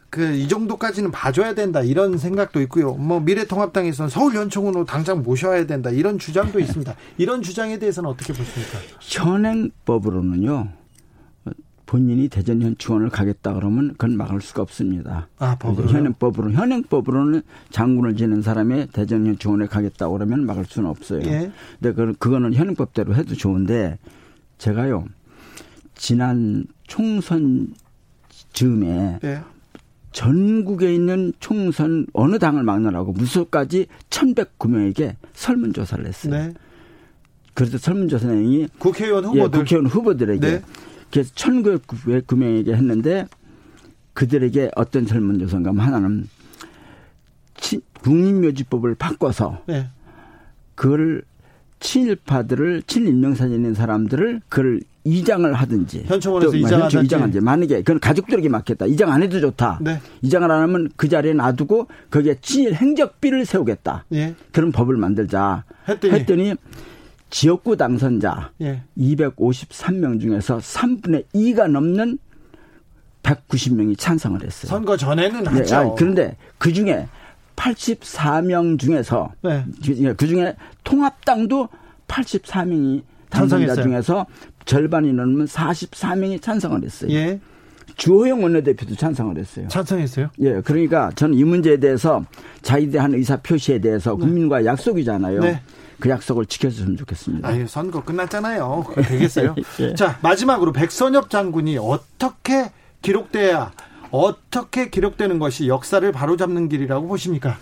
그, 0.09 0.33
이 0.33 0.47
정도까지는 0.47 1.11
봐줘야 1.11 1.55
된다, 1.55 1.81
이런 1.81 2.17
생각도 2.17 2.61
있고요. 2.61 2.93
뭐, 2.93 3.19
미래통합당에서는 3.19 4.09
서울 4.09 4.35
현충원으로 4.35 4.85
당장 4.85 5.23
모셔야 5.23 5.65
된다, 5.65 5.89
이런 5.89 6.19
주장도 6.19 6.59
있습니다. 6.59 6.93
이런 7.17 7.41
주장에 7.41 7.79
대해서는 7.79 8.09
어떻게 8.09 8.33
보십니까? 8.33 8.79
현행법으로는요, 8.99 10.67
본인이 11.93 12.27
대전 12.27 12.59
현충원을 12.59 13.09
가겠다 13.11 13.53
그러면 13.53 13.89
그건 13.89 14.17
막을 14.17 14.41
수가 14.41 14.63
없습니다. 14.63 15.27
아, 15.37 15.55
현행법으로 15.61 16.49
현행법으로는 16.49 17.43
장군을 17.69 18.15
지낸 18.15 18.41
사람이 18.41 18.87
대전 18.87 19.27
현충원에 19.27 19.67
가겠다 19.67 20.09
그러면 20.09 20.47
막을 20.47 20.65
수는 20.65 20.89
없어요. 20.89 21.21
예. 21.27 21.51
근데 21.79 21.93
그 21.93 22.13
그거는 22.17 22.55
현행법대로 22.55 23.13
해도 23.13 23.35
좋은데 23.35 23.99
제가요 24.57 25.05
지난 25.93 26.65
총선 26.87 27.67
즈음에 28.53 29.19
예. 29.23 29.41
전국에 30.13 30.95
있는 30.95 31.31
총선 31.39 32.07
어느 32.13 32.39
당을 32.39 32.63
막느라고 32.63 33.11
무소까지 33.11 33.85
1,109명에게 34.09 35.15
설문조사를 35.33 36.07
했어요. 36.07 36.33
네. 36.33 36.53
그래서 37.53 37.77
설문조사 37.77 38.29
내용이 38.29 38.67
국회의원 38.79 39.25
후보들 39.25 39.43
예, 39.43 39.61
국회의원 39.61 39.85
후보들에게 39.85 40.39
네. 40.39 40.61
그래서 41.13 41.31
1,900명에게 41.35 42.73
했는데 42.73 43.27
그들에게 44.13 44.71
어떤 44.75 45.05
설문조사인가 45.05 45.69
하면 45.69 45.85
하나는 45.85 46.27
국민묘지법을 48.01 48.95
바꿔서 48.95 49.61
네. 49.67 49.87
그걸 50.73 51.21
친일파들을 51.79 52.81
친일명사진 52.87 53.53
있는 53.53 53.75
사람들을 53.75 54.41
그걸 54.49 54.81
이장을 55.03 55.53
하든지 55.53 56.05
현충원에서 56.07 56.55
이장하든지. 56.55 57.05
이장하든지. 57.05 57.41
만약에 57.41 57.77
그건 57.81 57.99
가족들에게 57.99 58.49
맡겠다. 58.49 58.87
이장 58.87 59.11
안 59.11 59.21
해도 59.21 59.39
좋다. 59.39 59.79
네. 59.81 59.99
이장을 60.23 60.49
안 60.49 60.61
하면 60.63 60.89
그 60.95 61.09
자리에 61.09 61.33
놔두고 61.33 61.87
거기에 62.09 62.37
친일 62.41 62.73
행적비를 62.73 63.45
세우겠다. 63.45 64.05
예. 64.13 64.33
그런 64.51 64.71
법을 64.71 64.97
만들자. 64.97 65.63
했더니, 65.87 66.13
했더니 66.13 66.55
지역구 67.33 67.75
당선자 67.75 68.51
예. 68.61 68.83
253명 68.95 70.21
중에서 70.21 70.59
3분의 70.59 71.25
2가 71.33 71.67
넘는 71.67 72.19
190명이 73.23 73.97
찬성을 73.97 74.39
했어요. 74.43 74.69
선거 74.69 74.95
전에는 74.95 75.43
네, 75.43 75.49
하죠. 75.49 75.75
아니, 75.75 75.91
그런데 75.97 76.37
그 76.59 76.71
중에 76.71 77.07
84명 77.55 78.77
중에서 78.77 79.31
네. 79.41 79.65
그 80.15 80.27
중에 80.27 80.55
통합당도 80.83 81.69
84명이 82.07 83.01
당선자 83.31 83.81
중에서 83.81 84.27
절반이 84.65 85.11
넘는 85.13 85.45
44명이 85.45 86.39
찬성을 86.39 86.83
했어요. 86.83 87.11
예. 87.13 87.39
주호영 87.95 88.43
원내대표도 88.43 88.95
찬성을 88.95 89.37
했어요. 89.37 89.67
찬성했어요? 89.67 90.29
예. 90.39 90.61
그러니까 90.61 91.11
저는 91.15 91.37
이 91.37 91.43
문제에 91.43 91.77
대해서 91.77 92.23
자기들 92.61 93.01
한 93.01 93.13
의사 93.13 93.37
표시에 93.37 93.79
대해서 93.79 94.11
네. 94.11 94.25
국민과 94.25 94.65
약속이잖아요. 94.65 95.39
네. 95.41 95.61
그 95.99 96.09
약속을 96.09 96.45
지켜줬으면 96.47 96.97
좋겠습니다. 96.97 97.47
아유, 97.47 97.67
선거 97.67 98.03
끝났잖아요. 98.03 98.85
되겠어요. 99.07 99.55
예. 99.79 99.95
자, 99.95 100.17
마지막으로 100.21 100.73
백선엽 100.73 101.29
장군이 101.29 101.77
어떻게 101.77 102.71
기록돼야 103.01 103.71
어떻게 104.11 104.89
기록되는 104.89 105.39
것이 105.39 105.67
역사를 105.67 106.09
바로잡는 106.11 106.69
길이라고 106.69 107.07
보십니까? 107.07 107.57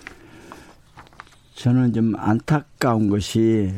저는 1.55 1.93
좀 1.93 2.13
안타까운 2.17 3.09
것이 3.09 3.71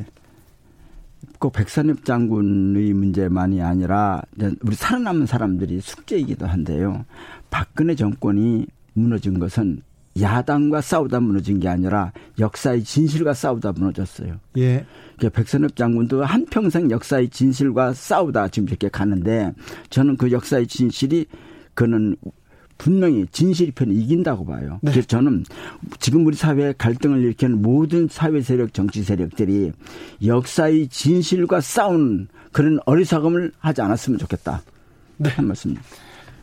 꼭 1.43 1.51
백선엽 1.51 2.05
장군의 2.05 2.93
문제만이 2.93 3.61
아니라 3.61 4.21
우리 4.61 4.75
살아남은 4.75 5.25
사람들이 5.25 5.81
숙제이기도 5.81 6.47
한데요. 6.47 7.03
박근혜 7.49 7.95
정권이 7.95 8.65
무너진 8.93 9.39
것은 9.39 9.81
야당과 10.21 10.79
싸우다 10.79 11.19
무너진 11.19 11.59
게 11.59 11.67
아니라 11.67 12.13
역사의 12.39 12.85
진실과 12.85 13.33
싸우다 13.33 13.73
무너졌어요. 13.73 14.39
예. 14.55 14.85
그러니까 15.17 15.37
백선엽 15.37 15.75
장군도 15.75 16.23
한평생 16.23 16.89
역사의 16.89 17.27
진실과 17.27 17.91
싸우다 17.91 18.47
지금 18.47 18.69
이렇게 18.69 18.87
가는데 18.87 19.51
저는 19.89 20.15
그 20.15 20.31
역사의 20.31 20.67
진실이 20.67 21.25
그는 21.73 22.15
분명히 22.83 23.25
진실이 23.31 23.71
편이 23.71 23.95
이긴다고 23.95 24.45
봐요. 24.45 24.77
네. 24.81 24.91
그래서 24.91 25.07
저는 25.07 25.45
지금 26.01 26.25
우리 26.25 26.35
사회에 26.35 26.73
갈등을 26.77 27.21
일으키는 27.21 27.61
모든 27.61 28.09
사회 28.11 28.41
세력, 28.41 28.73
정치 28.73 29.03
세력들이 29.03 29.71
역사의 30.25 30.89
진실과 30.89 31.61
싸우는 31.61 32.27
그런 32.51 32.79
어리석음을 32.85 33.53
하지 33.57 33.81
않았으면 33.81 34.19
좋겠다. 34.19 34.63
네. 35.15 35.29
한 35.29 35.47
말씀. 35.47 35.77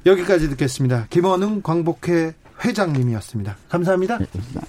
여기까지 0.06 0.48
듣겠습니다. 0.48 1.08
김원웅 1.10 1.60
광복회 1.60 2.32
회장님이었습니다. 2.64 3.58
감사합니다. 3.68 4.16
네, 4.16 4.24
감사합니다. 4.32 4.66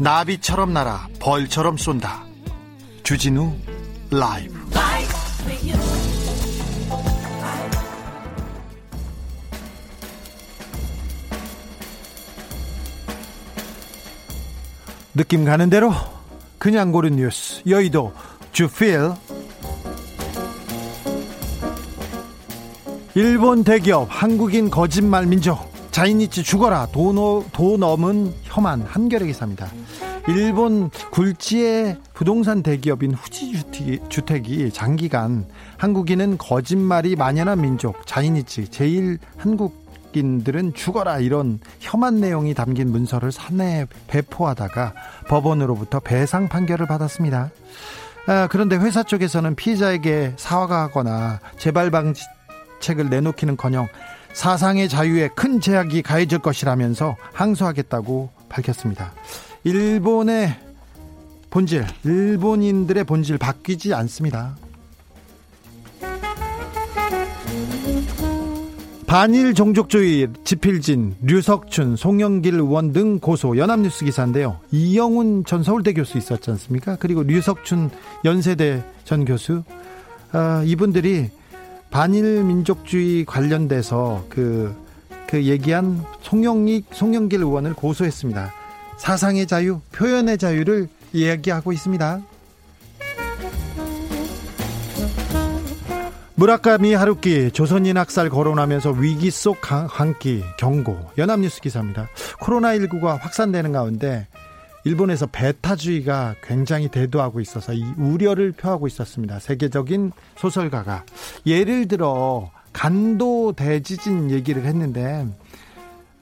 나비처럼 0.00 0.72
날아 0.72 1.08
벌처럼 1.18 1.76
쏜다. 1.76 2.24
주진우 3.02 3.52
라이브. 4.12 4.55
느낌 15.16 15.46
가는 15.46 15.70
대로 15.70 15.92
그냥 16.58 16.92
고른 16.92 17.16
뉴스. 17.16 17.62
여의도 17.66 18.12
주필. 18.52 19.12
일본 23.14 23.64
대기업 23.64 24.08
한국인 24.10 24.68
거짓말 24.68 25.24
민족. 25.24 25.72
자이니치 25.90 26.42
죽어라. 26.42 26.88
돈, 26.92 27.16
돈 27.50 27.80
넘은 27.80 28.34
혐한 28.42 28.82
한겨레 28.82 29.24
기사입니다. 29.26 29.70
일본 30.28 30.90
굴지의 31.12 31.98
부동산 32.12 32.62
대기업인 32.62 33.14
후지 33.14 33.62
주택이 34.08 34.70
장기간 34.72 35.46
한국인은 35.78 36.36
거짓말이 36.38 37.14
만연한 37.14 37.60
민족 37.60 38.06
자이니치 38.06 38.68
제일 38.68 39.18
한국 39.36 39.86
민족인들은 40.16 40.72
죽어라 40.74 41.18
이런 41.18 41.60
혐한 41.78 42.20
내용이 42.20 42.54
담긴 42.54 42.90
문서를 42.90 43.30
사내에 43.30 43.86
배포하다가 44.06 44.94
법원으로부터 45.28 46.00
배상 46.00 46.48
판결을 46.48 46.86
받았습니다. 46.86 47.50
아, 48.26 48.48
그런데 48.50 48.76
회사 48.76 49.02
쪽에서는 49.02 49.54
피해자에게 49.54 50.32
사과하거나 50.36 51.40
재발 51.58 51.90
방책을 51.90 53.10
내놓기는커녕 53.10 53.88
사상의 54.32 54.88
자유에 54.88 55.28
큰 55.28 55.60
제약이 55.60 56.02
가해질 56.02 56.38
것이라면서 56.38 57.16
항소하겠다고 57.32 58.30
밝혔습니다. 58.48 59.12
일본의 59.66 60.54
본질, 61.50 61.84
일본인들의 62.04 63.02
본질 63.02 63.36
바뀌지 63.36 63.92
않습니다. 63.94 64.56
반일 69.08 69.54
종족주의 69.54 70.28
지필진, 70.44 71.16
류석춘, 71.20 71.96
송영길 71.96 72.54
의원 72.54 72.92
등 72.92 73.18
고소 73.18 73.56
연합뉴스 73.56 74.04
기사인데요. 74.04 74.60
이영훈 74.70 75.44
전 75.44 75.64
서울대 75.64 75.92
교수 75.92 76.16
있었지 76.16 76.48
않습니까? 76.52 76.96
그리고 77.00 77.24
류석춘 77.24 77.90
연세대 78.24 78.84
전 79.02 79.24
교수 79.24 79.64
아, 80.30 80.62
이분들이 80.64 81.30
반일 81.90 82.44
민족주의 82.44 83.24
관련돼서 83.24 84.26
그, 84.28 84.72
그 85.26 85.42
얘기한 85.42 86.04
송영익, 86.20 86.86
송영길 86.92 87.40
의원을 87.40 87.74
고소했습니다. 87.74 88.55
사상의 88.96 89.46
자유, 89.46 89.80
표현의 89.92 90.38
자유를 90.38 90.88
이야기하고 91.12 91.72
있습니다. 91.72 92.22
무라카미 96.38 96.92
하루키 96.92 97.52
조선인 97.52 97.96
학살 97.96 98.28
거론하면서 98.28 98.90
위기 98.92 99.30
속 99.30 99.58
한끼 99.70 100.44
경고 100.58 100.98
연합뉴스 101.16 101.62
기사입니다. 101.62 102.08
코로나19가 102.40 103.18
확산되는 103.18 103.72
가운데 103.72 104.26
일본에서 104.84 105.26
베타주의가 105.26 106.36
굉장히 106.42 106.88
대두하고 106.88 107.40
있어서 107.40 107.72
이 107.72 107.82
우려를 107.96 108.52
표하고 108.52 108.86
있었습니다. 108.86 109.40
세계적인 109.40 110.12
소설가가 110.36 111.04
예를 111.46 111.88
들어 111.88 112.50
간도 112.72 113.54
대지진 113.54 114.30
얘기를 114.30 114.66
했는데 114.66 115.26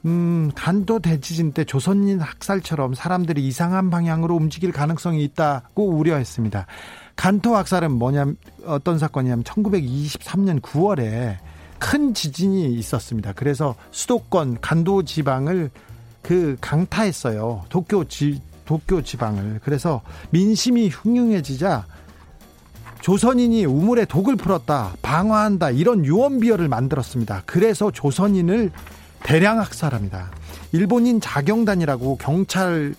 음, 0.05 0.51
간도 0.53 0.99
대지진 0.99 1.51
때 1.51 1.63
조선인 1.63 2.19
학살처럼 2.19 2.93
사람들이 2.93 3.45
이상한 3.45 3.89
방향으로 3.89 4.35
움직일 4.35 4.71
가능성이 4.71 5.23
있다고 5.23 5.89
우려했습니다. 5.89 6.67
간토 7.15 7.55
학살은 7.55 7.91
뭐냐 7.91 8.25
어떤 8.65 8.99
사건이냐면 8.99 9.43
1923년 9.43 10.61
9월에 10.61 11.37
큰 11.79 12.13
지진이 12.13 12.73
있었습니다. 12.75 13.33
그래서 13.33 13.75
수도권 13.91 14.59
간도 14.61 15.03
지방을 15.03 15.71
그 16.21 16.55
강타했어요. 16.61 17.63
도쿄 17.69 18.05
지 18.05 18.41
도쿄 18.65 19.01
지방을. 19.01 19.59
그래서 19.63 20.01
민심이 20.29 20.89
흉흉해지자 20.89 21.85
조선인이 23.01 23.65
우물에 23.65 24.05
독을 24.05 24.35
풀었다, 24.35 24.93
방어한다 25.03 25.69
이런 25.69 26.03
유언비어를 26.05 26.67
만들었습니다. 26.67 27.43
그래서 27.45 27.91
조선인을 27.91 28.71
대량 29.23 29.59
학살합니다. 29.59 30.31
일본인 30.71 31.21
자경단이라고 31.21 32.17
경찰 32.17 32.95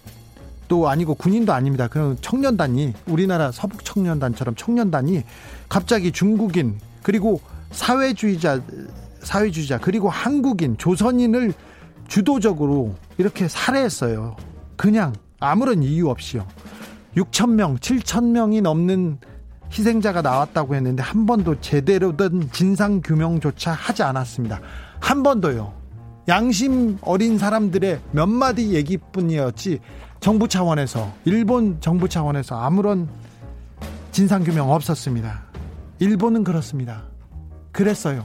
또 0.68 0.88
아니고 0.88 1.14
군인도 1.14 1.52
아닙니다. 1.52 1.88
그런 1.88 2.16
청년단이 2.20 2.94
우리나라 3.06 3.52
서북 3.52 3.84
청년단처럼 3.84 4.54
청년단이 4.56 5.22
갑자기 5.68 6.12
중국인 6.12 6.78
그리고 7.02 7.40
사회주의자 7.70 8.60
사회주의자 9.22 9.78
그리고 9.78 10.08
한국인 10.08 10.76
조선인을 10.78 11.52
주도적으로 12.08 12.94
이렇게 13.18 13.48
살해했어요. 13.48 14.36
그냥 14.76 15.12
아무런 15.40 15.82
이유 15.82 16.08
없이요. 16.08 16.46
6천 17.16 17.50
명, 17.50 17.76
7천 17.76 18.30
명이 18.30 18.60
넘는 18.60 19.18
희생자가 19.72 20.22
나왔다고 20.22 20.74
했는데 20.74 21.02
한 21.02 21.26
번도 21.26 21.60
제대로 21.60 22.16
된 22.16 22.48
진상 22.52 23.00
규명조차 23.02 23.72
하지 23.72 24.02
않았습니다. 24.02 24.60
한 25.00 25.22
번도요. 25.22 25.72
양심 26.28 26.98
어린 27.02 27.38
사람들의 27.38 28.00
몇 28.10 28.26
마디 28.26 28.74
얘기뿐이었지 28.74 29.78
정부 30.18 30.48
차원에서 30.48 31.12
일본 31.24 31.80
정부 31.80 32.08
차원에서 32.08 32.58
아무런 32.58 33.08
진상 34.10 34.42
규명 34.42 34.70
없었습니다. 34.72 35.44
일본은 36.00 36.42
그렇습니다. 36.42 37.04
그랬어요. 37.70 38.24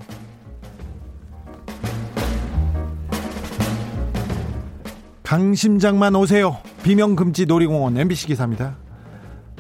강심장만 5.24 6.16
오세요. 6.16 6.58
비명 6.84 7.16
금지 7.16 7.46
놀이공원 7.46 7.98
MBC 7.98 8.28
기사입니다. 8.28 8.78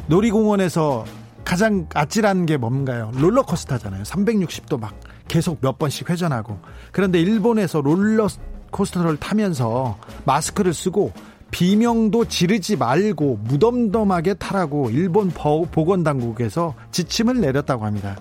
놀이공원에서 0.08 1.06
가장 1.46 1.88
아찔한 1.94 2.46
게 2.46 2.58
뭔가요? 2.58 3.12
롤러코스터잖아요. 3.16 4.04
360도 4.04 4.80
막 4.80 4.94
계속 5.28 5.60
몇 5.62 5.78
번씩 5.78 6.10
회전하고. 6.10 6.60
그런데 6.92 7.20
일본에서 7.20 7.82
롤러코스터를 7.82 9.18
타면서 9.18 9.98
마스크를 10.26 10.74
쓰고 10.74 11.14
비명도 11.52 12.26
지르지 12.26 12.78
말고 12.78 13.40
무덤덤하게 13.44 14.36
타라고 14.36 14.90
일본 14.90 15.30
보건당국에서 15.30 16.76
지침을 16.92 17.42
내렸다고 17.42 17.86
합니다. 17.86 18.18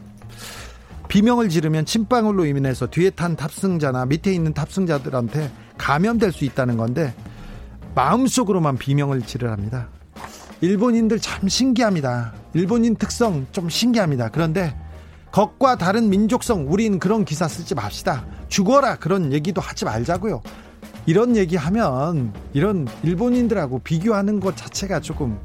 비명을 1.08 1.48
지르면 1.48 1.86
침방울로 1.86 2.44
인해서 2.44 2.86
뒤에 2.86 3.10
탄 3.10 3.34
탑승자나 3.34 4.06
밑에 4.06 4.32
있는 4.32 4.52
탑승자들한테 4.54 5.50
감염될 5.78 6.32
수 6.32 6.44
있다는 6.44 6.76
건데 6.76 7.14
마음속으로만 7.94 8.78
비명을 8.78 9.22
지르랍니다. 9.22 9.88
일본인들 10.60 11.18
참 11.18 11.48
신기합니다. 11.48 12.32
일본인 12.54 12.94
특성 12.94 13.46
좀 13.50 13.68
신기합니다. 13.68 14.28
그런데 14.28 14.76
것과 15.32 15.76
다른 15.76 16.10
민족성 16.10 16.66
우린 16.68 16.98
그런 16.98 17.24
기사 17.24 17.46
쓰지 17.48 17.74
맙시다. 17.74 18.24
죽어라 18.48 18.96
그런 18.96 19.32
얘기도 19.32 19.60
하지 19.60 19.84
말자고요. 19.84 20.42
이런 21.06 21.36
얘기하면 21.36 22.32
이런 22.52 22.86
일본인들하고 23.02 23.80
비교하는 23.80 24.40
것 24.40 24.56
자체가 24.56 25.00
조금 25.00 25.38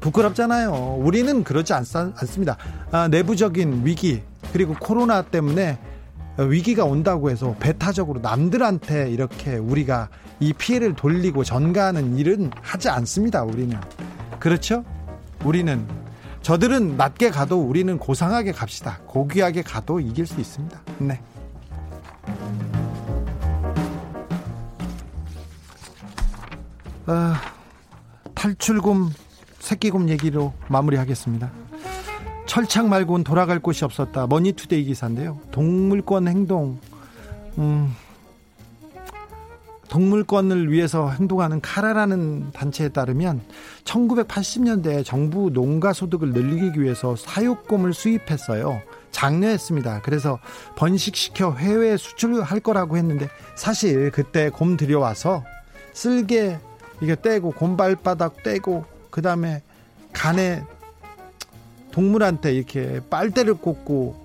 부끄럽잖아요. 0.00 0.98
우리는 1.00 1.44
그러지 1.44 1.72
않, 1.72 1.84
습니다 1.84 2.56
아, 2.90 3.08
내부적인 3.08 3.82
위기 3.84 4.22
그리고 4.52 4.74
코로나 4.78 5.22
때문에 5.22 5.78
위기가 6.38 6.84
온다고 6.84 7.30
해서 7.30 7.54
배타적으로 7.60 8.20
남들한테 8.20 9.10
이렇게 9.10 9.56
우리가 9.56 10.08
이 10.38 10.52
피해를 10.54 10.94
돌리고 10.94 11.44
전가하는 11.44 12.16
일은 12.16 12.50
하지 12.62 12.88
않습니다. 12.88 13.42
우리는 13.42 13.78
그렇죠? 14.38 14.84
우리는 15.44 15.86
저들은 16.42 16.96
낮게 16.96 17.30
가도 17.30 17.60
우리는 17.60 17.98
고상하게 17.98 18.52
갑시다. 18.52 18.98
고귀하게 19.06 19.62
가도 19.62 20.00
이길 20.00 20.26
수 20.26 20.40
있습니다. 20.40 20.80
네. 20.98 21.20
아, 27.06 27.40
탈출금 28.34 29.10
새끼금 29.58 30.08
얘기로 30.08 30.52
마무리하겠습니다. 30.68 31.50
철창 32.46 32.88
말고는 32.88 33.22
돌아갈 33.22 33.60
곳이 33.60 33.84
없었다. 33.84 34.26
머니투데이 34.26 34.84
기사인데요. 34.84 35.38
동물권 35.52 36.26
행동, 36.26 36.80
음, 37.58 37.94
동물권을 39.90 40.70
위해서 40.70 41.10
행동하는 41.10 41.60
카라라는 41.60 42.52
단체에 42.52 42.90
따르면 42.90 43.42
1980년대 43.84 45.04
정부 45.04 45.50
농가 45.50 45.92
소득을 45.92 46.30
늘리기 46.32 46.80
위해서 46.80 47.16
사육곰을 47.16 47.92
수입했어요. 47.92 48.80
장려했습니다. 49.10 50.02
그래서 50.02 50.38
번식시켜 50.76 51.52
해외에 51.54 51.96
수출할 51.96 52.60
거라고 52.60 52.96
했는데 52.96 53.28
사실 53.56 54.10
그때 54.12 54.48
곰 54.48 54.76
들여와서 54.76 55.44
쓸개 55.92 56.58
이게 57.02 57.16
떼고 57.20 57.50
곰발바닥 57.50 58.44
떼고 58.44 58.84
그 59.10 59.22
다음에 59.22 59.62
간에 60.12 60.62
동물한테 61.90 62.54
이렇게 62.54 63.00
빨대를 63.10 63.54
꽂고 63.54 64.19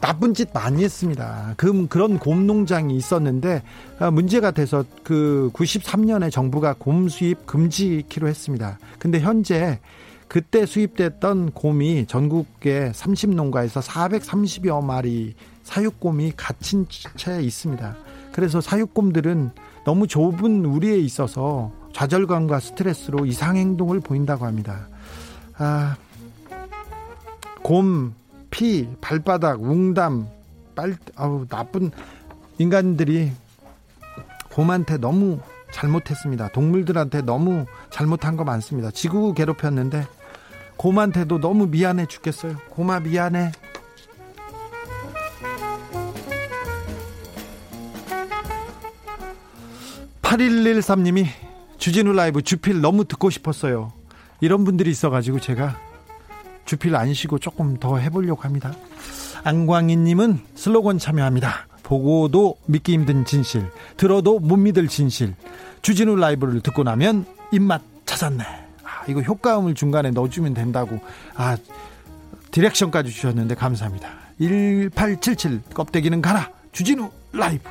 나쁜 0.00 0.32
짓 0.32 0.48
많이 0.52 0.82
했습니다. 0.82 1.54
그, 1.56 1.86
그런 1.88 2.18
곰 2.18 2.46
농장이 2.46 2.96
있었는데 2.96 3.62
아, 3.98 4.10
문제가 4.10 4.50
돼서 4.50 4.84
그 5.02 5.50
93년에 5.52 6.30
정부가 6.30 6.74
곰 6.78 7.08
수입 7.08 7.46
금지키로 7.46 8.26
했습니다. 8.26 8.78
근데 8.98 9.20
현재 9.20 9.78
그때 10.26 10.64
수입됐던 10.64 11.50
곰이 11.50 12.06
전국의 12.06 12.92
30농가에서 12.92 13.82
430여 13.82 14.82
마리 14.82 15.34
사육곰이 15.64 16.32
갇힌 16.36 16.86
채 17.16 17.42
있습니다. 17.42 17.96
그래서 18.32 18.60
사육곰들은 18.60 19.50
너무 19.84 20.06
좁은 20.06 20.64
우리에 20.64 20.98
있어서 20.98 21.72
좌절감과 21.92 22.60
스트레스로 22.60 23.26
이상 23.26 23.56
행동을 23.56 24.00
보인다고 24.00 24.46
합니다. 24.46 24.88
아, 25.58 25.96
곰, 27.62 28.14
피, 28.50 28.88
발바닥, 29.00 29.62
웅담, 29.62 30.28
빨, 30.74 30.96
아우 31.14 31.46
나쁜 31.48 31.90
인간들이 32.58 33.32
곰한테 34.50 34.98
너무 34.98 35.40
잘못했습니다. 35.72 36.48
동물들한테 36.48 37.22
너무 37.22 37.66
잘못한 37.90 38.36
거 38.36 38.44
많습니다. 38.44 38.90
지구 38.90 39.32
괴롭혔는데 39.34 40.06
곰한테도 40.76 41.38
너무 41.38 41.66
미안해 41.66 42.06
죽겠어요. 42.06 42.56
고마 42.70 43.00
미안해. 43.00 43.52
8113님이 50.22 51.26
주진우 51.78 52.12
라이브 52.12 52.42
주필 52.42 52.80
너무 52.80 53.04
듣고 53.04 53.30
싶었어요. 53.30 53.92
이런 54.40 54.64
분들이 54.64 54.90
있어가지고 54.90 55.40
제가 55.40 55.76
주필 56.70 56.94
안 56.94 57.12
쉬고 57.12 57.40
조금 57.40 57.76
더 57.78 57.98
해보려고 57.98 58.42
합니다. 58.42 58.72
안광희님은 59.42 60.38
슬로건 60.54 61.00
참여합니다. 61.00 61.66
보고도 61.82 62.58
믿기 62.66 62.92
힘든 62.92 63.24
진실, 63.24 63.68
들어도 63.96 64.38
못 64.38 64.56
믿을 64.56 64.86
진실. 64.86 65.34
주진우 65.82 66.14
라이브를 66.14 66.60
듣고 66.60 66.84
나면 66.84 67.26
입맛 67.50 67.82
찾았네. 68.06 68.44
아, 68.44 69.04
이거 69.08 69.20
효과음을 69.20 69.74
중간에 69.74 70.12
넣어주면 70.12 70.54
된다고. 70.54 71.00
아, 71.34 71.56
디렉션까지 72.52 73.10
주셨는데 73.10 73.56
감사합니다. 73.56 74.08
1877 74.38 75.62
껍데기는 75.74 76.22
가라. 76.22 76.50
주진우 76.70 77.10
라이브. 77.32 77.68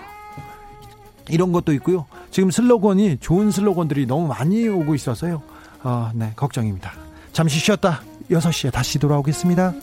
이런 1.30 1.54
것도 1.54 1.72
있고요. 1.76 2.06
지금 2.32 2.52
슬로건이 2.52 3.20
좋은 3.22 3.50
슬로건들이 3.50 4.08
너무 4.08 4.28
많이 4.28 4.68
오고 4.68 4.94
있어서요. 4.94 5.42
어, 5.84 6.12
네, 6.14 6.34
걱정입니다. 6.36 6.92
잠시 7.32 7.60
쉬었다 7.60 8.02
6시에 8.30 8.72
다시 8.72 9.00
돌아오겠습니다. 9.00 9.74